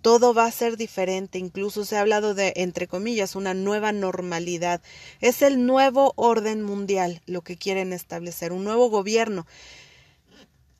Todo 0.00 0.34
va 0.34 0.44
a 0.44 0.50
ser 0.50 0.76
diferente, 0.76 1.38
incluso 1.38 1.84
se 1.84 1.96
ha 1.96 2.00
hablado 2.00 2.34
de, 2.34 2.52
entre 2.56 2.86
comillas, 2.86 3.36
una 3.36 3.54
nueva 3.54 3.92
normalidad. 3.92 4.82
Es 5.20 5.40
el 5.40 5.64
nuevo 5.64 6.12
orden 6.16 6.62
mundial 6.62 7.22
lo 7.26 7.42
que 7.42 7.56
quieren 7.56 7.92
establecer, 7.92 8.52
un 8.52 8.64
nuevo 8.64 8.90
gobierno, 8.90 9.46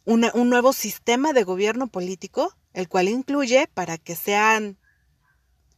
un 0.04 0.50
nuevo 0.50 0.74
sistema 0.74 1.32
de 1.32 1.44
gobierno 1.44 1.86
político, 1.86 2.54
el 2.74 2.88
cual 2.88 3.08
incluye, 3.08 3.66
para 3.72 3.96
que 3.96 4.14
sean 4.14 4.76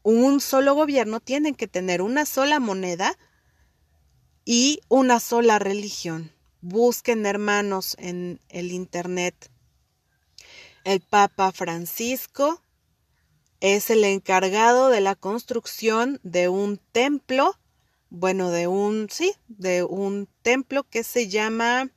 un 0.08 0.40
solo 0.40 0.76
gobierno 0.76 1.18
tienen 1.18 1.56
que 1.56 1.66
tener 1.66 2.00
una 2.00 2.26
sola 2.26 2.60
moneda 2.60 3.18
y 4.44 4.78
una 4.88 5.18
sola 5.18 5.58
religión. 5.58 6.30
Busquen 6.60 7.26
hermanos 7.26 7.96
en 7.98 8.40
el 8.48 8.70
Internet. 8.70 9.50
El 10.84 11.00
Papa 11.00 11.50
Francisco 11.50 12.62
es 13.58 13.90
el 13.90 14.04
encargado 14.04 14.90
de 14.90 15.00
la 15.00 15.16
construcción 15.16 16.20
de 16.22 16.48
un 16.48 16.78
templo, 16.92 17.58
bueno, 18.08 18.52
de 18.52 18.68
un, 18.68 19.08
sí, 19.10 19.32
de 19.48 19.82
un 19.82 20.28
templo 20.42 20.84
que 20.84 21.02
se 21.02 21.26
llama, 21.26 21.90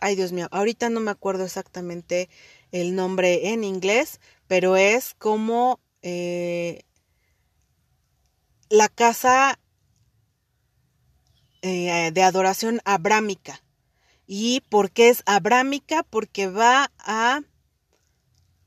ay 0.00 0.16
Dios 0.16 0.32
mío, 0.32 0.48
ahorita 0.50 0.90
no 0.90 0.98
me 0.98 1.12
acuerdo 1.12 1.44
exactamente 1.44 2.28
el 2.72 2.96
nombre 2.96 3.52
en 3.52 3.62
inglés, 3.62 4.18
pero 4.48 4.76
es 4.76 5.14
como 5.14 5.78
eh, 6.02 6.82
la 8.68 8.88
casa 8.88 9.58
eh, 11.62 12.10
de 12.12 12.22
adoración 12.22 12.80
abrámica. 12.84 13.62
¿Y 14.26 14.60
por 14.68 14.90
qué 14.90 15.08
es 15.08 15.22
abrámica? 15.26 16.02
Porque 16.02 16.48
va 16.48 16.92
a 16.98 17.42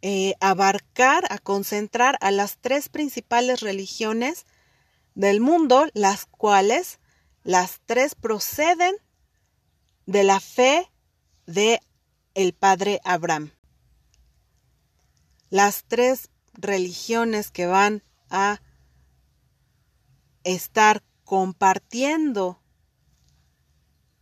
eh, 0.01 0.33
abarcar, 0.39 1.25
a 1.29 1.37
concentrar 1.37 2.17
a 2.21 2.31
las 2.31 2.57
tres 2.57 2.89
principales 2.89 3.59
religiones 3.59 4.45
del 5.13 5.39
mundo, 5.39 5.87
las 5.93 6.25
cuales 6.25 6.99
las 7.43 7.81
tres 7.85 8.15
proceden 8.15 8.95
de 10.07 10.23
la 10.23 10.39
fe 10.39 10.89
de 11.45 11.79
el 12.33 12.53
padre 12.53 12.99
Abraham. 13.03 13.51
Las 15.49 15.83
tres 15.83 16.29
religiones 16.53 17.51
que 17.51 17.67
van 17.67 18.03
a 18.29 18.61
estar 20.43 21.03
compartiendo 21.23 22.59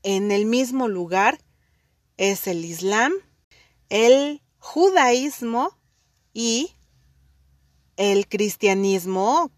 en 0.03 0.32
el 0.32 0.45
mismo 0.45 0.88
lugar 0.88 1.39
es 2.17 2.47
el 2.47 2.65
Islam, 2.65 3.13
el 3.89 4.41
judaísmo 4.59 5.78
y 6.34 6.76
el 7.97 8.28
cristianismo, 8.28 9.51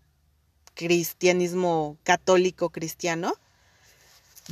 cristianismo 0.74 1.98
católico 2.04 2.70
cristiano, 2.70 3.34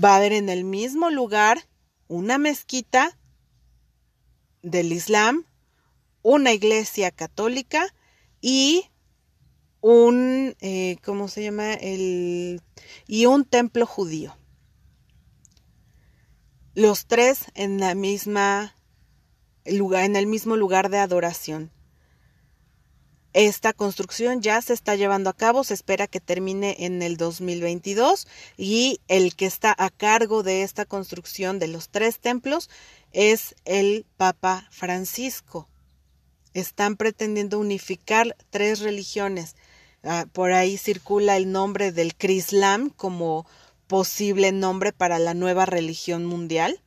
va 0.03 0.13
a 0.13 0.17
haber 0.17 0.33
en 0.33 0.49
el 0.49 0.63
mismo 0.63 1.09
lugar 1.09 1.65
una 2.07 2.37
mezquita 2.37 3.17
del 4.61 4.91
Islam, 4.91 5.45
una 6.21 6.51
iglesia 6.51 7.11
católica 7.11 7.93
y 8.41 8.88
un, 9.81 10.55
eh, 10.61 10.97
¿cómo 11.03 11.27
se 11.27 11.43
llama? 11.43 11.73
El, 11.73 12.61
y 13.07 13.25
un 13.25 13.45
templo 13.45 13.85
judío. 13.85 14.35
Los 16.75 17.07
tres 17.07 17.45
en 17.55 17.79
la 17.79 17.95
misma 17.95 18.75
lugar, 19.65 20.03
en 20.03 20.15
el 20.15 20.27
mismo 20.27 20.55
lugar 20.55 20.89
de 20.89 20.99
adoración. 20.99 21.71
Esta 23.33 23.73
construcción 23.73 24.41
ya 24.41 24.59
se 24.61 24.73
está 24.73 24.95
llevando 24.95 25.29
a 25.29 25.35
cabo, 25.35 25.63
se 25.63 25.75
espera 25.75 26.07
que 26.07 26.19
termine 26.19 26.75
en 26.79 27.03
el 27.03 27.15
2022 27.15 28.27
y 28.57 29.01
el 29.07 29.35
que 29.35 29.45
está 29.45 29.75
a 29.77 29.91
cargo 29.91 30.41
de 30.41 30.63
esta 30.63 30.85
construcción 30.85 31.59
de 31.59 31.67
los 31.67 31.89
tres 31.89 32.19
templos 32.19 32.71
es 33.11 33.55
el 33.65 34.07
Papa 34.17 34.67
Francisco. 34.71 35.67
Están 36.55 36.97
pretendiendo 36.97 37.59
unificar 37.59 38.35
tres 38.49 38.79
religiones. 38.79 39.55
Ah, 40.03 40.25
por 40.31 40.53
ahí 40.53 40.77
circula 40.77 41.35
el 41.35 41.51
nombre 41.51 41.91
del 41.91 42.15
Crislam 42.15 42.89
como 42.89 43.45
posible 43.87 44.51
nombre 44.51 44.93
para 44.93 45.19
la 45.19 45.33
nueva 45.33 45.65
religión 45.65 46.25
mundial. 46.25 46.81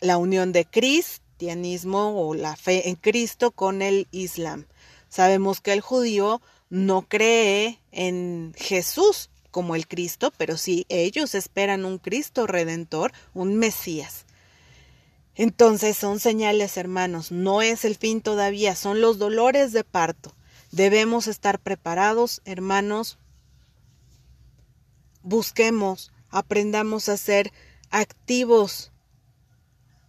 La 0.00 0.16
unión 0.16 0.52
de 0.52 0.64
cristianismo 0.64 2.20
o 2.28 2.34
la 2.34 2.54
fe 2.56 2.88
en 2.88 2.94
Cristo 2.94 3.50
con 3.50 3.82
el 3.82 4.06
Islam. 4.12 4.66
Sabemos 5.08 5.60
que 5.60 5.72
el 5.72 5.80
judío 5.80 6.40
no 6.70 7.02
cree 7.08 7.80
en 7.90 8.52
Jesús 8.56 9.30
como 9.50 9.74
el 9.74 9.88
Cristo, 9.88 10.32
pero 10.36 10.56
sí 10.56 10.86
ellos 10.88 11.34
esperan 11.34 11.84
un 11.84 11.98
Cristo 11.98 12.46
redentor, 12.46 13.12
un 13.34 13.56
Mesías. 13.56 14.26
Entonces 15.34 15.96
son 15.96 16.20
señales, 16.20 16.76
hermanos, 16.76 17.32
no 17.32 17.62
es 17.62 17.84
el 17.84 17.96
fin 17.96 18.20
todavía, 18.20 18.76
son 18.76 19.00
los 19.00 19.18
dolores 19.18 19.72
de 19.72 19.84
parto. 19.84 20.34
Debemos 20.70 21.26
estar 21.26 21.58
preparados, 21.58 22.42
hermanos. 22.44 23.18
Busquemos, 25.22 26.12
aprendamos 26.28 27.08
a 27.08 27.16
ser 27.16 27.52
activos, 27.90 28.92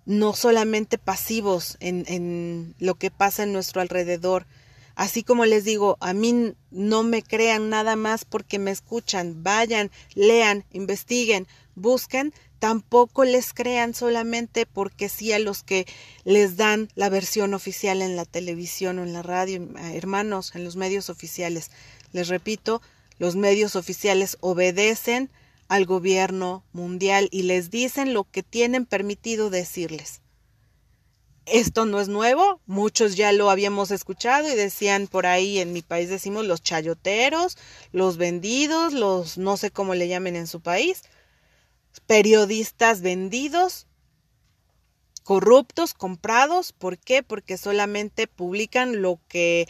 no 0.06 0.34
solamente 0.34 0.98
pasivos 0.98 1.78
en, 1.80 2.04
en 2.08 2.76
lo 2.80 2.96
que 2.96 3.12
pasa 3.12 3.44
en 3.44 3.54
nuestro 3.54 3.82
alrededor. 3.82 4.48
Así 4.96 5.24
como 5.24 5.46
les 5.46 5.64
digo, 5.64 5.98
a 6.02 6.14
mí 6.14 6.56
no 6.72 7.04
me 7.04 7.24
crean 7.24 7.70
nada 7.70 7.96
más 7.96 8.26
porque 8.26 8.60
me 8.60 8.72
escuchan. 8.72 9.44
Vayan, 9.44 9.92
lean, 10.14 10.66
investiguen, 10.72 11.48
busquen 11.76 12.34
tampoco 12.60 13.24
les 13.24 13.54
crean 13.54 13.94
solamente 13.94 14.66
porque 14.66 15.10
sí 15.10 15.32
a 15.32 15.40
los 15.40 15.64
que 15.64 15.88
les 16.26 16.58
dan 16.58 16.90
la 16.96 17.10
versión 17.10 17.54
oficial 17.54 18.02
en 18.02 18.16
la 18.16 18.26
televisión 18.26 19.00
o 19.00 19.04
en 19.04 19.14
la 19.14 19.24
radio, 19.24 19.68
hermanos, 19.94 20.54
en 20.56 20.64
los 20.64 20.76
medios 20.76 21.10
oficiales. 21.10 21.72
Les 22.12 22.28
repito, 22.28 22.82
los 23.18 23.36
medios 23.36 23.76
oficiales 23.76 24.38
obedecen 24.42 25.30
al 25.68 25.86
gobierno 25.86 26.64
mundial 26.74 27.30
y 27.32 27.44
les 27.44 27.70
dicen 27.70 28.14
lo 28.14 28.26
que 28.26 28.44
tienen 28.44 28.86
permitido 28.86 29.50
decirles. 29.50 30.22
Esto 31.46 31.86
no 31.86 32.00
es 32.00 32.10
nuevo, 32.10 32.60
muchos 32.68 33.16
ya 33.16 33.32
lo 33.32 33.50
habíamos 33.50 33.90
escuchado 33.90 34.52
y 34.52 34.56
decían 34.56 35.08
por 35.08 35.26
ahí 35.26 35.58
en 35.58 35.74
mi 35.74 35.82
país 35.82 36.08
decimos 36.10 36.46
los 36.46 36.62
chayoteros, 36.62 37.58
los 37.92 38.18
vendidos, 38.18 38.94
los 38.94 39.38
no 39.38 39.58
sé 39.58 39.72
cómo 39.72 39.96
le 39.96 40.08
llamen 40.08 40.36
en 40.36 40.46
su 40.46 40.62
país, 40.62 41.04
periodistas 42.06 43.02
vendidos, 43.02 43.88
corruptos, 45.24 45.94
comprados. 45.94 46.74
¿Por 46.74 46.98
qué? 46.98 47.24
Porque 47.24 47.58
solamente 47.58 48.28
publican 48.28 49.02
lo 49.02 49.20
que 49.28 49.68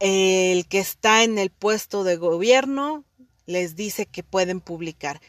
el 0.00 0.66
que 0.66 0.80
está 0.80 1.22
en 1.22 1.38
el 1.38 1.50
puesto 1.50 2.02
de 2.02 2.16
gobierno 2.16 3.04
les 3.46 3.76
dice 3.76 4.06
que 4.06 4.22
pueden 4.22 4.60
publicar. 4.60 5.20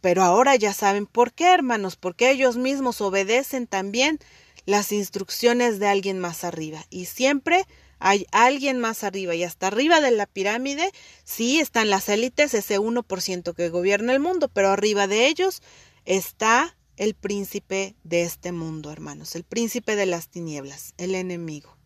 Pero 0.00 0.22
ahora 0.22 0.56
ya 0.56 0.72
saben 0.72 1.06
por 1.06 1.32
qué, 1.32 1.52
hermanos, 1.52 1.96
porque 1.96 2.30
ellos 2.30 2.56
mismos 2.56 3.00
obedecen 3.00 3.66
también 3.66 4.18
las 4.64 4.92
instrucciones 4.92 5.78
de 5.78 5.88
alguien 5.88 6.18
más 6.18 6.42
arriba. 6.44 6.84
Y 6.90 7.04
siempre 7.04 7.66
hay 8.04 8.26
alguien 8.32 8.80
más 8.80 9.04
arriba 9.04 9.34
y 9.36 9.44
hasta 9.44 9.68
arriba 9.68 10.00
de 10.00 10.10
la 10.10 10.26
pirámide 10.26 10.90
sí 11.22 11.60
están 11.60 11.88
las 11.88 12.08
élites, 12.08 12.52
ese 12.52 12.80
1% 12.80 13.54
que 13.54 13.68
gobierna 13.68 14.12
el 14.12 14.18
mundo, 14.18 14.48
pero 14.48 14.70
arriba 14.70 15.06
de 15.06 15.28
ellos 15.28 15.62
está 16.04 16.76
el 16.96 17.14
príncipe 17.14 17.94
de 18.02 18.22
este 18.22 18.50
mundo, 18.50 18.90
hermanos, 18.90 19.36
el 19.36 19.44
príncipe 19.44 19.94
de 19.94 20.06
las 20.06 20.28
tinieblas, 20.28 20.94
el 20.98 21.14
enemigo. 21.14 21.78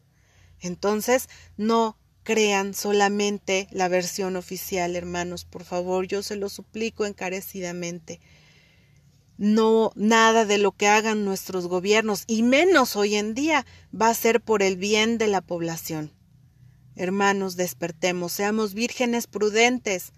Entonces, 0.58 1.28
no 1.58 1.98
crean 2.22 2.72
solamente 2.72 3.68
la 3.70 3.88
versión 3.88 4.36
oficial, 4.36 4.96
hermanos, 4.96 5.44
por 5.44 5.64
favor, 5.64 6.06
yo 6.06 6.22
se 6.22 6.36
lo 6.36 6.48
suplico 6.48 7.04
encarecidamente. 7.04 8.20
No, 9.38 9.92
nada 9.94 10.46
de 10.46 10.56
lo 10.58 10.72
que 10.72 10.88
hagan 10.88 11.24
nuestros 11.24 11.66
gobiernos, 11.68 12.24
y 12.26 12.42
menos 12.42 12.96
hoy 12.96 13.16
en 13.16 13.34
día, 13.34 13.66
va 13.94 14.08
a 14.08 14.14
ser 14.14 14.40
por 14.40 14.62
el 14.62 14.76
bien 14.76 15.18
de 15.18 15.26
la 15.26 15.42
población. 15.42 16.12
Hermanos, 16.94 17.56
despertemos, 17.56 18.32
seamos 18.32 18.72
vírgenes 18.72 19.26
prudentes 19.26 20.12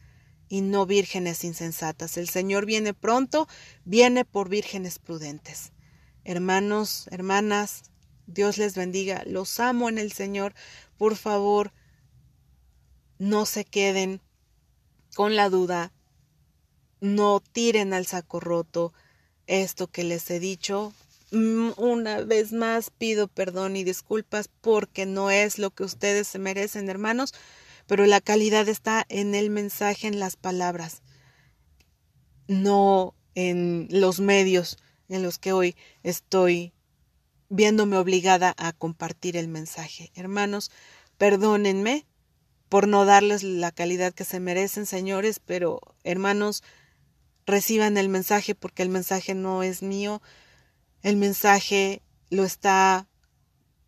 y 0.48 0.60
no 0.60 0.86
vírgenes 0.86 1.42
insensatas. 1.42 2.16
El 2.16 2.28
Señor 2.28 2.64
viene 2.64 2.94
pronto, 2.94 3.48
viene 3.84 4.24
por 4.24 4.48
vírgenes 4.48 5.00
prudentes. 5.00 5.72
Hermanos, 6.24 7.08
hermanas, 7.10 7.82
Dios 8.28 8.58
les 8.58 8.76
bendiga, 8.76 9.24
los 9.26 9.58
amo 9.58 9.88
en 9.88 9.98
el 9.98 10.12
Señor. 10.12 10.54
Por 10.96 11.16
favor, 11.16 11.72
no 13.18 13.46
se 13.46 13.64
queden 13.64 14.20
con 15.14 15.34
la 15.34 15.48
duda, 15.48 15.92
no 17.00 17.40
tiren 17.40 17.92
al 17.92 18.06
saco 18.06 18.38
roto, 18.38 18.92
esto 19.48 19.88
que 19.88 20.04
les 20.04 20.30
he 20.30 20.38
dicho. 20.38 20.92
Mm, 21.32 21.70
una 21.76 22.22
vez 22.22 22.52
más 22.52 22.90
pido 22.90 23.26
perdón 23.26 23.76
y 23.76 23.82
disculpas 23.82 24.48
porque 24.60 25.04
no 25.04 25.30
es 25.30 25.58
lo 25.58 25.70
que 25.70 25.82
ustedes 25.82 26.28
se 26.28 26.38
merecen, 26.38 26.88
hermanos, 26.88 27.34
pero 27.86 28.06
la 28.06 28.20
calidad 28.20 28.68
está 28.68 29.04
en 29.08 29.34
el 29.34 29.50
mensaje, 29.50 30.06
en 30.06 30.20
las 30.20 30.36
palabras, 30.36 31.02
no 32.46 33.14
en 33.34 33.88
los 33.90 34.20
medios 34.20 34.78
en 35.08 35.22
los 35.22 35.38
que 35.38 35.52
hoy 35.52 35.76
estoy 36.02 36.72
viéndome 37.48 37.96
obligada 37.96 38.54
a 38.58 38.72
compartir 38.72 39.36
el 39.36 39.48
mensaje. 39.48 40.10
Hermanos, 40.14 40.70
perdónenme 41.16 42.06
por 42.68 42.86
no 42.88 43.04
darles 43.04 43.42
la 43.42 43.72
calidad 43.72 44.12
que 44.12 44.24
se 44.24 44.40
merecen, 44.40 44.86
señores, 44.86 45.40
pero 45.44 45.80
hermanos, 46.04 46.62
reciban 47.48 47.96
el 47.96 48.08
mensaje 48.08 48.54
porque 48.54 48.82
el 48.82 48.90
mensaje 48.90 49.34
no 49.34 49.62
es 49.62 49.82
mío, 49.82 50.22
el 51.02 51.16
mensaje 51.16 52.02
lo 52.30 52.44
está 52.44 53.08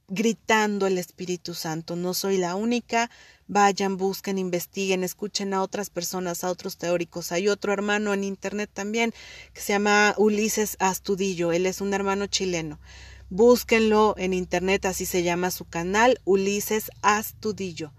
gritando 0.08 0.86
el 0.86 0.98
Espíritu 0.98 1.54
Santo. 1.54 1.94
No 1.94 2.14
soy 2.14 2.36
la 2.38 2.56
única. 2.56 3.10
Vayan, 3.46 3.96
busquen, 3.96 4.38
investiguen, 4.38 5.04
escuchen 5.04 5.54
a 5.54 5.62
otras 5.62 5.90
personas, 5.90 6.42
a 6.42 6.50
otros 6.50 6.78
teóricos. 6.78 7.32
Hay 7.32 7.48
otro 7.48 7.72
hermano 7.72 8.14
en 8.14 8.24
Internet 8.24 8.70
también 8.72 9.12
que 9.52 9.60
se 9.60 9.72
llama 9.72 10.14
Ulises 10.16 10.76
Astudillo. 10.80 11.52
Él 11.52 11.66
es 11.66 11.80
un 11.80 11.94
hermano 11.94 12.26
chileno. 12.26 12.80
Búsquenlo 13.28 14.14
en 14.18 14.32
Internet, 14.32 14.86
así 14.86 15.06
se 15.06 15.22
llama 15.22 15.52
su 15.52 15.64
canal, 15.64 16.20
Ulises 16.24 16.90
Astudillo. 17.02 17.92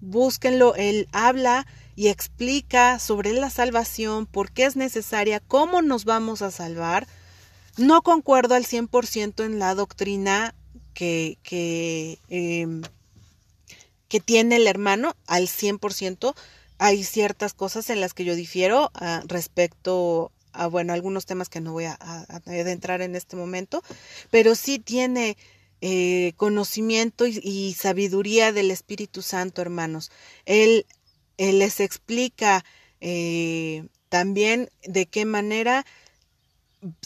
Búsquenlo, 0.00 0.74
él 0.74 1.08
habla 1.12 1.66
y 1.96 2.08
explica 2.08 2.98
sobre 2.98 3.32
la 3.32 3.50
salvación, 3.50 4.26
por 4.26 4.50
qué 4.52 4.64
es 4.64 4.76
necesaria, 4.76 5.40
cómo 5.40 5.82
nos 5.82 6.04
vamos 6.04 6.42
a 6.42 6.50
salvar. 6.50 7.06
No 7.76 8.02
concuerdo 8.02 8.54
al 8.54 8.64
100% 8.64 9.44
en 9.44 9.58
la 9.58 9.74
doctrina 9.74 10.54
que, 10.92 11.38
que, 11.42 12.18
em, 12.28 12.82
que 14.08 14.20
tiene 14.20 14.56
el 14.56 14.66
hermano, 14.66 15.16
al 15.26 15.48
100%. 15.48 16.34
Hay 16.78 17.04
ciertas 17.04 17.54
cosas 17.54 17.90
en 17.90 18.00
las 18.00 18.14
que 18.14 18.24
yo 18.24 18.34
difiero 18.34 18.90
ah, 18.94 19.22
respecto 19.26 20.32
a, 20.52 20.66
bueno, 20.68 20.92
algunos 20.92 21.26
temas 21.26 21.48
que 21.48 21.60
no 21.60 21.72
voy 21.72 21.84
a, 21.84 21.98
adentrar 22.46 23.02
en 23.02 23.16
este 23.16 23.36
momento, 23.36 23.82
pero 24.30 24.54
sí 24.54 24.78
tiene 24.78 25.36
eh, 25.80 26.32
conocimiento 26.36 27.26
y, 27.26 27.74
sabiduría 27.78 28.52
del 28.52 28.70
Espíritu 28.70 29.20
Santo, 29.20 29.60
hermanos. 29.60 30.10
Él 30.46 30.86
él 31.38 31.58
les 31.58 31.80
explica 31.80 32.64
eh, 33.00 33.86
también 34.08 34.70
de 34.84 35.06
qué 35.06 35.24
manera 35.24 35.84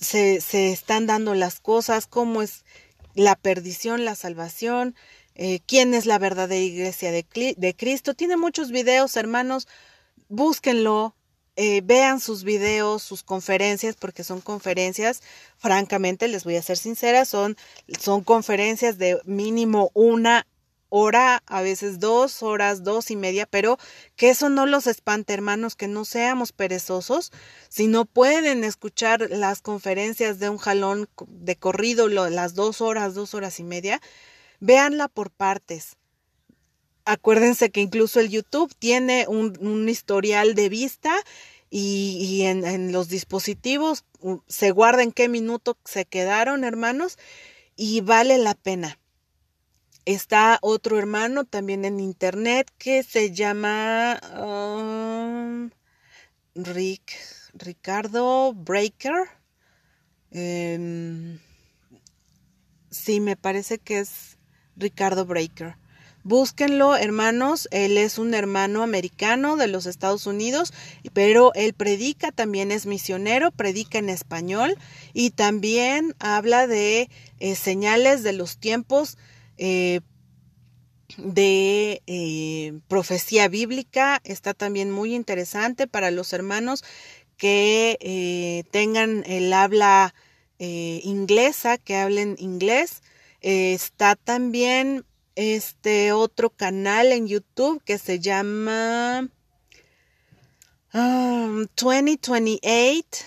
se, 0.01 0.37
están 0.72 1.07
dando 1.07 1.35
las 1.35 1.61
cosas, 1.61 2.07
cómo 2.07 2.43
es 2.43 2.64
la 3.14 3.37
perdición, 3.37 4.05
la 4.05 4.14
salvación, 4.14 4.95
eh, 5.35 5.61
quién 5.66 5.95
es 5.95 6.07
la 6.07 6.18
verdadera 6.18 6.61
iglesia 6.61 7.11
de, 7.12 7.74
Cristo. 7.76 8.14
Tiene 8.14 8.37
muchos 8.37 8.70
videos, 8.70 9.16
hermanos, 9.16 9.68
búsquenlo, 10.29 11.14
eh, 11.57 11.81
vean 11.83 12.20
sus 12.20 12.45
videos, 12.45 13.03
sus 13.03 13.22
conferencias, 13.22 13.97
porque 13.97 14.24
son 14.24 14.41
conferencias, 14.41 15.22
francamente, 15.57 16.29
les 16.29 16.45
voy 16.45 16.57
a 16.57 16.62
ser 16.62 16.76
sincera, 16.76 17.24
son, 17.24 17.57
son 17.99 18.22
conferencias 18.22 18.99
de 18.99 19.20
mínimo 19.24 19.91
una 19.95 20.47
hora, 20.91 21.43
a 21.47 21.62
veces 21.62 21.99
dos 21.99 22.43
horas, 22.43 22.82
dos 22.82 23.11
y 23.11 23.16
media, 23.16 23.47
pero 23.47 23.78
que 24.16 24.30
eso 24.30 24.49
no 24.49 24.66
los 24.66 24.86
espante, 24.86 25.34
hermanos, 25.34 25.76
que 25.76 25.89
no 25.89 26.05
seamos 26.05 26.53
perezosos. 26.53 27.32
Si 27.68 27.86
no 27.86 28.05
pueden 28.05 28.64
escuchar 28.64 29.28
las 29.30 29.62
conferencias 29.62 30.39
de 30.39 30.49
un 30.49 30.59
jalón 30.59 31.09
de 31.28 31.57
corrido, 31.57 32.09
las 32.09 32.55
dos 32.55 32.80
horas, 32.80 33.14
dos 33.14 33.34
horas 33.34 33.61
y 33.61 33.64
media, 33.64 34.01
véanla 34.61 35.09
por 35.09 35.30
partes. 35.30 35.97
Acuérdense 37.05 37.70
que 37.70 37.80
incluso 37.80 38.20
el 38.20 38.28
YouTube 38.28 38.74
tiene 38.78 39.26
un, 39.28 39.89
historial 39.89 40.55
de 40.55 40.68
vista 40.68 41.14
y, 41.70 42.43
en, 42.43 42.66
en, 42.66 42.93
los 42.93 43.09
dispositivos 43.09 44.05
se 44.47 44.70
guarda 44.72 45.03
en 45.03 45.12
qué 45.12 45.28
minuto 45.28 45.78
se 45.84 46.05
quedaron, 46.05 46.64
hermanos, 46.64 47.18
y 47.76 48.01
vale 48.03 48.36
la 48.39 48.55
pena. 48.55 48.99
Está 50.09 50.59
otro 50.63 50.99
hermano 50.99 51.45
también 51.45 51.85
en 51.85 52.01
internet 52.01 52.73
que 52.79 53.03
se 53.03 53.31
llama 53.31 54.19
um, 54.43 55.69
Rick, 56.55 57.13
Ricardo 57.53 58.55
Breaker. 58.55 59.29
Em, 60.31 61.39
sí, 62.91 63.21
me 63.21 63.37
parece 63.37 63.77
que 63.77 63.99
es 63.99 64.39
Ricardo 64.77 65.27
Breaker. 65.27 65.77
Búsquenlo, 66.25 66.97
hermanos. 66.97 67.69
Él 67.71 67.99
es 67.99 68.17
un 68.17 68.33
hermano 68.33 68.83
americano 68.83 69.59
de 69.59 69.69
los 69.69 69.85
Estados 69.85 70.27
Unidos, 70.27 70.73
pero 71.13 71.53
él 71.53 71.75
predica, 71.75 72.33
también 72.33 72.73
es 72.73 72.87
misionero, 72.87 73.51
predica 73.51 73.99
en 73.99 74.09
español 74.09 74.75
y 75.13 75.33
también 75.33 76.15
habla 76.19 76.67
de 76.67 77.11
eh, 77.41 77.55
señales 77.57 78.23
de 78.23 78.33
los 78.33 78.57
tiempos 78.57 79.19
eh, 79.59 80.01
de 81.17 82.03
eh, 82.07 82.81
profecía 82.89 83.49
bíblica. 83.49 84.21
Está 84.25 84.55
también 84.55 84.91
muy 84.91 85.15
interesante 85.15 85.87
para 85.87 86.11
los 86.11 86.33
hermanos 86.33 86.85
que 87.37 87.99
eh, 88.01 88.65
tengan 88.71 89.25
el 89.27 89.53
habla 89.53 90.15
inglesa, 90.61 91.79
que 91.79 91.95
hablen 91.95 92.35
inglés. 92.41 93.03
está 93.41 94.17
también 94.17 95.05
este 95.37 96.11
otro 96.11 96.51
canal 96.51 97.13
en 97.13 97.29
YouTube 97.29 97.81
que 97.85 97.97
se 97.97 98.19
llama 98.19 99.29
2028 100.93 102.29
um, 102.33 103.19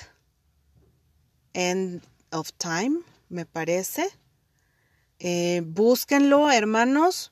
End 1.54 2.02
of 2.32 2.52
Time, 2.58 3.00
me 3.30 3.46
parece. 3.46 4.21
Eh, 5.24 5.62
búsquenlo, 5.64 6.50
hermanos. 6.50 7.32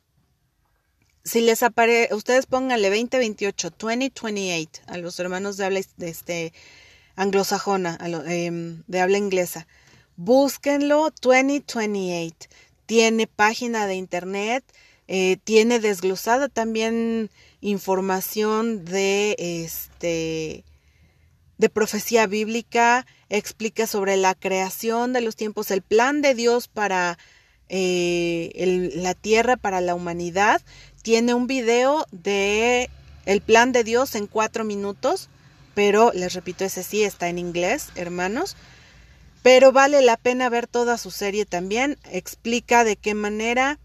Si 1.24 1.42
les 1.42 1.64
aparece, 1.64 2.14
ustedes 2.14 2.46
pónganle 2.46 2.90
2028, 2.90 3.72
2028 3.72 4.84
a 4.86 4.98
los 5.00 5.20
hermanos 5.20 5.58
de 5.58 5.66
habla 5.66 5.82
este, 5.98 6.54
anglosajona, 7.16 7.98
em, 8.28 8.84
de 8.86 9.02
habla 9.02 9.18
inglesa. 9.18 9.66
Búsquenlo 10.18 11.10
2028. 11.20 12.48
Tiene 12.86 13.26
página 13.26 13.88
de 13.88 13.96
internet, 13.96 14.64
eh, 15.08 15.38
tiene 15.44 15.80
desglosada 15.80 16.48
también 16.48 17.32
información 17.60 18.86
de 18.86 19.36
este 19.40 20.64
de 21.58 21.70
profecía 21.70 22.28
bíblica, 22.28 23.06
explica 23.30 23.86
sobre 23.88 24.16
la 24.16 24.34
creación 24.36 25.12
de 25.12 25.22
los 25.22 25.36
tiempos, 25.36 25.72
el 25.72 25.82
plan 25.82 26.22
de 26.22 26.34
Dios 26.36 26.68
para 26.70 27.18
eh, 27.70 28.92
la 28.96 29.14
tierra 29.14 29.58
para 29.58 29.82
la 29.82 29.96
humanidad. 29.96 30.62
Tiene 31.02 31.34
un 31.34 31.48
video 31.48 32.06
de 32.12 32.90
el 33.26 33.42
plan 33.42 33.72
de 33.72 33.84
Dios 33.84 34.16
en 34.16 34.28
cuatro 34.28 34.64
minutos, 34.64 35.30
pero 35.76 36.12
les 36.14 36.34
repito, 36.34 36.66
ese 36.66 36.84
sí 36.84 37.04
está 37.04 37.30
en 37.30 37.38
inglés, 37.38 37.90
hermanos. 37.96 38.56
Pero 39.42 39.72
vale 39.72 40.02
la 40.02 40.18
pena 40.18 40.50
ver 40.50 40.68
toda 40.68 40.98
su 40.98 41.12
serie 41.12 41.46
también. 41.46 41.98
Explica 42.12 42.84
de 42.84 42.98
qué 42.98 43.14
manera 43.14 43.80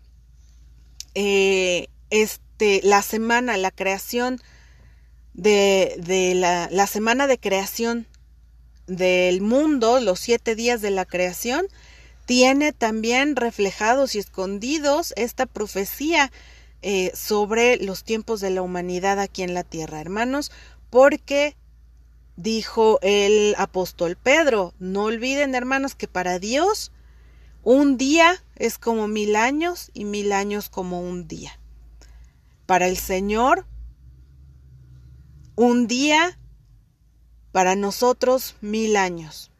eh, 1.14 1.88
este, 2.10 2.80
la 2.82 3.02
semana, 3.02 3.56
la 3.56 3.70
creación 3.70 4.40
de, 5.32 5.94
de 5.98 6.34
la, 6.34 6.68
la 6.70 6.86
semana 6.86 7.26
de 7.26 7.38
creación 7.38 8.06
del 8.86 9.40
mundo, 9.40 10.00
los 10.00 10.20
siete 10.20 10.54
días 10.54 10.80
de 10.82 10.90
la 10.90 11.04
creación, 11.04 11.66
tiene 12.26 12.72
también 12.72 13.36
reflejados 13.36 14.14
y 14.14 14.18
escondidos 14.18 15.12
esta 15.16 15.46
profecía 15.46 16.32
eh, 16.82 17.12
sobre 17.14 17.76
los 17.78 18.04
tiempos 18.04 18.40
de 18.40 18.50
la 18.50 18.62
humanidad 18.62 19.18
aquí 19.18 19.42
en 19.42 19.54
la 19.54 19.64
tierra, 19.64 20.00
hermanos, 20.00 20.52
porque 20.90 21.56
dijo 22.36 22.98
el 23.02 23.54
apóstol 23.58 24.16
Pedro, 24.16 24.74
no 24.78 25.04
olviden, 25.04 25.54
hermanos, 25.54 25.94
que 25.94 26.08
para 26.08 26.38
Dios 26.38 26.92
un 27.62 27.96
día 27.96 28.44
es 28.56 28.76
como 28.76 29.08
mil 29.08 29.36
años 29.36 29.90
y 29.94 30.04
mil 30.04 30.32
años 30.32 30.68
como 30.68 31.00
un 31.00 31.26
día. 31.26 31.58
Para 32.66 32.86
el 32.86 32.98
Señor, 32.98 33.66
un 35.56 35.86
día, 35.86 36.38
para 37.52 37.76
nosotros 37.76 38.56
mil 38.60 38.96
años. 38.96 39.50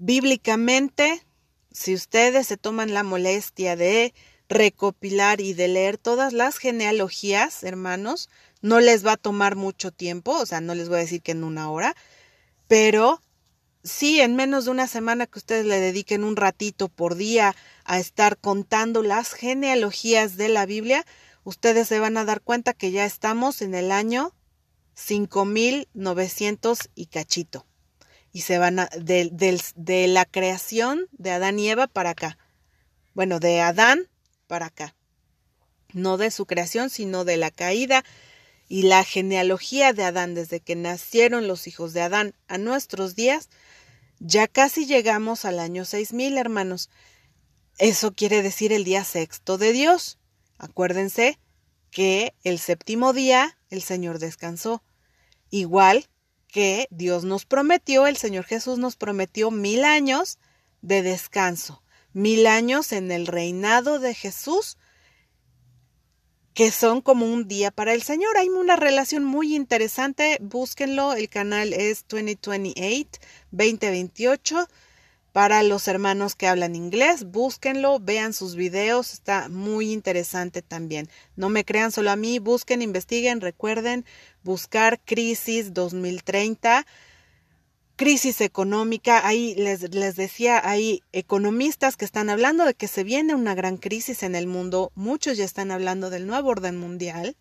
Bíblicamente, 0.00 1.26
si 1.72 1.92
ustedes 1.92 2.46
se 2.46 2.56
toman 2.56 2.94
la 2.94 3.02
molestia 3.02 3.74
de 3.74 4.14
recopilar 4.48 5.40
y 5.40 5.54
de 5.54 5.66
leer 5.66 5.98
todas 5.98 6.32
las 6.32 6.58
genealogías, 6.58 7.64
hermanos, 7.64 8.30
no 8.62 8.78
les 8.78 9.04
va 9.04 9.14
a 9.14 9.16
tomar 9.16 9.56
mucho 9.56 9.90
tiempo, 9.90 10.38
o 10.38 10.46
sea, 10.46 10.60
no 10.60 10.76
les 10.76 10.88
voy 10.88 10.98
a 10.98 11.00
decir 11.00 11.20
que 11.20 11.32
en 11.32 11.42
una 11.42 11.68
hora, 11.68 11.96
pero 12.68 13.24
sí, 13.82 14.20
en 14.20 14.36
menos 14.36 14.66
de 14.66 14.70
una 14.70 14.86
semana 14.86 15.26
que 15.26 15.40
ustedes 15.40 15.66
le 15.66 15.80
dediquen 15.80 16.22
un 16.22 16.36
ratito 16.36 16.88
por 16.88 17.16
día 17.16 17.56
a 17.84 17.98
estar 17.98 18.38
contando 18.38 19.02
las 19.02 19.32
genealogías 19.32 20.36
de 20.36 20.48
la 20.48 20.64
Biblia, 20.64 21.04
ustedes 21.42 21.88
se 21.88 21.98
van 21.98 22.16
a 22.18 22.24
dar 22.24 22.40
cuenta 22.40 22.72
que 22.72 22.92
ya 22.92 23.04
estamos 23.04 23.62
en 23.62 23.74
el 23.74 23.90
año 23.90 24.32
5900 24.94 26.90
y 26.94 27.06
cachito 27.06 27.67
y 28.32 28.42
se 28.42 28.58
van 28.58 28.80
a, 28.80 28.86
de, 28.86 29.30
de 29.76 30.06
la 30.08 30.24
creación 30.24 31.06
de 31.12 31.30
Adán 31.30 31.58
y 31.58 31.68
Eva 31.68 31.86
para 31.86 32.10
acá. 32.10 32.38
Bueno, 33.14 33.40
de 33.40 33.60
Adán 33.60 34.08
para 34.46 34.66
acá. 34.66 34.94
No 35.92 36.16
de 36.18 36.30
su 36.30 36.46
creación, 36.46 36.90
sino 36.90 37.24
de 37.24 37.36
la 37.36 37.50
caída 37.50 38.04
y 38.68 38.82
la 38.82 39.02
genealogía 39.02 39.92
de 39.92 40.04
Adán, 40.04 40.34
desde 40.34 40.60
que 40.60 40.76
nacieron 40.76 41.48
los 41.48 41.66
hijos 41.66 41.94
de 41.94 42.02
Adán 42.02 42.34
a 42.48 42.58
nuestros 42.58 43.14
días, 43.14 43.48
ya 44.20 44.46
casi 44.46 44.86
llegamos 44.86 45.44
al 45.44 45.58
año 45.58 45.84
6000, 45.84 46.36
hermanos. 46.36 46.90
Eso 47.78 48.12
quiere 48.12 48.42
decir 48.42 48.72
el 48.72 48.84
día 48.84 49.04
sexto 49.04 49.56
de 49.56 49.72
Dios. 49.72 50.18
Acuérdense 50.58 51.38
que 51.90 52.34
el 52.44 52.58
séptimo 52.58 53.12
día 53.12 53.56
el 53.70 53.82
Señor 53.82 54.18
descansó. 54.18 54.82
Igual 55.50 56.08
que 56.48 56.88
Dios 56.90 57.24
nos 57.24 57.44
prometió, 57.44 58.06
el 58.06 58.16
Señor 58.16 58.44
Jesús 58.44 58.78
nos 58.78 58.96
prometió 58.96 59.50
mil 59.50 59.84
años 59.84 60.38
de 60.82 61.02
descanso, 61.02 61.82
mil 62.12 62.46
años 62.46 62.92
en 62.92 63.12
el 63.12 63.26
reinado 63.26 63.98
de 63.98 64.14
Jesús, 64.14 64.78
que 66.54 66.72
son 66.72 67.02
como 67.02 67.26
un 67.26 67.46
día 67.46 67.70
para 67.70 67.92
el 67.92 68.02
Señor. 68.02 68.36
Hay 68.36 68.48
una 68.48 68.74
relación 68.74 69.22
muy 69.22 69.54
interesante, 69.54 70.38
búsquenlo, 70.40 71.12
el 71.12 71.28
canal 71.28 71.72
es 71.72 72.04
2028, 72.08 73.20
2028. 73.52 74.68
Para 75.32 75.62
los 75.62 75.88
hermanos 75.88 76.34
que 76.34 76.46
hablan 76.46 76.74
inglés, 76.74 77.24
búsquenlo, 77.24 78.00
vean 78.00 78.32
sus 78.32 78.56
videos, 78.56 79.12
está 79.12 79.48
muy 79.48 79.92
interesante 79.92 80.62
también. 80.62 81.08
No 81.36 81.50
me 81.50 81.64
crean 81.64 81.92
solo 81.92 82.10
a 82.10 82.16
mí, 82.16 82.38
busquen, 82.38 82.80
investiguen, 82.80 83.40
recuerden 83.40 84.06
buscar 84.42 84.98
crisis 85.04 85.74
2030, 85.74 86.86
crisis 87.96 88.40
económica. 88.40 89.26
Ahí 89.26 89.54
les, 89.54 89.94
les 89.94 90.16
decía, 90.16 90.62
hay 90.64 91.02
economistas 91.12 91.98
que 91.98 92.06
están 92.06 92.30
hablando 92.30 92.64
de 92.64 92.74
que 92.74 92.88
se 92.88 93.04
viene 93.04 93.34
una 93.34 93.54
gran 93.54 93.76
crisis 93.76 94.22
en 94.22 94.34
el 94.34 94.46
mundo, 94.46 94.92
muchos 94.94 95.36
ya 95.36 95.44
están 95.44 95.70
hablando 95.70 96.08
del 96.08 96.26
nuevo 96.26 96.48
orden 96.48 96.78
mundial. 96.78 97.36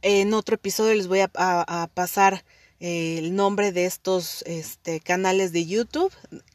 En 0.00 0.32
otro 0.32 0.54
episodio 0.54 0.94
les 0.94 1.08
voy 1.08 1.20
a 1.20 1.90
pasar 1.92 2.44
el 2.80 3.34
nombre 3.34 3.72
de 3.72 3.86
estos 3.86 4.42
este, 4.42 5.00
canales 5.00 5.52
de 5.52 5.66
YouTube 5.66 6.12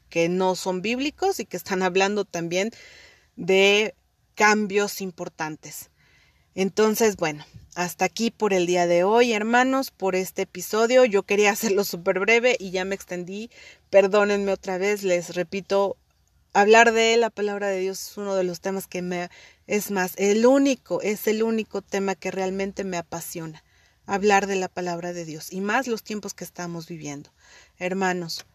que 0.08 0.28
no 0.28 0.54
son 0.54 0.82
bíblicos 0.82 1.40
y 1.40 1.46
que 1.46 1.56
están 1.56 1.82
hablando 1.82 2.24
también 2.24 2.70
de 3.36 3.94
cambios 4.34 5.00
importantes. 5.00 5.90
Entonces, 6.54 7.16
bueno, 7.16 7.44
hasta 7.74 8.04
aquí 8.04 8.30
por 8.30 8.52
el 8.52 8.66
día 8.66 8.86
de 8.86 9.04
hoy, 9.04 9.32
hermanos, 9.32 9.90
por 9.90 10.14
este 10.14 10.42
episodio. 10.42 11.04
Yo 11.04 11.22
quería 11.22 11.50
hacerlo 11.52 11.84
súper 11.84 12.20
breve 12.20 12.56
y 12.58 12.70
ya 12.70 12.84
me 12.84 12.94
extendí. 12.94 13.50
Perdónenme 13.90 14.52
otra 14.52 14.78
vez, 14.78 15.02
les 15.02 15.34
repito, 15.34 15.96
hablar 16.52 16.92
de 16.92 17.16
la 17.16 17.30
palabra 17.30 17.68
de 17.68 17.80
Dios 17.80 18.10
es 18.10 18.16
uno 18.18 18.34
de 18.34 18.44
los 18.44 18.60
temas 18.60 18.86
que 18.86 19.02
me 19.02 19.30
es 19.66 19.90
más, 19.90 20.12
el 20.16 20.44
único, 20.44 21.00
es 21.02 21.26
el 21.26 21.42
único 21.42 21.82
tema 21.82 22.14
que 22.14 22.30
realmente 22.30 22.84
me 22.84 22.96
apasiona, 22.98 23.62
hablar 24.06 24.46
de 24.46 24.56
la 24.56 24.68
palabra 24.68 25.12
de 25.12 25.24
Dios 25.24 25.52
y 25.52 25.60
más 25.60 25.86
los 25.86 26.02
tiempos 26.02 26.34
que 26.34 26.44
estamos 26.44 26.86
viviendo. 26.86 27.30
Hermanos, 27.78 28.46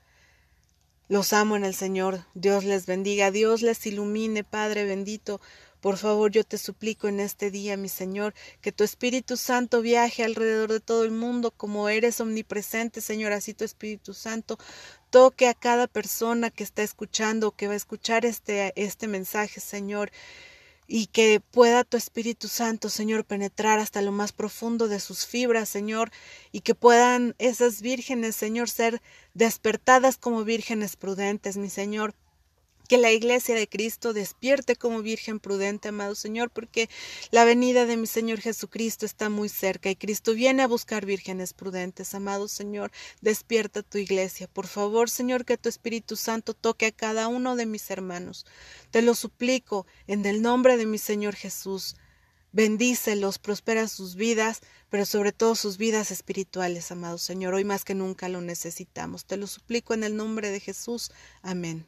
los 1.09 1.31
amo 1.31 1.55
en 1.55 1.63
el 1.63 1.73
Señor, 1.73 2.25
Dios 2.33 2.65
les 2.65 2.85
bendiga, 2.85 3.31
Dios 3.31 3.61
les 3.61 3.85
ilumine, 3.85 4.43
Padre 4.43 4.83
bendito. 4.83 5.39
Por 5.79 5.97
favor, 5.97 6.31
yo 6.31 6.43
te 6.43 6.57
suplico 6.57 7.07
en 7.07 7.19
este 7.19 7.51
día, 7.51 7.77
mi 7.77 7.87
Señor, 7.87 8.33
que 8.61 8.71
tu 8.71 8.83
Espíritu 8.83 9.37
Santo 9.37 9.81
viaje 9.81 10.23
alrededor 10.23 10.71
de 10.71 10.79
todo 10.79 11.05
el 11.05 11.11
mundo 11.11 11.51
como 11.51 11.87
eres 11.87 12.19
omnipresente, 12.19 12.99
Señor, 12.99 13.31
así 13.31 13.53
tu 13.53 13.63
Espíritu 13.63 14.13
Santo 14.13 14.57
toque 15.11 15.47
a 15.47 15.53
cada 15.53 15.87
persona 15.87 16.49
que 16.49 16.63
está 16.63 16.83
escuchando, 16.83 17.51
que 17.51 17.67
va 17.67 17.73
a 17.73 17.77
escuchar 17.77 18.25
este, 18.25 18.73
este 18.75 19.07
mensaje, 19.07 19.61
Señor 19.61 20.11
y 20.87 21.07
que 21.07 21.41
pueda 21.41 21.83
tu 21.83 21.97
Espíritu 21.97 22.47
Santo, 22.47 22.89
Señor, 22.89 23.25
penetrar 23.25 23.79
hasta 23.79 24.01
lo 24.01 24.11
más 24.11 24.31
profundo 24.31 24.87
de 24.87 24.99
sus 24.99 25.25
fibras, 25.25 25.67
Señor, 25.67 26.11
y 26.51 26.61
que 26.61 26.75
puedan 26.75 27.35
esas 27.37 27.81
vírgenes, 27.81 28.35
Señor, 28.35 28.69
ser 28.69 29.01
despertadas 29.33 30.17
como 30.17 30.45
vírgenes 30.45 30.95
prudentes, 30.95 31.57
mi 31.57 31.69
Señor, 31.69 32.15
que 32.87 32.97
la 32.97 33.11
iglesia 33.11 33.55
de 33.55 33.67
Cristo 33.67 34.13
despierte 34.13 34.75
como 34.75 35.01
Virgen 35.01 35.39
prudente, 35.39 35.89
amado 35.89 36.15
Señor, 36.15 36.49
porque 36.49 36.89
la 37.31 37.45
venida 37.45 37.85
de 37.85 37.97
mi 37.97 38.07
Señor 38.07 38.39
Jesucristo 38.39 39.05
está 39.05 39.29
muy 39.29 39.49
cerca 39.49 39.89
y 39.89 39.95
Cristo 39.95 40.33
viene 40.33 40.63
a 40.63 40.67
buscar 40.67 41.05
vírgenes 41.05 41.53
prudentes, 41.53 42.13
amado 42.15 42.47
Señor. 42.47 42.91
Despierta 43.21 43.83
tu 43.83 43.97
iglesia. 43.97 44.47
Por 44.47 44.67
favor, 44.67 45.09
Señor, 45.09 45.45
que 45.45 45.57
tu 45.57 45.69
Espíritu 45.69 46.15
Santo 46.15 46.53
toque 46.53 46.87
a 46.87 46.91
cada 46.91 47.27
uno 47.27 47.55
de 47.55 47.65
mis 47.65 47.89
hermanos. 47.91 48.45
Te 48.91 49.01
lo 49.01 49.13
suplico 49.15 49.85
en 50.07 50.25
el 50.25 50.41
nombre 50.41 50.77
de 50.77 50.85
mi 50.85 50.97
Señor 50.97 51.35
Jesús. 51.35 51.95
Bendícelos, 52.53 53.39
prospera 53.39 53.87
sus 53.87 54.15
vidas, 54.15 54.61
pero 54.89 55.05
sobre 55.05 55.31
todo 55.31 55.53
sus 55.55 55.77
vidas 55.77 56.11
espirituales, 56.11 56.91
amado 56.91 57.17
Señor. 57.17 57.53
Hoy 57.53 57.65
más 57.65 57.83
que 57.83 57.93
nunca 57.93 58.29
lo 58.29 58.41
necesitamos. 58.41 59.25
Te 59.25 59.37
lo 59.37 59.47
suplico 59.47 59.93
en 59.93 60.03
el 60.03 60.15
nombre 60.15 60.49
de 60.49 60.59
Jesús. 60.59 61.11
Amén. 61.41 61.85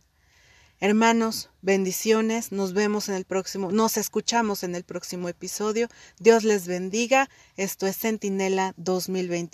Hermanos, 0.82 1.50
bendiciones, 1.62 2.54
nos 2.54 2.72
vemos 2.72 3.10
en 3.10 3.16
el 3.16 3.26
próximo, 3.26 3.70
nos 3.70 3.98
escuchamos 3.98 4.64
en 4.64 4.76
el 4.76 4.86
próximo 4.86 5.28
episodio. 5.28 5.90
Dios 6.20 6.46
les 6.46 6.68
bendiga. 6.68 7.30
Esto 7.58 7.86
es 7.86 7.98
Centinela 7.98 8.74
2021. 8.78 9.50